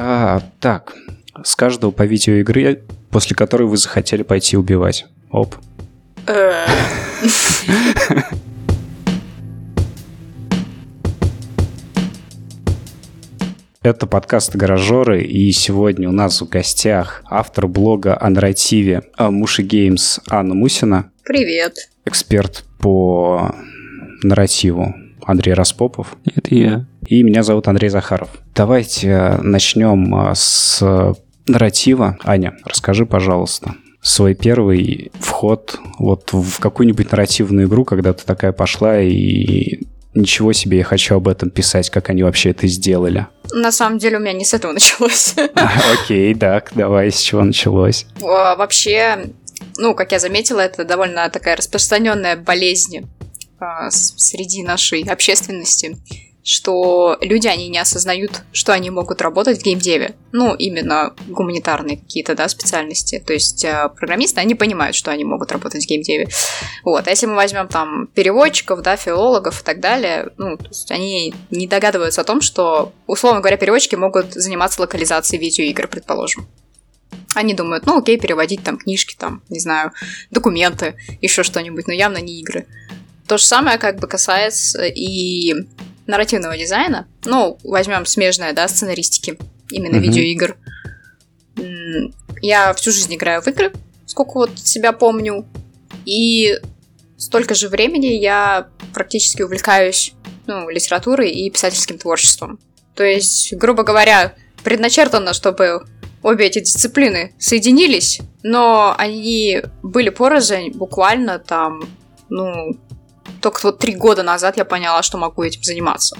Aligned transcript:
А, 0.00 0.40
так, 0.60 0.94
с 1.42 1.56
каждого 1.56 1.90
по 1.90 2.04
видеоигре, 2.04 2.82
после 3.10 3.34
которой 3.34 3.64
вы 3.66 3.76
захотели 3.76 4.22
пойти 4.22 4.56
убивать. 4.56 5.06
Оп. 5.28 5.56
Это 13.82 14.06
подкаст 14.06 14.54
«Гаражеры», 14.54 15.24
и 15.24 15.50
сегодня 15.50 16.08
у 16.08 16.12
нас 16.12 16.40
в 16.42 16.48
гостях 16.48 17.24
автор 17.28 17.66
блога 17.66 18.16
о 18.20 18.30
нарративе 18.30 19.02
Муши 19.18 19.62
Геймс 19.62 20.20
Анна 20.28 20.54
Мусина. 20.54 21.10
Привет. 21.24 21.90
Эксперт 22.04 22.64
по 22.78 23.52
нарративу 24.22 24.94
Андрей 25.28 25.52
Распопов. 25.52 26.16
Это 26.24 26.54
я. 26.54 26.86
И 27.06 27.22
меня 27.22 27.42
зовут 27.42 27.68
Андрей 27.68 27.90
Захаров. 27.90 28.30
Давайте 28.54 29.38
начнем 29.42 30.14
а, 30.14 30.34
с 30.34 30.82
нарратива. 31.46 32.16
Аня, 32.24 32.56
расскажи, 32.64 33.04
пожалуйста, 33.04 33.74
свой 34.00 34.34
первый 34.34 35.12
вход 35.20 35.78
вот 35.98 36.32
в 36.32 36.58
какую-нибудь 36.60 37.10
нарративную 37.10 37.68
игру, 37.68 37.84
когда 37.84 38.14
ты 38.14 38.24
такая 38.24 38.52
пошла 38.52 39.02
и 39.02 39.80
ничего 40.14 40.54
себе, 40.54 40.78
я 40.78 40.84
хочу 40.84 41.16
об 41.16 41.28
этом 41.28 41.50
писать, 41.50 41.90
как 41.90 42.08
они 42.08 42.22
вообще 42.22 42.50
это 42.50 42.66
сделали. 42.66 43.26
На 43.52 43.70
самом 43.70 43.98
деле 43.98 44.16
у 44.16 44.20
меня 44.20 44.32
не 44.32 44.46
с 44.46 44.54
этого 44.54 44.72
началось. 44.72 45.34
Окей, 46.02 46.34
так, 46.34 46.72
давай, 46.74 47.12
с 47.12 47.20
чего 47.20 47.44
началось? 47.44 48.06
Вообще, 48.18 49.26
ну, 49.76 49.94
как 49.94 50.12
я 50.12 50.20
заметила, 50.20 50.60
это 50.60 50.86
довольно 50.86 51.28
такая 51.28 51.54
распространенная 51.54 52.36
болезнь 52.36 53.06
среди 53.90 54.62
нашей 54.62 55.02
общественности, 55.02 55.96
что 56.48 57.18
люди, 57.20 57.46
они 57.46 57.68
не 57.68 57.78
осознают, 57.78 58.40
что 58.52 58.72
они 58.72 58.88
могут 58.88 59.20
работать 59.20 59.58
в 59.58 59.62
геймдеве. 59.62 60.14
Ну, 60.32 60.54
именно 60.54 61.14
гуманитарные 61.26 61.98
какие-то, 61.98 62.34
да, 62.34 62.48
специальности. 62.48 63.22
То 63.24 63.34
есть 63.34 63.66
э, 63.66 63.90
программисты, 63.94 64.40
они 64.40 64.54
понимают, 64.54 64.96
что 64.96 65.10
они 65.10 65.24
могут 65.24 65.52
работать 65.52 65.84
в 65.84 65.86
геймдеве. 65.86 66.28
Вот. 66.84 67.06
А 67.06 67.10
если 67.10 67.26
мы 67.26 67.34
возьмем 67.34 67.68
там 67.68 68.06
переводчиков, 68.14 68.80
да, 68.80 68.96
филологов 68.96 69.60
и 69.60 69.64
так 69.64 69.80
далее, 69.80 70.30
ну, 70.38 70.56
то 70.56 70.68
есть 70.68 70.90
они 70.90 71.34
не 71.50 71.66
догадываются 71.66 72.22
о 72.22 72.24
том, 72.24 72.40
что, 72.40 72.92
условно 73.06 73.40
говоря, 73.40 73.58
переводчики 73.58 73.96
могут 73.96 74.32
заниматься 74.32 74.80
локализацией 74.80 75.42
видеоигр, 75.42 75.86
предположим. 75.86 76.48
Они 77.34 77.52
думают, 77.52 77.84
ну 77.84 77.98
окей, 77.98 78.18
переводить 78.18 78.62
там 78.62 78.78
книжки, 78.78 79.14
там, 79.18 79.42
не 79.50 79.60
знаю, 79.60 79.92
документы, 80.30 80.96
еще 81.20 81.42
что-нибудь, 81.42 81.86
но 81.88 81.92
явно 81.92 82.18
не 82.18 82.40
игры. 82.40 82.66
То 83.28 83.36
же 83.36 83.44
самое 83.44 83.78
как 83.78 84.00
бы 84.00 84.08
касается 84.08 84.84
и 84.86 85.54
нарративного 86.06 86.56
дизайна. 86.56 87.06
Ну, 87.24 87.58
возьмем 87.62 88.06
смежное, 88.06 88.54
да, 88.54 88.66
сценаристики, 88.66 89.38
именно 89.70 89.96
mm-hmm. 89.96 90.00
видеоигр. 90.00 90.56
Я 92.40 92.72
всю 92.72 92.90
жизнь 92.90 93.14
играю 93.14 93.42
в 93.42 93.46
игры, 93.46 93.72
сколько 94.06 94.32
вот 94.32 94.58
себя 94.58 94.92
помню. 94.92 95.46
И 96.06 96.58
столько 97.18 97.54
же 97.54 97.68
времени 97.68 98.06
я 98.06 98.68
практически 98.94 99.42
увлекаюсь 99.42 100.14
ну, 100.46 100.70
литературой 100.70 101.30
и 101.30 101.50
писательским 101.50 101.98
творчеством. 101.98 102.58
То 102.94 103.04
есть, 103.04 103.52
грубо 103.52 103.82
говоря, 103.82 104.34
предначертано, 104.64 105.34
чтобы 105.34 105.84
обе 106.22 106.46
эти 106.46 106.60
дисциплины 106.60 107.34
соединились, 107.38 108.20
но 108.42 108.94
они 108.96 109.62
были 109.82 110.08
порознь 110.08 110.70
буквально 110.70 111.38
там, 111.38 111.82
ну, 112.30 112.78
только 113.40 113.60
вот 113.62 113.78
три 113.78 113.94
года 113.94 114.22
назад 114.22 114.56
я 114.56 114.64
поняла, 114.64 115.02
что 115.02 115.18
могу 115.18 115.42
этим 115.42 115.62
заниматься. 115.62 116.16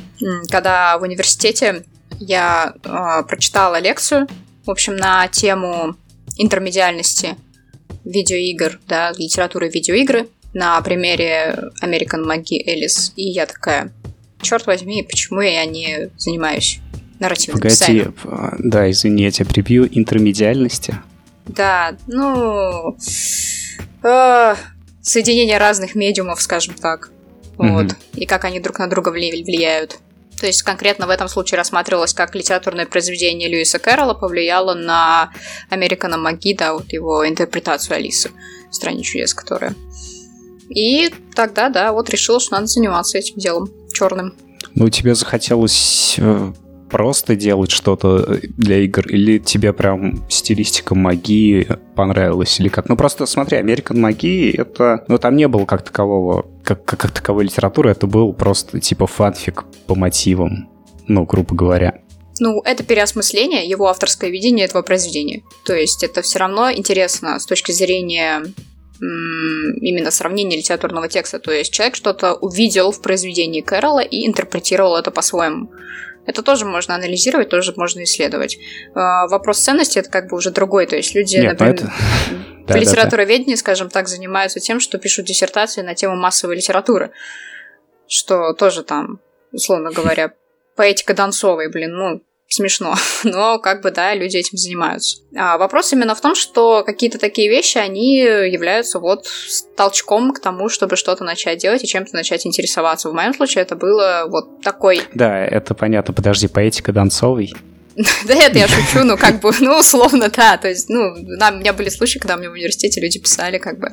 Когда 0.51 0.99
в 0.99 1.03
университете 1.03 1.85
я 2.19 2.75
э, 2.83 3.23
прочитала 3.27 3.79
лекцию, 3.81 4.27
в 4.65 4.71
общем, 4.71 4.97
на 4.97 5.29
тему 5.29 5.97
интермедиальности 6.37 7.37
видеоигр, 8.05 8.81
да, 8.87 9.13
литературы 9.13 9.69
видеоигры 9.69 10.29
на 10.55 10.81
примере 10.81 11.71
American 11.83 12.25
Маги 12.25 12.63
Элис. 12.67 13.13
И 13.17 13.29
я 13.29 13.47
такая, 13.47 13.93
черт 14.41 14.67
возьми, 14.67 15.03
почему 15.03 15.41
я 15.41 15.65
не 15.65 16.11
занимаюсь 16.17 16.81
нарративным 17.19 17.61
Погоди, 17.61 17.75
дизайном? 17.75 18.15
А, 18.25 18.57
да, 18.59 18.91
извини, 18.91 19.25
я 19.25 19.31
тебя 19.31 19.47
прибью. 19.47 19.89
Интермедиальности? 19.91 20.99
Да, 21.47 21.97
ну... 22.07 22.97
Э, 24.03 24.55
соединение 25.09 25.59
разных 25.59 25.95
медиумов, 25.95 26.41
скажем 26.41 26.75
так. 26.75 27.11
Вот. 27.57 27.87
Mm-hmm. 27.87 27.97
И 28.17 28.27
как 28.27 28.45
они 28.45 28.61
друг 28.61 28.79
на 28.79 28.89
друга 28.89 29.09
влияют. 29.09 29.99
То 30.41 30.47
есть 30.47 30.63
конкретно 30.63 31.07
в 31.07 31.11
этом 31.11 31.29
случае 31.29 31.59
рассматривалось, 31.59 32.15
как 32.15 32.35
литературное 32.37 32.87
произведение 32.87 33.49
Льюиса 33.49 33.81
Кэрролла 33.81 34.15
повлияло 34.15 34.75
на 34.75 35.33
Американа 35.69 36.17
Маги, 36.17 36.55
да, 36.55 36.75
вот 36.75 36.93
его 36.93 37.29
интерпретацию 37.29 37.97
Алисы 37.97 38.31
в 38.71 38.75
«Стране 38.75 39.03
чудес», 39.03 39.35
которая. 39.35 39.75
И 40.69 41.13
тогда, 41.35 41.71
да, 41.71 41.93
вот 41.93 42.09
решила, 42.11 42.39
что 42.39 42.55
надо 42.55 42.67
заниматься 42.67 43.19
этим 43.19 43.37
делом 43.37 43.69
черным. 43.93 44.35
Ну, 44.75 44.89
тебе 44.91 45.17
захотелось 45.17 46.15
э, 46.19 46.53
просто 46.89 47.37
делать 47.37 47.71
что-то 47.71 48.25
э, 48.27 48.41
для 48.57 48.79
игр, 48.79 49.07
или 49.09 49.39
тебе 49.39 49.73
прям 49.73 50.25
стилистика 50.29 50.95
магии 50.95 51.69
понравилась, 51.95 52.59
или 52.61 52.69
как? 52.69 52.89
Ну, 52.89 52.97
просто 52.97 53.27
смотри, 53.27 53.59
American 53.59 53.99
магии, 53.99 54.55
это... 54.57 55.05
Ну, 55.09 55.19
там 55.19 55.37
не 55.37 55.49
было 55.49 55.65
как 55.65 55.83
такового, 55.83 56.47
как, 56.63 56.85
как, 56.85 57.01
как 57.01 57.11
таковой 57.13 57.45
литературы, 57.45 57.91
это 57.91 58.07
был 58.07 58.33
просто 58.33 58.81
типа 58.81 59.07
фанфик 59.07 59.65
по 59.87 59.95
мотивам, 59.95 60.69
ну, 61.07 61.25
грубо 61.25 61.55
говоря. 61.55 62.01
Ну, 62.41 62.61
это 62.65 62.85
переосмысление, 62.85 63.69
его 63.69 63.89
авторское 63.89 64.31
видение 64.31 64.67
этого 64.67 64.83
произведения. 64.83 65.43
То 65.65 65.75
есть 65.75 66.05
это 66.05 66.23
все 66.23 66.39
равно 66.39 66.71
интересно 66.71 67.39
с 67.39 67.47
точки 67.47 67.73
зрения 67.73 68.43
именно 69.01 70.11
сравнения 70.11 70.57
литературного 70.57 71.09
текста. 71.09 71.39
То 71.39 71.53
есть 71.53 71.73
человек 71.73 71.95
что-то 71.95 72.35
увидел 72.35 72.91
в 72.91 73.01
произведении 73.01 73.61
Кэрола 73.61 74.01
и 74.01 74.27
интерпретировал 74.27 74.97
это 74.97 75.11
по-своему. 75.11 75.71
Это 76.29 76.43
тоже 76.43 76.67
можно 76.67 76.95
анализировать, 76.95 77.49
тоже 77.49 77.73
можно 77.75 78.05
исследовать. 78.05 78.59
А, 78.95 79.27
вопрос 79.29 79.61
ценности 79.61 79.99
это 79.99 80.11
как 80.11 80.29
бы 80.29 80.37
уже 80.37 80.51
другой. 80.51 80.87
То 80.87 80.95
есть 80.95 81.15
люди, 81.15 81.39
Нет, 81.39 81.53
например, 81.53 81.75
это... 81.75 81.87
в 81.87 82.67
да, 82.67 82.77
литературоведении, 82.79 83.55
скажем 83.55 83.89
так, 83.89 84.09
занимаются 84.09 84.61
тем, 84.61 84.79
что 84.79 84.99
пишут 84.99 85.25
диссертации 85.25 85.81
на 85.81 85.95
тему 85.95 86.17
массовой 86.17 86.57
литературы. 86.57 87.13
Что 88.09 88.53
тоже 88.53 88.83
там, 88.83 89.21
условно 89.53 89.91
говоря, 89.91 90.35
поэтика 90.77 91.15
Донцовой, 91.15 91.71
блин, 91.71 91.93
ну, 91.93 92.23
смешно, 92.49 92.95
но 93.25 93.59
как 93.59 93.83
бы, 93.83 93.91
да, 93.91 94.15
люди 94.15 94.37
этим 94.37 94.59
занимаются. 94.59 95.19
А 95.37 95.59
вопрос 95.59 95.93
именно 95.93 96.15
в 96.15 96.21
том, 96.21 96.35
что 96.35 96.83
какие-то 96.85 97.19
такие 97.19 97.49
вещи, 97.49 97.79
они 97.79 98.19
являются 98.19 98.99
вот 98.99 99.27
толчком 99.77 100.33
к 100.33 100.41
тому, 100.41 100.69
чтобы 100.69 100.97
что-то 100.97 101.25
начать 101.25 101.59
делать 101.59 101.85
и 101.85 101.87
чем-то 101.87 102.15
начать 102.15 102.47
интересоваться. 102.47 103.11
В 103.11 103.15
моем 103.15 103.35
случае 103.35 103.63
это 103.63 103.77
было 103.77 104.25
вот 104.29 104.63
такой... 104.63 105.03
Да, 105.15 105.39
это 105.39 105.75
понятно. 105.75 106.15
Подожди, 106.15 106.49
поэтика 106.49 106.93
Донцовой? 106.93 107.53
Да 108.29 108.35
это 108.35 108.59
я 108.59 108.69
шучу, 108.69 109.05
ну 109.05 109.17
как 109.17 109.41
бы, 109.41 109.51
ну 109.61 109.79
условно, 109.79 110.31
да, 110.35 110.57
то 110.57 110.69
есть, 110.69 110.89
ну, 110.89 111.13
у 111.13 111.17
меня 111.17 111.73
были 111.73 111.89
случаи, 111.89 112.19
когда 112.19 112.37
мне 112.37 112.49
в 112.49 112.53
университете 112.53 113.01
люди 113.01 113.19
писали 113.19 113.59
как 113.59 113.79
бы 113.79 113.91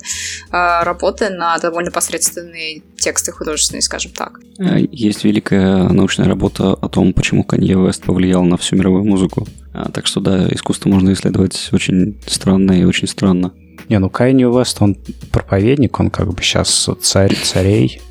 а, 0.51 0.83
работы 0.83 1.29
на 1.29 1.57
довольно 1.57 1.91
посредственные 1.91 2.83
тексты 2.97 3.31
художественные, 3.31 3.81
скажем 3.81 4.11
так. 4.11 4.39
Э, 4.59 4.77
есть 4.91 5.23
великая 5.23 5.89
научная 5.89 6.27
работа 6.27 6.73
о 6.73 6.89
том, 6.89 7.13
почему 7.13 7.44
Канье 7.44 7.83
Вест 7.83 8.03
повлиял 8.03 8.44
на 8.44 8.57
всю 8.57 8.75
мировую 8.75 9.03
музыку. 9.03 9.47
А, 9.73 9.91
так 9.91 10.05
что 10.05 10.19
да, 10.19 10.47
искусство 10.49 10.89
можно 10.89 11.11
исследовать 11.13 11.69
очень 11.71 12.19
странно 12.27 12.73
и 12.73 12.83
очень 12.83 13.07
странно. 13.07 13.53
Не, 13.89 13.99
ну 13.99 14.09
Канье 14.09 14.51
Вест, 14.51 14.81
он 14.81 14.97
проповедник, 15.31 15.99
он 15.99 16.11
как 16.11 16.31
бы 16.31 16.41
сейчас 16.44 16.89
царь 17.01 17.35
царей, 17.35 18.01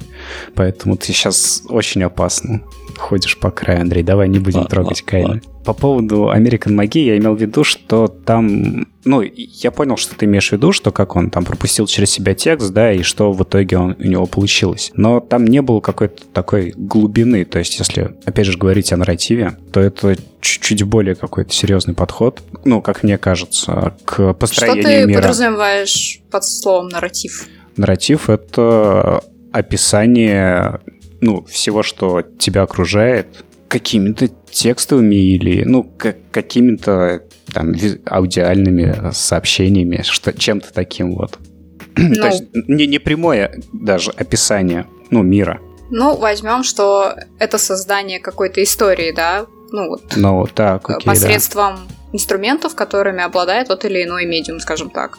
поэтому 0.54 0.96
ты 0.96 1.06
сейчас 1.06 1.62
очень 1.68 2.02
опасно 2.02 2.62
ходишь 2.96 3.38
по 3.38 3.50
краю, 3.50 3.82
Андрей. 3.82 4.02
Давай 4.02 4.28
не 4.28 4.38
будем 4.38 4.60
ладно, 4.60 4.70
трогать 4.70 5.02
Кайна. 5.02 5.40
По 5.64 5.72
поводу 5.72 6.30
American 6.34 6.72
магии 6.72 7.04
я 7.04 7.16
имел 7.16 7.34
в 7.34 7.40
виду, 7.40 7.64
что 7.64 8.08
там... 8.08 8.86
Ну, 9.04 9.22
я 9.22 9.70
понял, 9.70 9.96
что 9.96 10.14
ты 10.14 10.26
имеешь 10.26 10.48
в 10.48 10.52
виду, 10.52 10.72
что 10.72 10.92
как 10.92 11.16
он 11.16 11.30
там 11.30 11.44
пропустил 11.44 11.86
через 11.86 12.10
себя 12.10 12.34
текст, 12.34 12.70
да, 12.72 12.92
и 12.92 13.02
что 13.02 13.32
в 13.32 13.42
итоге 13.42 13.78
он, 13.78 13.96
у 13.98 14.02
него 14.02 14.26
получилось. 14.26 14.90
Но 14.94 15.20
там 15.20 15.46
не 15.46 15.62
было 15.62 15.80
какой-то 15.80 16.24
такой 16.32 16.72
глубины. 16.76 17.44
То 17.44 17.58
есть, 17.58 17.78
если, 17.78 18.14
опять 18.24 18.46
же, 18.46 18.58
говорить 18.58 18.92
о 18.92 18.96
нарративе, 18.96 19.56
то 19.72 19.80
это 19.80 20.16
чуть-чуть 20.40 20.82
более 20.84 21.14
какой-то 21.14 21.52
серьезный 21.52 21.94
подход, 21.94 22.42
ну, 22.64 22.82
как 22.82 23.02
мне 23.02 23.18
кажется, 23.18 23.94
к 24.04 24.34
построению 24.34 24.76
мира. 24.76 24.88
Что 24.88 25.00
ты 25.00 25.06
мира. 25.06 25.20
подразумеваешь 25.20 26.20
под 26.30 26.44
словом 26.44 26.88
нарратив? 26.88 27.46
Нарратив— 27.76 28.28
это 28.30 29.22
описание 29.52 30.80
ну, 31.24 31.42
всего, 31.44 31.82
что 31.82 32.22
тебя 32.38 32.62
окружает, 32.62 33.44
какими-то 33.68 34.28
текстовыми 34.54 35.16
или, 35.16 35.64
ну, 35.64 35.82
как, 35.82 36.16
какими-то 36.30 37.22
там 37.52 37.74
аудиальными 38.06 39.10
сообщениями, 39.12 40.02
что, 40.02 40.32
чем-то 40.32 40.72
таким 40.72 41.14
вот. 41.14 41.38
Ну, 41.96 42.14
То 42.14 42.26
есть 42.26 42.44
не, 42.52 42.86
не 42.86 42.98
прямое 42.98 43.60
даже 43.72 44.10
описание, 44.10 44.86
ну, 45.10 45.22
мира. 45.22 45.60
Ну, 45.90 46.16
возьмем, 46.16 46.64
что 46.64 47.14
это 47.38 47.58
создание 47.58 48.18
какой-то 48.18 48.62
истории, 48.62 49.12
да, 49.12 49.46
Ну, 49.70 49.88
вот. 49.88 50.02
Ну, 50.16 50.46
так, 50.46 50.90
окей, 50.90 51.06
Посредством 51.06 51.76
да. 51.76 51.94
инструментов, 52.12 52.74
которыми 52.74 53.22
обладает 53.22 53.68
тот 53.68 53.84
или 53.84 54.02
иной 54.02 54.26
медиум, 54.26 54.60
скажем 54.60 54.90
так. 54.90 55.18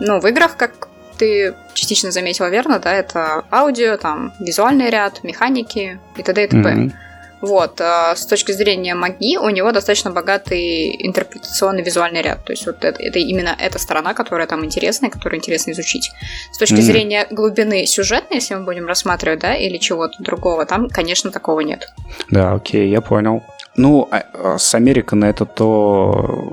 Ну, 0.00 0.20
в 0.20 0.26
играх, 0.26 0.56
как 0.56 0.88
ты 1.18 1.54
частично 1.74 2.10
заметила 2.10 2.48
верно, 2.48 2.78
да, 2.78 2.92
это 2.92 3.44
аудио, 3.52 3.96
там, 3.96 4.32
визуальный 4.40 4.90
ряд, 4.90 5.22
механики 5.22 6.00
и 6.16 6.22
т.д. 6.22 6.44
и 6.44 6.48
т.п. 6.48 6.68
Mm-hmm. 6.68 6.92
Вот, 7.40 7.80
а 7.80 8.14
с 8.14 8.26
точки 8.26 8.52
зрения 8.52 8.94
магии 8.94 9.36
у 9.36 9.48
него 9.48 9.72
достаточно 9.72 10.10
богатый 10.10 10.94
интерпретационный 11.06 11.82
визуальный 11.82 12.22
ряд. 12.22 12.44
То 12.44 12.52
есть 12.52 12.66
вот 12.66 12.84
это, 12.84 13.02
это 13.02 13.18
именно 13.18 13.56
эта 13.58 13.78
сторона, 13.78 14.14
которая 14.14 14.46
там 14.46 14.64
интересная, 14.64 15.10
которую 15.10 15.38
интересно 15.38 15.72
изучить. 15.72 16.10
С 16.52 16.58
точки 16.58 16.74
mm-hmm. 16.74 16.82
зрения 16.82 17.26
глубины 17.30 17.86
сюжетной, 17.86 18.36
если 18.36 18.54
мы 18.54 18.64
будем 18.64 18.86
рассматривать, 18.86 19.40
да, 19.40 19.54
или 19.54 19.78
чего-то 19.78 20.22
другого, 20.22 20.66
там, 20.66 20.88
конечно, 20.88 21.30
такого 21.30 21.60
нет. 21.60 21.88
Да, 22.30 22.52
окей, 22.52 22.90
я 22.90 23.00
понял. 23.00 23.42
Ну, 23.76 24.08
а, 24.10 24.24
а 24.34 24.58
с 24.58 24.74
Американа 24.74 25.26
это 25.26 25.46
то 25.46 26.52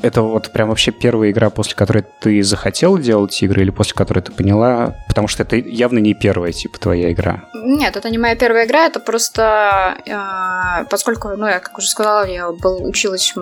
это 0.00 0.22
вот 0.22 0.52
прям 0.52 0.68
вообще 0.68 0.92
первая 0.92 1.30
игра, 1.30 1.50
после 1.50 1.74
которой 1.74 2.04
ты 2.20 2.42
захотел 2.42 2.98
делать 2.98 3.42
игры 3.42 3.62
или 3.62 3.70
после 3.70 3.94
которой 3.94 4.20
ты 4.20 4.32
поняла? 4.32 4.94
Потому 5.08 5.26
что 5.26 5.42
это 5.42 5.56
явно 5.56 5.98
не 5.98 6.14
первая, 6.14 6.52
типа, 6.52 6.78
твоя 6.78 7.12
игра. 7.12 7.44
Нет, 7.54 7.96
это 7.96 8.08
не 8.08 8.18
моя 8.18 8.36
первая 8.36 8.66
игра, 8.66 8.86
это 8.86 9.00
просто... 9.00 9.98
Э, 10.06 10.84
поскольку, 10.88 11.30
ну, 11.30 11.46
я, 11.46 11.58
как 11.58 11.76
уже 11.78 11.88
сказала, 11.88 12.26
я 12.26 12.50
был, 12.52 12.84
училась 12.86 13.34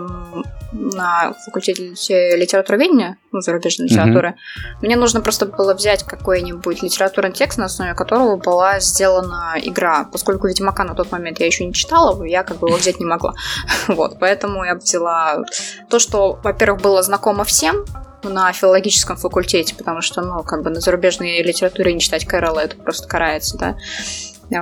на 0.73 1.35
факультете 1.45 2.37
литературоведения, 2.37 3.19
ну, 3.37 3.41
зарубежной 3.43 3.89
литературы, 3.89 4.31
mm-hmm. 4.31 4.87
мне 4.87 4.97
нужно 4.97 5.21
просто 5.21 5.47
было 5.47 5.75
взять 5.75 6.03
какой-нибудь 6.03 6.83
литературный 6.83 7.33
текст, 7.33 7.59
на 7.59 7.67
основе 7.67 7.95
которого 7.95 8.37
была 8.37 8.81
сделана 8.81 9.55
игра. 9.63 10.09
Поскольку 10.11 10.49
Ведьмака 10.49 10.85
на 10.85 10.95
тот 10.95 11.13
момент 11.13 11.39
я 11.41 11.47
еще 11.47 11.65
не 11.67 11.73
читала, 11.73 12.23
я 12.25 12.43
как 12.43 12.59
бы 12.59 12.69
его 12.69 12.79
взять 12.79 12.99
не 12.99 13.07
могла. 13.07 13.35
вот, 13.89 14.19
поэтому 14.19 14.65
я 14.65 14.75
взяла 14.75 15.45
то, 15.91 15.99
что, 15.99 16.39
во-первых, 16.43 16.83
было 16.83 17.03
знакомо 17.03 17.45
всем, 17.45 17.85
на 18.23 18.53
филологическом 18.53 19.17
факультете, 19.17 19.75
потому 19.77 20.01
что, 20.01 20.21
ну, 20.23 20.43
как 20.43 20.65
бы 20.65 20.71
на 20.71 20.81
зарубежной 20.81 21.43
литературе 21.43 21.93
не 21.93 22.01
читать 22.01 22.25
Кэрола, 22.27 22.61
это 22.61 22.77
просто 22.77 23.07
карается, 23.07 23.57
да. 23.59 23.77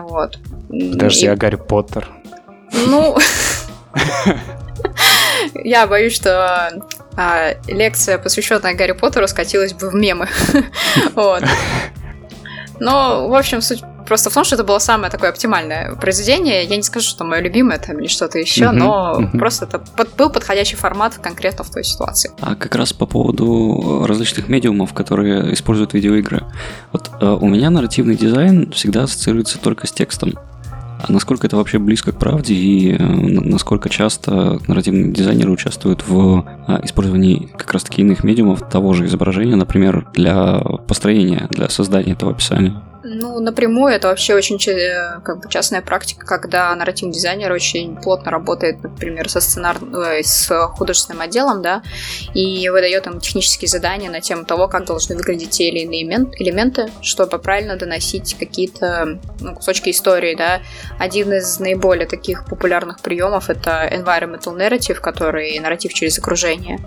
Вот. 0.02 0.38
Подожди, 0.68 1.26
И... 1.26 1.28
а 1.28 1.36
Гарри 1.36 1.56
Поттер? 1.56 2.06
Ну, 2.72 3.16
Я 5.54 5.86
боюсь, 5.86 6.14
что 6.14 6.82
а, 7.16 7.54
лекция, 7.66 8.18
посвященная 8.18 8.74
Гарри 8.74 8.92
Поттеру, 8.92 9.28
скатилась 9.28 9.72
бы 9.72 9.90
в 9.90 9.94
мемы. 9.94 10.28
вот. 11.14 11.42
Но, 12.80 13.28
в 13.28 13.34
общем, 13.34 13.60
суть 13.60 13.82
просто 14.06 14.30
в 14.30 14.34
том, 14.34 14.44
что 14.44 14.56
это 14.56 14.64
было 14.64 14.78
самое 14.78 15.10
такое 15.10 15.30
оптимальное 15.30 15.94
произведение. 15.94 16.64
Я 16.64 16.76
не 16.76 16.82
скажу, 16.82 17.08
что 17.08 17.24
мое 17.24 17.40
любимое 17.40 17.78
там 17.78 17.98
или 17.98 18.06
что-то 18.06 18.38
еще, 18.38 18.70
но 18.70 19.30
просто 19.32 19.64
это 19.66 19.82
был 20.16 20.30
подходящий 20.30 20.76
формат 20.76 21.14
конкретно 21.14 21.64
в 21.64 21.70
той 21.70 21.84
ситуации. 21.84 22.30
А 22.40 22.54
как 22.54 22.74
раз 22.74 22.92
по 22.92 23.06
поводу 23.06 24.04
различных 24.06 24.48
медиумов, 24.48 24.92
которые 24.92 25.52
используют 25.54 25.94
видеоигры. 25.94 26.44
Вот 26.92 27.10
э, 27.20 27.26
у 27.26 27.48
меня 27.48 27.70
нарративный 27.70 28.16
дизайн 28.16 28.70
всегда 28.72 29.04
ассоциируется 29.04 29.58
только 29.58 29.86
с 29.86 29.92
текстом. 29.92 30.34
А 31.06 31.12
насколько 31.12 31.46
это 31.46 31.56
вообще 31.56 31.78
близко 31.78 32.12
к 32.12 32.18
правде 32.18 32.54
и 32.54 32.92
э, 32.92 33.04
насколько 33.04 33.90
часто 33.90 34.58
нарративные 34.66 35.12
дизайнеры 35.12 35.50
участвуют 35.50 36.06
в 36.06 36.44
а, 36.66 36.80
использовании 36.82 37.50
как 37.58 37.72
раз-таки 37.72 38.00
иных 38.00 38.24
медиумов 38.24 38.66
того 38.70 38.94
же 38.94 39.04
изображения, 39.04 39.56
например, 39.56 40.06
для 40.14 40.60
построения, 40.88 41.46
для 41.50 41.68
создания 41.68 42.12
этого 42.12 42.32
описания? 42.32 42.80
Ну, 43.06 43.38
напрямую 43.38 43.92
это 43.92 44.08
вообще 44.08 44.34
очень 44.34 44.58
э, 44.66 45.20
как 45.22 45.40
бы 45.40 45.50
частная 45.50 45.82
практика, 45.82 46.24
когда 46.24 46.74
нарративный 46.74 47.12
дизайнер 47.12 47.52
очень 47.52 47.96
плотно 47.96 48.30
работает, 48.30 48.82
например, 48.82 49.28
со 49.28 49.42
сценарным, 49.42 49.94
э, 49.94 50.22
с 50.22 50.48
художественным 50.68 51.20
отделом, 51.20 51.60
да, 51.60 51.82
и 52.32 52.66
выдает 52.70 53.06
им 53.06 53.20
технические 53.20 53.68
задания 53.68 54.10
на 54.10 54.22
тему 54.22 54.46
того, 54.46 54.68
как 54.68 54.86
должны 54.86 55.16
выглядеть 55.16 55.50
те 55.50 55.68
или 55.68 55.80
иные 55.80 56.04
элементы, 56.38 56.90
чтобы 57.02 57.38
правильно 57.38 57.76
доносить 57.76 58.36
какие-то 58.38 59.18
ну, 59.38 59.54
кусочки 59.54 59.90
истории, 59.90 60.34
да. 60.34 60.62
Один 60.98 61.30
из 61.34 61.60
наиболее 61.60 62.06
таких 62.06 62.46
популярных 62.46 63.00
приемов 63.00 63.50
это 63.50 63.86
environmental 63.92 64.56
narrative, 64.56 65.00
который 65.00 65.58
нарратив 65.58 65.92
через 65.92 66.18
окружение 66.18 66.80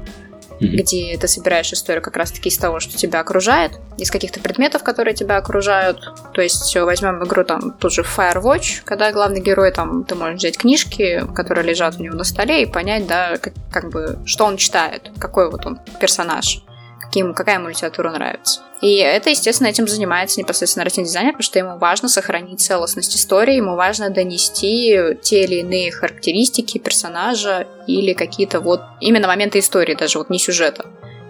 mm-hmm. 0.59 0.67
где 0.67 1.17
ты 1.17 1.27
собираешь 1.27 1.71
историю 1.73 2.01
как 2.01 2.17
раз-таки 2.17 2.49
из 2.49 2.57
того, 2.57 2.79
что 2.79 2.97
тебя 2.97 3.19
окружает, 3.19 3.79
из 3.97 4.11
каких-то 4.11 4.39
предметов, 4.39 4.83
которые 4.83 5.13
тебя 5.13 5.37
окружают. 5.37 5.99
То 6.33 6.41
есть 6.41 6.75
возьмем 6.75 7.23
игру 7.23 7.43
там 7.43 7.71
тут 7.79 7.93
же 7.93 8.03
Firewatch, 8.03 8.81
когда 8.83 9.11
главный 9.11 9.41
герой 9.41 9.71
там 9.71 10.03
ты 10.03 10.15
можешь 10.15 10.37
взять 10.37 10.57
книжки, 10.57 11.23
которые 11.35 11.65
лежат 11.65 11.99
у 11.99 12.03
него 12.03 12.15
на 12.15 12.23
столе 12.23 12.63
и 12.63 12.65
понять, 12.65 13.07
да, 13.07 13.37
как, 13.37 13.53
как 13.71 13.89
бы 13.89 14.19
что 14.25 14.45
он 14.45 14.57
читает, 14.57 15.11
какой 15.19 15.49
вот 15.49 15.65
он 15.65 15.79
персонаж 15.99 16.61
каким, 17.07 17.33
какая 17.33 17.55
ему 17.55 17.69
литература 17.69 18.11
нравится. 18.11 18.61
И 18.81 18.97
это, 18.97 19.31
естественно, 19.31 19.67
этим 19.67 19.87
занимается 19.87 20.39
непосредственно 20.39 20.81
нарративный 20.81 21.07
дизайнер, 21.07 21.31
потому 21.31 21.43
что 21.43 21.59
ему 21.59 21.77
важно 21.77 22.09
сохранить 22.09 22.61
целостность 22.61 23.15
истории, 23.15 23.55
ему 23.55 23.75
важно 23.75 24.09
донести 24.11 24.95
те 25.21 25.45
или 25.45 25.55
иные 25.61 25.91
характеристики 25.91 26.77
персонажа 26.77 27.65
или 27.87 28.13
какие-то 28.13 28.59
вот 28.59 28.81
именно 29.01 29.27
моменты 29.27 29.59
истории, 29.59 29.95
даже 29.95 30.19
вот 30.19 30.29
не 30.29 30.37
сюжета. 30.37 30.85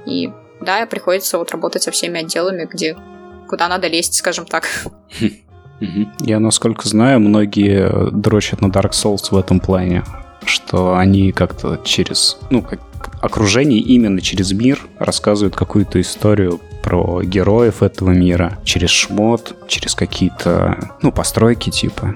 И 0.06 0.30
да, 0.60 0.86
приходится 0.86 1.38
вот 1.38 1.52
работать 1.52 1.84
со 1.84 1.92
всеми 1.92 2.20
отделами, 2.20 2.68
где 2.72 2.98
куда 3.48 3.70
надо 3.70 3.88
лезть, 3.88 4.16
скажем 4.16 4.46
так. 4.46 4.68
Я, 6.20 6.40
насколько 6.40 6.88
знаю, 6.88 7.20
многие 7.20 8.12
дрочат 8.12 8.62
на 8.62 8.68
Dark 8.68 8.92
Souls 8.92 9.28
в 9.30 9.38
этом 9.38 9.60
плане, 9.60 10.04
что 10.44 10.98
они 10.98 11.32
как-то 11.32 11.80
через, 11.86 12.40
ну, 12.50 12.62
как 12.62 12.82
окружение 13.22 13.80
именно 13.80 14.20
через 14.20 14.52
мир 14.52 14.80
рассказывают 14.98 15.56
какую-то 15.56 16.02
историю 16.02 16.60
про 16.88 17.22
героев 17.22 17.84
этого 17.84 18.12
мира 18.12 18.60
через 18.64 18.92
шмот, 18.92 19.58
через 19.68 19.94
какие-то, 19.94 20.96
ну, 21.02 21.12
постройки 21.12 21.70
типа. 21.70 22.16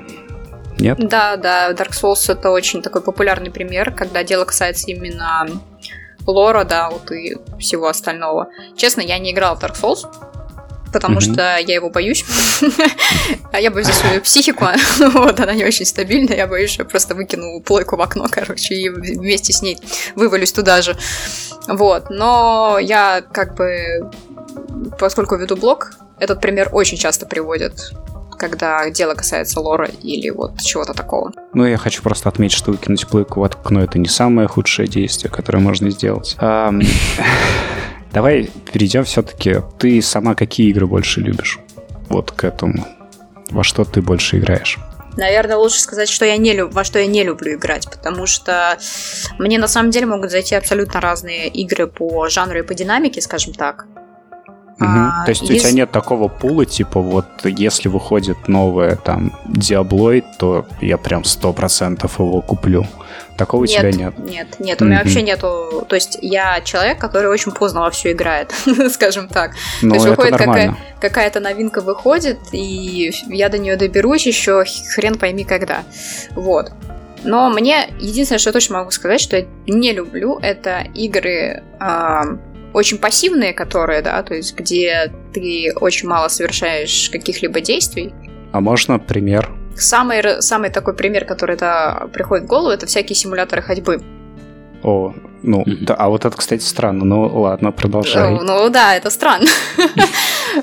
Нет? 0.79 0.97
Да, 1.09 1.35
да, 1.35 1.73
Dark 1.73 1.91
Souls 1.91 2.31
это 2.31 2.51
очень 2.51 2.81
такой 2.81 3.01
популярный 3.01 3.51
пример, 3.51 3.91
когда 3.91 4.23
дело 4.23 4.45
касается 4.45 4.87
именно 4.87 5.45
лора, 6.25 6.63
да, 6.63 6.89
вот 6.89 7.11
и 7.11 7.35
всего 7.59 7.89
остального. 7.89 8.47
Честно, 8.77 9.01
я 9.01 9.19
не 9.19 9.33
играла 9.33 9.57
в 9.57 9.61
Dark 9.61 9.75
Souls, 9.77 10.07
потому 10.93 11.17
mm-hmm. 11.19 11.33
что 11.33 11.57
я 11.57 11.75
его 11.75 11.89
боюсь. 11.89 12.23
а 13.51 13.59
я 13.59 13.71
боюсь 13.71 13.87
за 13.87 13.93
свою 13.93 14.21
психику. 14.21 14.65
вот, 15.13 15.37
она 15.37 15.53
не 15.53 15.65
очень 15.65 15.85
стабильная. 15.85 16.37
Я 16.37 16.47
боюсь, 16.47 16.71
что 16.71 16.83
я 16.83 16.89
просто 16.89 17.13
выкину 17.13 17.59
плойку 17.59 17.97
в 17.97 18.01
окно, 18.01 18.27
короче, 18.31 18.75
и 18.75 18.87
вместе 18.87 19.51
с 19.51 19.61
ней 19.61 19.77
вывалюсь 20.15 20.53
туда 20.53 20.81
же. 20.81 20.95
Вот. 21.67 22.09
Но 22.09 22.77
я 22.79 23.21
как 23.21 23.55
бы, 23.55 24.09
поскольку 24.99 25.35
веду 25.35 25.55
блог, 25.55 25.93
этот 26.19 26.41
пример 26.41 26.69
очень 26.71 26.97
часто 26.97 27.25
приводят 27.25 27.91
когда 28.37 28.89
дело 28.89 29.13
касается 29.13 29.59
лора 29.59 29.87
или 30.01 30.31
вот 30.31 30.59
чего-то 30.61 30.95
такого. 30.95 31.31
Ну, 31.53 31.63
я 31.63 31.77
хочу 31.77 32.01
просто 32.01 32.27
отметить, 32.27 32.57
что 32.57 32.71
выкинуть 32.71 33.07
плойку 33.07 33.39
в 33.39 33.43
окно— 33.43 33.83
это 33.83 33.99
не 33.99 34.07
самое 34.07 34.47
худшее 34.47 34.87
действие, 34.87 35.31
которое 35.31 35.59
можно 35.59 35.91
сделать. 35.91 36.35
Давай 38.11 38.49
перейдем 38.73 39.03
все-таки. 39.03 39.57
Ты 39.77 40.01
сама 40.01 40.33
какие 40.33 40.69
игры 40.71 40.87
больше 40.87 41.21
любишь? 41.21 41.59
Вот 42.09 42.31
к 42.31 42.43
этому. 42.43 42.87
Во 43.51 43.63
что 43.63 43.85
ты 43.85 44.01
больше 44.01 44.39
играешь? 44.39 44.79
Наверное, 45.17 45.57
лучше 45.57 45.79
сказать, 45.79 46.09
что 46.09 46.25
я 46.25 46.37
не 46.37 46.53
люб... 46.53 46.73
во 46.73 46.83
что 46.83 46.97
я 46.97 47.05
не 47.05 47.23
люблю 47.23 47.55
играть, 47.55 47.87
потому 47.89 48.25
что 48.25 48.79
мне 49.37 49.59
на 49.59 49.67
самом 49.67 49.91
деле 49.91 50.07
могут 50.07 50.31
зайти 50.31 50.55
абсолютно 50.55 50.99
разные 50.99 51.47
игры 51.47 51.85
по 51.85 52.27
жанру 52.29 52.59
и 52.59 52.63
по 52.63 52.73
динамике, 52.73 53.21
скажем 53.21 53.53
так. 53.53 53.85
Угу. 54.81 54.89
А, 54.89 55.25
То 55.25 55.29
есть 55.29 55.43
из... 55.43 55.49
у 55.51 55.53
тебя 55.59 55.71
нет 55.71 55.91
такого 55.91 56.27
пула, 56.27 56.65
типа 56.65 56.99
вот 56.99 57.25
если 57.43 57.87
выходит 57.87 58.47
новое 58.47 58.95
там 58.95 59.31
Diabloid, 59.47 60.25
то 60.39 60.65
я 60.81 60.97
прям 60.97 61.23
сто 61.23 61.53
процентов 61.53 62.19
его 62.19 62.41
куплю. 62.41 62.85
Такого 63.37 63.65
нет, 63.65 63.77
у 63.77 63.79
тебя 63.79 63.91
нет? 63.91 64.19
Нет, 64.19 64.47
нет, 64.59 64.81
у 64.81 64.85
меня 64.85 64.97
mm-hmm. 64.97 65.03
вообще 65.03 65.21
нету... 65.21 65.85
То 65.87 65.95
есть 65.95 66.17
я 66.21 66.61
человек, 66.61 66.97
который 66.97 67.29
очень 67.29 67.51
поздно 67.51 67.81
во 67.81 67.91
все 67.91 68.11
играет, 68.11 68.53
скажем 68.91 69.27
так. 69.27 69.51
Ну, 69.81 69.89
То 69.89 69.95
есть 69.95 70.07
выходит 70.07 70.37
какая- 70.37 70.77
какая-то 70.99 71.39
новинка 71.39 71.81
выходит, 71.81 72.39
и 72.51 73.11
я 73.27 73.49
до 73.49 73.59
нее 73.59 73.77
доберусь 73.77 74.25
еще 74.25 74.63
хрен 74.95 75.17
пойми 75.17 75.43
когда. 75.43 75.83
Вот. 76.31 76.71
Но 77.23 77.49
мне 77.51 77.89
единственное, 77.99 78.39
что 78.39 78.49
я 78.49 78.53
точно 78.53 78.79
могу 78.79 78.91
сказать, 78.91 79.21
что 79.21 79.37
я 79.37 79.45
не 79.67 79.93
люблю, 79.93 80.39
это 80.41 80.81
игры 80.95 81.63
э, 81.79 82.37
очень 82.73 82.97
пассивные, 82.97 83.53
которые, 83.53 84.01
да, 84.01 84.21
то 84.23 84.33
есть 84.33 84.55
где 84.55 85.11
ты 85.33 85.73
очень 85.75 86.07
мало 86.07 86.27
совершаешь 86.27 87.09
каких-либо 87.11 87.61
действий. 87.61 88.13
А 88.51 88.61
можно 88.61 88.99
пример? 88.99 89.49
Самый, 89.75 90.41
самый 90.41 90.69
такой 90.69 90.93
пример, 90.93 91.25
который 91.25 91.55
это 91.55 92.09
приходит 92.13 92.45
в 92.45 92.47
голову, 92.47 92.69
это 92.69 92.85
всякие 92.85 93.15
симуляторы 93.15 93.61
ходьбы. 93.61 94.01
О, 94.83 95.13
ну, 95.43 95.63
да, 95.65 95.95
а 95.95 96.09
вот 96.09 96.25
это, 96.25 96.35
кстати, 96.35 96.63
странно. 96.63 97.05
Ну, 97.05 97.41
ладно, 97.41 97.71
продолжай. 97.71 98.31
Ну, 98.31 98.43
ну 98.43 98.69
да, 98.69 98.95
это 98.95 99.09
странно. 99.09 99.47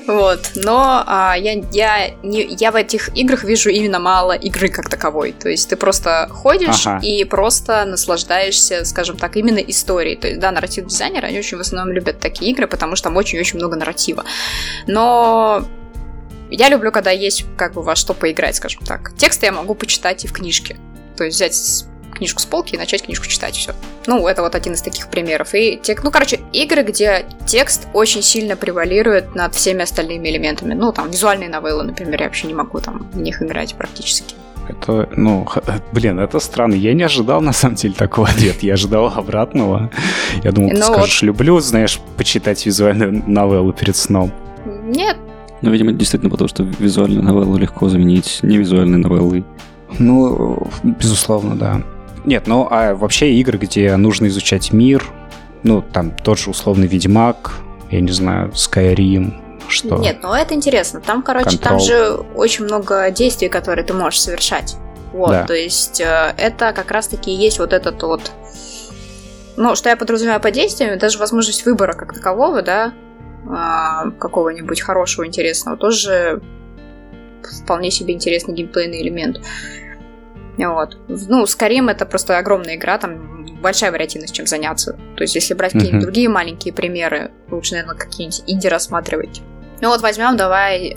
Вот, 0.05 0.51
но 0.53 1.03
а, 1.07 1.35
я, 1.35 1.63
я, 1.71 2.11
не, 2.21 2.43
я 2.43 2.71
в 2.71 2.75
этих 2.75 3.09
играх 3.17 3.43
вижу 3.43 3.69
именно 3.69 3.97
мало 3.97 4.33
игры 4.33 4.69
как 4.69 4.87
таковой. 4.87 5.31
То 5.31 5.49
есть 5.49 5.69
ты 5.69 5.75
просто 5.75 6.27
ходишь 6.31 6.85
ага. 6.85 6.99
и 7.03 7.23
просто 7.23 7.85
наслаждаешься, 7.85 8.85
скажем 8.85 9.17
так, 9.17 9.35
именно 9.35 9.57
историей. 9.57 10.15
То 10.15 10.27
есть, 10.27 10.39
да, 10.39 10.51
нарративные 10.51 10.89
дизайнеры, 10.89 11.27
они 11.27 11.39
очень 11.39 11.57
в 11.57 11.61
основном 11.61 11.93
любят 11.93 12.19
такие 12.19 12.51
игры, 12.51 12.67
потому 12.67 12.95
что 12.95 13.05
там 13.05 13.17
очень-очень 13.17 13.57
много 13.57 13.77
нарратива. 13.77 14.25
Но 14.85 15.63
я 16.51 16.69
люблю, 16.69 16.91
когда 16.91 17.11
есть 17.11 17.45
как 17.57 17.73
бы 17.73 17.81
во 17.81 17.95
что 17.95 18.13
поиграть, 18.13 18.55
скажем 18.55 18.83
так. 18.83 19.15
Тексты 19.17 19.47
я 19.47 19.51
могу 19.51 19.73
почитать 19.73 20.23
и 20.23 20.27
в 20.27 20.33
книжке. 20.33 20.77
То 21.17 21.23
есть 21.23 21.37
взять 21.37 21.85
книжку 22.19 22.39
с 22.39 22.45
полки 22.45 22.75
и 22.75 22.77
начать 22.77 23.03
книжку 23.03 23.25
читать, 23.25 23.55
все. 23.55 23.73
Ну, 24.05 24.27
это 24.27 24.41
вот 24.41 24.55
один 24.55 24.73
из 24.73 24.81
таких 24.81 25.09
примеров. 25.09 25.55
И, 25.55 25.79
тек... 25.81 26.03
ну, 26.03 26.11
короче, 26.11 26.39
игры, 26.53 26.83
где 26.83 27.25
текст 27.47 27.87
очень 27.93 28.21
сильно 28.21 28.55
превалирует 28.55 29.35
над 29.35 29.55
всеми 29.55 29.81
остальными 29.81 30.27
элементами. 30.29 30.73
Ну, 30.73 30.91
там, 30.91 31.09
визуальные 31.09 31.49
новеллы, 31.49 31.83
например, 31.83 32.21
я 32.21 32.27
вообще 32.27 32.47
не 32.47 32.53
могу 32.53 32.79
там 32.79 33.09
в 33.11 33.19
них 33.19 33.41
играть 33.41 33.73
практически. 33.75 34.35
Это, 34.67 35.09
ну, 35.15 35.47
блин, 35.93 36.19
это 36.19 36.39
странно. 36.39 36.75
Я 36.75 36.93
не 36.93 37.03
ожидал, 37.03 37.41
на 37.41 37.53
самом 37.53 37.75
деле, 37.75 37.93
такого 37.93 38.27
ответа. 38.29 38.59
Я 38.65 38.73
ожидал 38.73 39.07
обратного. 39.07 39.89
Я 40.43 40.51
думал, 40.51 40.69
ты 40.69 40.77
ну 40.77 40.83
скажешь, 40.83 41.21
вот... 41.21 41.27
люблю, 41.27 41.59
знаешь, 41.59 41.99
почитать 42.17 42.65
визуальную 42.65 43.23
новеллу 43.27 43.73
перед 43.73 43.95
сном. 43.95 44.31
Нет. 44.65 45.17
Ну, 45.61 45.71
видимо, 45.71 45.91
действительно 45.91 46.29
потому, 46.29 46.47
что 46.47 46.63
визуальную 46.63 47.23
новеллу 47.23 47.57
легко 47.57 47.89
заменить 47.89 48.39
невизуальной 48.43 48.97
новеллой. 48.97 49.43
Ну, 49.97 50.67
безусловно, 50.83 51.55
да. 51.55 51.81
Нет, 52.29 52.45
ну 52.45 52.67
а 52.69 52.93
вообще 52.93 53.31
игры, 53.33 53.57
где 53.57 53.95
нужно 53.95 54.27
изучать 54.27 54.71
мир, 54.71 55.03
ну 55.63 55.81
там 55.81 56.11
тот 56.11 56.37
же 56.37 56.51
условный 56.51 56.85
Ведьмак, 56.85 57.53
я 57.89 58.01
не 58.01 58.11
знаю, 58.11 58.51
Skyrim, 58.51 59.33
что... 59.67 59.97
Нет, 59.97 60.19
ну 60.21 60.31
это 60.31 60.53
интересно. 60.53 61.01
Там, 61.01 61.23
короче, 61.23 61.57
Control. 61.57 61.63
там 61.63 61.79
же 61.79 62.11
очень 62.35 62.65
много 62.65 63.09
действий, 63.09 63.49
которые 63.49 63.83
ты 63.83 63.95
можешь 63.95 64.21
совершать. 64.21 64.77
Вот, 65.11 65.31
да. 65.31 65.47
то 65.47 65.55
есть 65.55 66.01
э, 66.01 66.35
это 66.37 66.71
как 66.71 66.91
раз-таки 66.91 67.31
есть 67.31 67.57
вот 67.57 67.73
этот 67.73 68.03
вот... 68.03 68.31
Ну, 69.57 69.75
что 69.75 69.89
я 69.89 69.97
подразумеваю 69.97 70.39
по 70.39 70.51
действиям, 70.51 70.99
даже 70.99 71.17
возможность 71.17 71.65
выбора 71.65 71.93
как 71.93 72.13
такового, 72.13 72.61
да, 72.61 72.93
э, 73.43 74.11
какого-нибудь 74.19 74.81
хорошего, 74.81 75.25
интересного, 75.25 75.77
тоже 75.77 76.43
вполне 77.63 77.89
себе 77.89 78.13
интересный 78.13 78.53
геймплейный 78.53 79.01
элемент. 79.01 79.41
Вот. 80.67 80.97
Ну, 81.07 81.43
Skyrim 81.43 81.89
это 81.89 82.05
просто 82.05 82.37
огромная 82.37 82.75
игра, 82.75 82.97
там 82.97 83.45
большая 83.61 83.91
вариативность, 83.91 84.33
чем 84.33 84.45
заняться. 84.45 84.97
То 85.15 85.23
есть, 85.23 85.35
если 85.35 85.53
брать 85.53 85.73
какие-нибудь 85.73 86.01
другие 86.01 86.29
маленькие 86.29 86.73
примеры, 86.73 87.31
лучше, 87.49 87.75
наверное, 87.75 87.95
какие-нибудь 87.95 88.43
инди 88.47 88.67
рассматривать. 88.67 89.41
Ну 89.81 89.87
вот 89.87 90.01
возьмем, 90.01 90.35
давай, 90.35 90.89
э, 90.89 90.95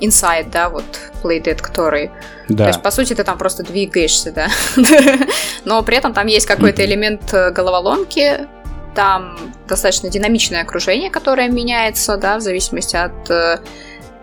Inside, 0.00 0.50
да, 0.50 0.70
вот 0.70 0.84
Playdead, 1.22 1.60
который... 1.60 2.10
Да. 2.48 2.64
То 2.64 2.68
есть, 2.68 2.82
по 2.82 2.90
сути, 2.90 3.14
ты 3.14 3.22
там 3.22 3.36
просто 3.36 3.62
двигаешься, 3.62 4.32
да. 4.32 4.48
Но 5.66 5.82
при 5.82 5.98
этом 5.98 6.14
там 6.14 6.26
есть 6.26 6.46
какой-то 6.46 6.82
элемент 6.84 7.34
э, 7.34 7.50
головоломки, 7.50 8.46
там 8.94 9.36
достаточно 9.68 10.08
динамичное 10.08 10.62
окружение, 10.62 11.10
которое 11.10 11.48
меняется, 11.48 12.16
да, 12.16 12.38
в 12.38 12.40
зависимости 12.40 12.96
от 12.96 13.30
э, 13.30 13.58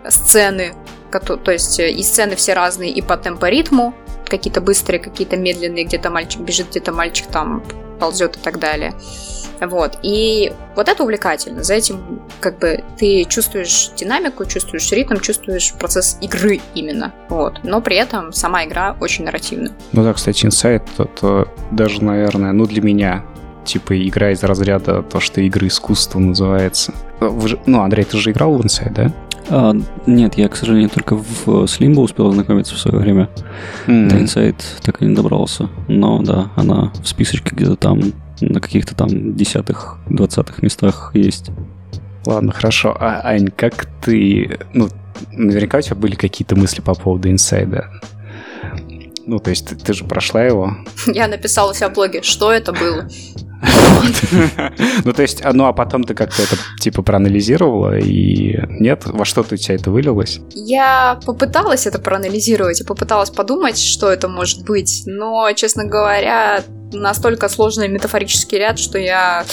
сцены. 0.08 0.74
То 1.12 1.52
есть, 1.52 1.78
э, 1.78 1.90
и 1.90 2.02
сцены 2.02 2.34
все 2.34 2.54
разные 2.54 2.90
и 2.90 3.00
по 3.02 3.16
темпоритму, 3.16 3.94
какие-то 4.28 4.60
быстрые, 4.60 5.00
какие-то 5.00 5.36
медленные, 5.36 5.84
где-то 5.84 6.10
мальчик 6.10 6.40
бежит, 6.40 6.70
где-то 6.70 6.92
мальчик 6.92 7.26
там 7.26 7.62
ползет 7.98 8.36
и 8.36 8.40
так 8.40 8.58
далее. 8.58 8.94
Вот. 9.60 9.98
И 10.02 10.52
вот 10.74 10.88
это 10.88 11.02
увлекательно. 11.02 11.62
За 11.62 11.74
этим 11.74 12.20
как 12.40 12.58
бы 12.58 12.84
ты 12.98 13.24
чувствуешь 13.24 13.90
динамику, 13.96 14.44
чувствуешь 14.44 14.90
ритм, 14.92 15.16
чувствуешь 15.16 15.72
процесс 15.78 16.18
игры 16.20 16.60
именно. 16.74 17.14
Вот. 17.28 17.60
Но 17.64 17.80
при 17.80 17.96
этом 17.96 18.32
сама 18.32 18.64
игра 18.64 18.96
очень 19.00 19.24
нарративна. 19.24 19.72
Ну 19.92 20.04
да, 20.04 20.12
кстати, 20.12 20.44
Inside 20.44 20.82
это 20.98 21.48
даже, 21.70 22.04
наверное, 22.04 22.52
ну 22.52 22.66
для 22.66 22.82
меня 22.82 23.24
типа 23.64 23.96
игра 24.06 24.30
из 24.30 24.42
разряда 24.42 25.02
то, 25.02 25.20
что 25.20 25.40
игры 25.40 25.66
искусства 25.66 26.18
называется. 26.18 26.92
Же, 27.20 27.58
ну, 27.66 27.82
Андрей, 27.82 28.04
ты 28.04 28.16
же 28.18 28.30
играл 28.30 28.54
в 28.56 28.60
Inside, 28.60 28.92
да? 28.92 29.12
А, 29.48 29.74
нет, 30.06 30.34
я, 30.36 30.48
к 30.48 30.56
сожалению, 30.56 30.90
только 30.90 31.16
в 31.16 31.46
Slimbo 31.64 32.00
успел 32.00 32.28
ознакомиться 32.28 32.74
в 32.74 32.78
свое 32.78 32.98
время. 32.98 33.28
Mm-hmm. 33.86 34.08
До 34.08 34.16
Inside 34.16 34.62
так 34.82 35.02
и 35.02 35.06
не 35.06 35.14
добрался. 35.14 35.68
Но 35.88 36.22
да, 36.22 36.50
она 36.56 36.92
в 37.02 37.06
списочке 37.06 37.54
где-то 37.54 37.76
там 37.76 38.00
на 38.40 38.60
каких-то 38.60 38.94
там 38.94 39.34
десятых, 39.34 39.98
двадцатых 40.08 40.62
местах 40.62 41.12
есть. 41.14 41.50
Ладно, 42.26 42.52
хорошо. 42.52 42.96
А, 42.98 43.20
Ань, 43.24 43.48
как 43.48 43.86
ты... 44.04 44.58
Ну, 44.72 44.88
наверняка 45.32 45.78
у 45.78 45.80
тебя 45.80 45.96
были 45.96 46.16
какие-то 46.16 46.56
мысли 46.56 46.80
по 46.80 46.94
поводу 46.94 47.30
инсайда. 47.30 47.90
Ну, 49.26 49.38
то 49.38 49.50
есть 49.50 49.68
ты, 49.68 49.76
ты 49.76 49.92
же 49.92 50.04
прошла 50.04 50.42
его. 50.42 50.76
Я 51.06 51.28
написала 51.28 51.70
у 51.70 51.74
себя 51.74 51.88
в 51.88 51.94
блоге, 51.94 52.22
что 52.22 52.52
это 52.52 52.72
было. 52.72 53.08
Ну, 55.04 55.12
то 55.12 55.22
есть, 55.22 55.42
ну, 55.52 55.66
а 55.66 55.72
потом 55.72 56.04
ты 56.04 56.14
как-то 56.14 56.42
это, 56.42 56.56
типа, 56.80 57.02
проанализировала, 57.02 57.98
и 57.98 58.56
нет? 58.80 59.02
Во 59.06 59.24
что-то 59.24 59.54
у 59.54 59.56
тебя 59.58 59.74
это 59.76 59.90
вылилось? 59.90 60.40
Я 60.54 61.20
попыталась 61.24 61.86
это 61.86 61.98
проанализировать 61.98 62.80
и 62.80 62.84
попыталась 62.84 63.30
подумать, 63.30 63.78
что 63.78 64.10
это 64.10 64.28
может 64.28 64.64
быть, 64.64 65.02
но, 65.06 65.50
честно 65.52 65.84
говоря, 65.84 66.62
настолько 66.92 67.48
сложный 67.48 67.88
метафорический 67.88 68.58
ряд, 68.58 68.78
что 68.78 68.98
я 68.98 69.44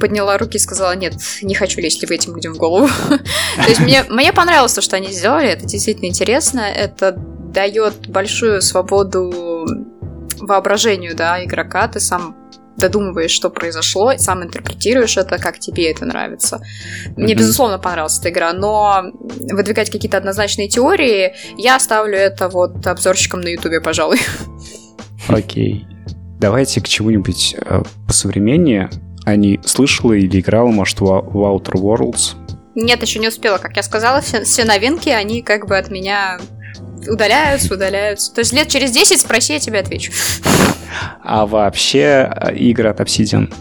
подняла 0.00 0.38
руки 0.38 0.56
и 0.56 0.60
сказала, 0.60 0.94
нет, 0.94 1.14
не 1.42 1.54
хочу 1.54 1.80
лезть 1.80 2.04
в 2.04 2.10
этим 2.10 2.34
людям 2.34 2.54
в 2.54 2.58
голову. 2.58 2.88
То 3.08 3.68
есть 3.68 3.80
мне, 3.80 4.04
мне 4.08 4.32
понравилось 4.32 4.74
то, 4.74 4.80
что 4.80 4.96
они 4.96 5.12
сделали, 5.12 5.48
это 5.48 5.66
действительно 5.66 6.06
интересно, 6.06 6.60
это 6.60 7.12
дает 7.12 8.08
большую 8.08 8.62
свободу 8.62 9.66
воображению, 10.38 11.16
да, 11.16 11.42
игрока, 11.44 11.88
ты 11.88 12.00
сам 12.00 12.36
додумываешь, 12.78 13.30
что 13.30 13.50
произошло, 13.50 14.12
и 14.12 14.18
сам 14.18 14.42
интерпретируешь 14.42 15.16
это, 15.16 15.38
как 15.38 15.58
тебе 15.58 15.90
это 15.90 16.04
нравится. 16.04 16.60
Мне, 17.16 17.32
mm-hmm. 17.32 17.36
безусловно, 17.36 17.78
понравилась 17.78 18.18
эта 18.18 18.30
игра, 18.30 18.52
но 18.52 19.04
выдвигать 19.52 19.90
какие-то 19.90 20.16
однозначные 20.16 20.68
теории, 20.68 21.34
я 21.56 21.76
оставлю 21.76 22.16
это 22.16 22.48
вот 22.48 22.86
обзорщикам 22.86 23.40
на 23.40 23.48
Ютубе, 23.48 23.80
пожалуй. 23.80 24.18
Окей. 25.28 25.84
Okay. 25.86 25.98
Давайте 26.38 26.80
к 26.80 26.86
чему-нибудь 26.86 27.56
э, 27.60 27.82
посовременнее. 28.06 28.90
А 29.24 29.34
не 29.36 29.60
слышала 29.64 30.12
или 30.12 30.40
играла, 30.40 30.68
может, 30.68 31.00
в 31.00 31.04
Outer 31.04 31.74
Worlds? 31.74 32.36
Нет, 32.76 33.02
еще 33.02 33.18
не 33.18 33.28
успела. 33.28 33.58
Как 33.58 33.76
я 33.76 33.82
сказала, 33.82 34.20
все, 34.20 34.44
все 34.44 34.64
новинки, 34.64 35.08
они 35.08 35.42
как 35.42 35.66
бы 35.66 35.76
от 35.76 35.90
меня 35.90 36.38
удаляются, 37.08 37.74
удаляются. 37.74 38.34
То 38.34 38.40
есть 38.40 38.52
лет 38.52 38.68
через 38.68 38.90
10 38.90 39.20
спроси, 39.20 39.54
я 39.54 39.58
тебе 39.58 39.80
отвечу. 39.80 40.12
А 41.22 41.46
вообще 41.46 42.30
э, 42.34 42.56
игры 42.56 42.88
от 42.88 43.00
Obsidian? 43.00 43.52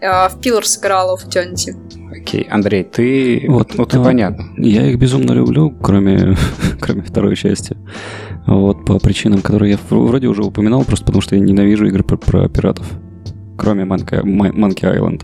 Uh, 0.00 0.28
в 0.28 0.38
Pillars 0.38 0.78
играла 0.78 1.16
в 1.16 1.26
Eternity. 1.26 1.74
Окей, 2.12 2.46
Андрей, 2.50 2.84
ты... 2.84 3.44
Вот, 3.48 3.74
ну, 3.76 3.84
ты 3.84 3.98
а, 3.98 4.04
понятно. 4.04 4.44
Я 4.56 4.86
их 4.86 4.98
безумно 4.98 5.32
люблю, 5.32 5.70
кроме, 5.70 6.36
кроме 6.80 7.02
второй 7.02 7.36
части. 7.36 7.76
Вот, 8.46 8.84
по 8.84 8.98
причинам, 8.98 9.42
которые 9.42 9.72
я 9.72 9.78
вроде 9.90 10.28
уже 10.28 10.42
упоминал, 10.42 10.84
просто 10.84 11.04
потому 11.04 11.20
что 11.20 11.34
я 11.34 11.40
ненавижу 11.40 11.86
игры 11.86 12.02
про, 12.02 12.16
про 12.16 12.48
пиратов. 12.48 12.86
Кроме 13.56 13.84
Monkey, 13.84 14.22
Monkey 14.22 14.96
Island. 14.96 15.22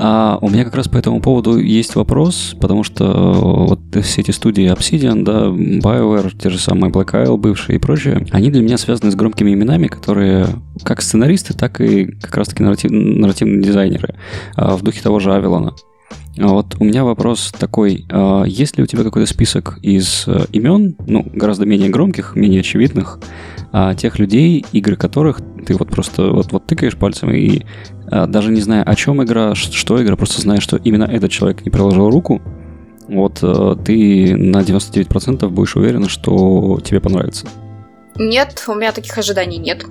А 0.00 0.38
у 0.40 0.48
меня 0.48 0.64
как 0.64 0.76
раз 0.76 0.86
по 0.86 0.96
этому 0.96 1.20
поводу 1.20 1.58
есть 1.58 1.96
вопрос, 1.96 2.54
потому 2.60 2.84
что 2.84 3.04
э, 3.04 3.66
вот 3.66 4.04
все 4.04 4.20
эти 4.20 4.30
студии 4.30 4.72
Obsidian, 4.72 5.24
да, 5.24 5.46
BioWare, 5.48 6.38
те 6.40 6.50
же 6.50 6.58
самые 6.60 6.92
Black 6.92 7.14
Isle 7.14 7.36
бывшие 7.36 7.76
и 7.76 7.80
прочее, 7.80 8.24
они 8.30 8.52
для 8.52 8.62
меня 8.62 8.78
связаны 8.78 9.10
с 9.10 9.16
громкими 9.16 9.52
именами, 9.52 9.88
которые 9.88 10.46
как 10.84 11.02
сценаристы, 11.02 11.52
так 11.52 11.80
и 11.80 12.06
как 12.06 12.36
раз-таки 12.36 12.62
нарратив, 12.62 12.92
нарративные 12.92 13.60
дизайнеры 13.60 14.14
а, 14.54 14.76
в 14.76 14.82
духе 14.82 15.02
того 15.02 15.18
же 15.18 15.34
Авилона. 15.34 15.74
Вот 16.36 16.76
у 16.78 16.84
меня 16.84 17.02
вопрос 17.02 17.52
такой. 17.58 18.06
А, 18.08 18.44
есть 18.44 18.76
ли 18.78 18.84
у 18.84 18.86
тебя 18.86 19.02
какой-то 19.02 19.28
список 19.28 19.80
из 19.82 20.28
э, 20.28 20.44
имен, 20.52 20.94
ну, 21.08 21.26
гораздо 21.32 21.66
менее 21.66 21.88
громких, 21.88 22.36
менее 22.36 22.60
очевидных, 22.60 23.18
а, 23.72 23.94
тех 23.94 24.18
людей, 24.18 24.64
игры 24.72 24.96
которых 24.96 25.40
ты 25.66 25.74
вот 25.74 25.90
просто 25.90 26.30
вот, 26.30 26.52
вот 26.52 26.66
тыкаешь 26.66 26.96
пальцем 26.96 27.30
и 27.30 27.62
а, 28.10 28.26
даже 28.26 28.50
не 28.50 28.60
зная, 28.60 28.82
о 28.82 28.94
чем 28.94 29.22
игра, 29.22 29.54
что 29.54 30.02
игра, 30.02 30.16
просто 30.16 30.40
зная, 30.40 30.60
что 30.60 30.76
именно 30.76 31.04
этот 31.04 31.30
человек 31.30 31.64
не 31.64 31.70
приложил 31.70 32.10
руку, 32.10 32.40
вот 33.08 33.38
э, 33.42 33.76
ты 33.84 34.36
на 34.36 34.58
99% 34.58 35.48
будешь 35.48 35.76
уверен, 35.76 36.08
что 36.08 36.78
тебе 36.84 37.00
понравится. 37.00 37.46
Нет, 38.16 38.62
у 38.68 38.74
меня 38.74 38.92
таких 38.92 39.16
ожиданий 39.16 39.58
нет. 39.58 39.86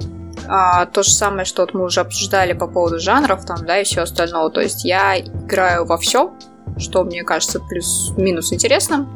А, 0.48 0.86
то 0.86 1.04
же 1.04 1.10
самое, 1.10 1.46
что 1.46 1.64
вот 1.64 1.74
мы 1.74 1.84
уже 1.84 2.02
обсуждали 2.02 2.54
по 2.54 2.68
поводу 2.68 3.00
жанров 3.00 3.46
там, 3.46 3.66
да, 3.66 3.80
и 3.80 3.84
все 3.84 4.02
остальное. 4.02 4.50
То 4.50 4.62
есть 4.62 4.86
я 4.86 5.20
играю 5.20 5.86
во 5.86 5.98
все, 5.98 6.34
что 6.78 7.04
мне 7.04 7.24
кажется 7.24 7.60
плюс-минус 7.60 8.54
интересным. 8.54 9.08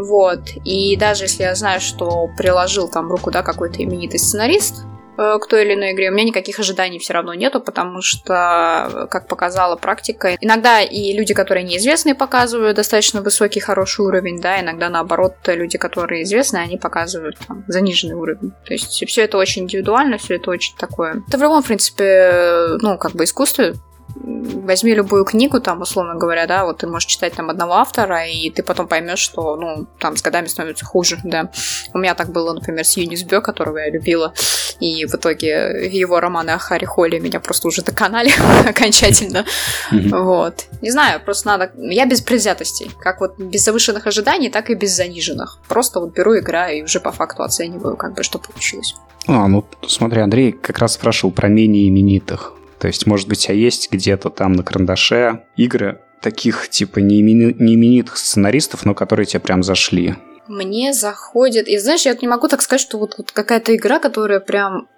Вот. 0.00 0.40
И 0.64 0.96
даже 0.96 1.24
если 1.24 1.42
я 1.42 1.54
знаю, 1.54 1.80
что 1.80 2.28
приложил 2.36 2.88
там 2.88 3.10
руку, 3.10 3.30
да, 3.30 3.42
какой-то 3.42 3.82
именитый 3.82 4.18
сценарист, 4.18 4.84
э, 5.18 5.38
к 5.38 5.46
той 5.46 5.64
или 5.64 5.74
иной 5.74 5.92
игре. 5.92 6.10
У 6.10 6.14
меня 6.14 6.24
никаких 6.24 6.58
ожиданий 6.58 6.98
все 6.98 7.12
равно 7.12 7.34
нету, 7.34 7.60
потому 7.60 8.00
что, 8.00 9.08
как 9.10 9.28
показала 9.28 9.76
практика, 9.76 10.36
иногда 10.40 10.80
и 10.80 11.12
люди, 11.12 11.34
которые 11.34 11.64
неизвестные, 11.64 12.14
показывают 12.14 12.76
достаточно 12.76 13.20
высокий, 13.20 13.60
хороший 13.60 14.06
уровень, 14.06 14.40
да, 14.40 14.60
иногда 14.60 14.88
наоборот, 14.88 15.34
люди, 15.46 15.76
которые 15.76 16.22
известны, 16.22 16.58
они 16.58 16.78
показывают 16.78 17.36
там, 17.46 17.64
заниженный 17.68 18.14
уровень. 18.14 18.52
То 18.64 18.72
есть 18.72 19.04
все 19.06 19.22
это 19.22 19.36
очень 19.36 19.64
индивидуально, 19.64 20.16
все 20.16 20.36
это 20.36 20.50
очень 20.50 20.74
такое. 20.78 21.22
Это 21.28 21.36
в 21.36 21.42
любом, 21.42 21.62
в 21.62 21.66
принципе, 21.66 22.78
ну, 22.80 22.96
как 22.96 23.12
бы 23.12 23.24
искусстве 23.24 23.74
возьми 24.14 24.94
любую 24.94 25.24
книгу, 25.24 25.60
там, 25.60 25.82
условно 25.82 26.14
говоря, 26.14 26.46
да, 26.46 26.64
вот 26.64 26.78
ты 26.78 26.86
можешь 26.86 27.08
читать 27.08 27.34
там 27.34 27.50
одного 27.50 27.74
автора, 27.74 28.26
и 28.26 28.50
ты 28.50 28.62
потом 28.62 28.88
поймешь, 28.88 29.18
что, 29.18 29.56
ну, 29.56 29.86
там 29.98 30.16
с 30.16 30.22
годами 30.22 30.46
становится 30.46 30.84
хуже, 30.84 31.18
да. 31.24 31.50
У 31.94 31.98
меня 31.98 32.14
так 32.14 32.30
было, 32.30 32.52
например, 32.52 32.84
с 32.84 32.96
Юнис 32.96 33.24
Бё, 33.24 33.40
которого 33.40 33.78
я 33.78 33.90
любила, 33.90 34.32
и 34.80 35.06
в 35.06 35.14
итоге 35.14 35.88
его 35.90 36.20
романы 36.20 36.50
о 36.50 36.58
Харри 36.58 36.84
Холле 36.84 37.20
меня 37.20 37.40
просто 37.40 37.68
уже 37.68 37.82
доконали 37.82 38.30
окончательно. 38.68 39.44
Вот. 39.90 40.66
Не 40.80 40.90
знаю, 40.90 41.20
просто 41.24 41.48
надо... 41.48 41.72
Я 41.76 42.06
без 42.06 42.20
предвзятостей. 42.20 42.90
Как 43.00 43.20
вот 43.20 43.38
без 43.38 43.64
завышенных 43.64 44.06
ожиданий, 44.06 44.50
так 44.50 44.70
и 44.70 44.74
без 44.74 44.96
заниженных. 44.96 45.58
Просто 45.68 46.00
вот 46.00 46.14
беру, 46.14 46.38
играю 46.38 46.78
и 46.78 46.82
уже 46.82 47.00
по 47.00 47.12
факту 47.12 47.42
оцениваю, 47.42 47.96
как 47.96 48.14
бы, 48.14 48.22
что 48.22 48.38
получилось. 48.38 48.94
А, 49.26 49.48
ну, 49.48 49.64
смотри, 49.86 50.20
Андрей 50.20 50.52
как 50.52 50.78
раз 50.78 50.94
спрашивал 50.94 51.32
про 51.32 51.48
менее 51.48 51.88
именитых. 51.88 52.54
То 52.80 52.86
есть, 52.86 53.06
может 53.06 53.28
быть, 53.28 53.48
а 53.50 53.52
есть 53.52 53.92
где-то 53.92 54.30
там 54.30 54.54
на 54.54 54.62
карандаше 54.62 55.42
игры 55.56 56.00
таких, 56.22 56.68
типа, 56.70 56.98
неименитых 56.98 58.16
сценаристов, 58.16 58.86
но 58.86 58.94
которые 58.94 59.26
тебе 59.26 59.40
прям 59.40 59.62
зашли? 59.62 60.14
Мне 60.48 60.94
заходит... 60.94 61.68
И 61.68 61.78
знаешь, 61.78 62.06
я 62.06 62.16
не 62.20 62.26
могу 62.26 62.48
так 62.48 62.62
сказать, 62.62 62.80
что 62.80 62.98
вот, 62.98 63.16
вот 63.18 63.32
какая-то 63.32 63.76
игра, 63.76 63.98
которая 63.98 64.40
прям 64.40 64.88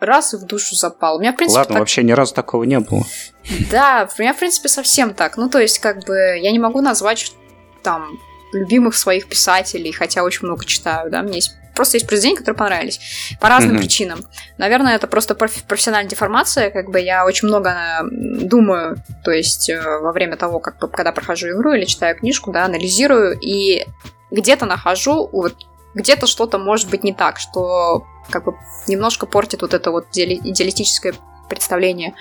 раз 0.00 0.34
и 0.34 0.36
в 0.36 0.44
душу 0.44 0.74
запал. 0.74 1.16
У 1.16 1.20
меня, 1.20 1.32
в 1.32 1.36
принципе, 1.36 1.60
Ладно, 1.60 1.72
так... 1.74 1.80
вообще 1.80 2.02
ни 2.02 2.12
разу 2.12 2.34
такого 2.34 2.64
не 2.64 2.78
было. 2.78 3.04
Да, 3.70 4.06
у 4.18 4.22
меня, 4.22 4.34
в 4.34 4.38
принципе, 4.38 4.68
совсем 4.68 5.14
так. 5.14 5.38
Ну, 5.38 5.48
то 5.48 5.58
есть, 5.58 5.78
как 5.78 6.04
бы, 6.04 6.14
я 6.38 6.52
не 6.52 6.58
могу 6.58 6.82
назвать 6.82 7.32
там 7.82 8.18
любимых 8.52 8.94
своих 8.94 9.28
писателей, 9.28 9.92
хотя 9.92 10.22
очень 10.22 10.46
много 10.46 10.64
читаю, 10.66 11.10
да, 11.10 11.22
мне 11.22 11.36
есть 11.36 11.56
просто 11.74 11.96
есть 11.96 12.06
произведения, 12.06 12.38
которые 12.38 12.56
понравились. 12.56 13.00
По 13.40 13.48
разным 13.48 13.76
mm-hmm. 13.76 13.78
причинам. 13.78 14.24
Наверное, 14.58 14.94
это 14.94 15.06
просто 15.06 15.34
профессиональная 15.34 16.08
деформация. 16.08 16.70
Как 16.70 16.90
бы 16.90 17.00
я 17.00 17.24
очень 17.26 17.48
много 17.48 17.70
э, 17.70 18.02
думаю, 18.46 18.96
то 19.24 19.30
есть 19.30 19.68
э, 19.68 19.80
во 20.00 20.12
время 20.12 20.36
того, 20.36 20.60
как 20.60 20.78
когда 20.92 21.12
прохожу 21.12 21.48
игру 21.48 21.72
или 21.72 21.84
читаю 21.84 22.16
книжку, 22.16 22.52
да, 22.52 22.64
анализирую 22.64 23.38
и 23.40 23.84
где-то 24.30 24.66
нахожу, 24.66 25.28
вот 25.32 25.54
где-то 25.94 26.26
что-то 26.26 26.58
может 26.58 26.90
быть 26.90 27.04
не 27.04 27.12
так, 27.12 27.38
что 27.38 28.06
как 28.30 28.44
бы 28.44 28.54
немножко 28.88 29.26
портит 29.26 29.62
вот 29.62 29.74
это 29.74 29.90
вот 29.90 30.06
идеалистическое 30.12 31.14
представление 31.48 32.14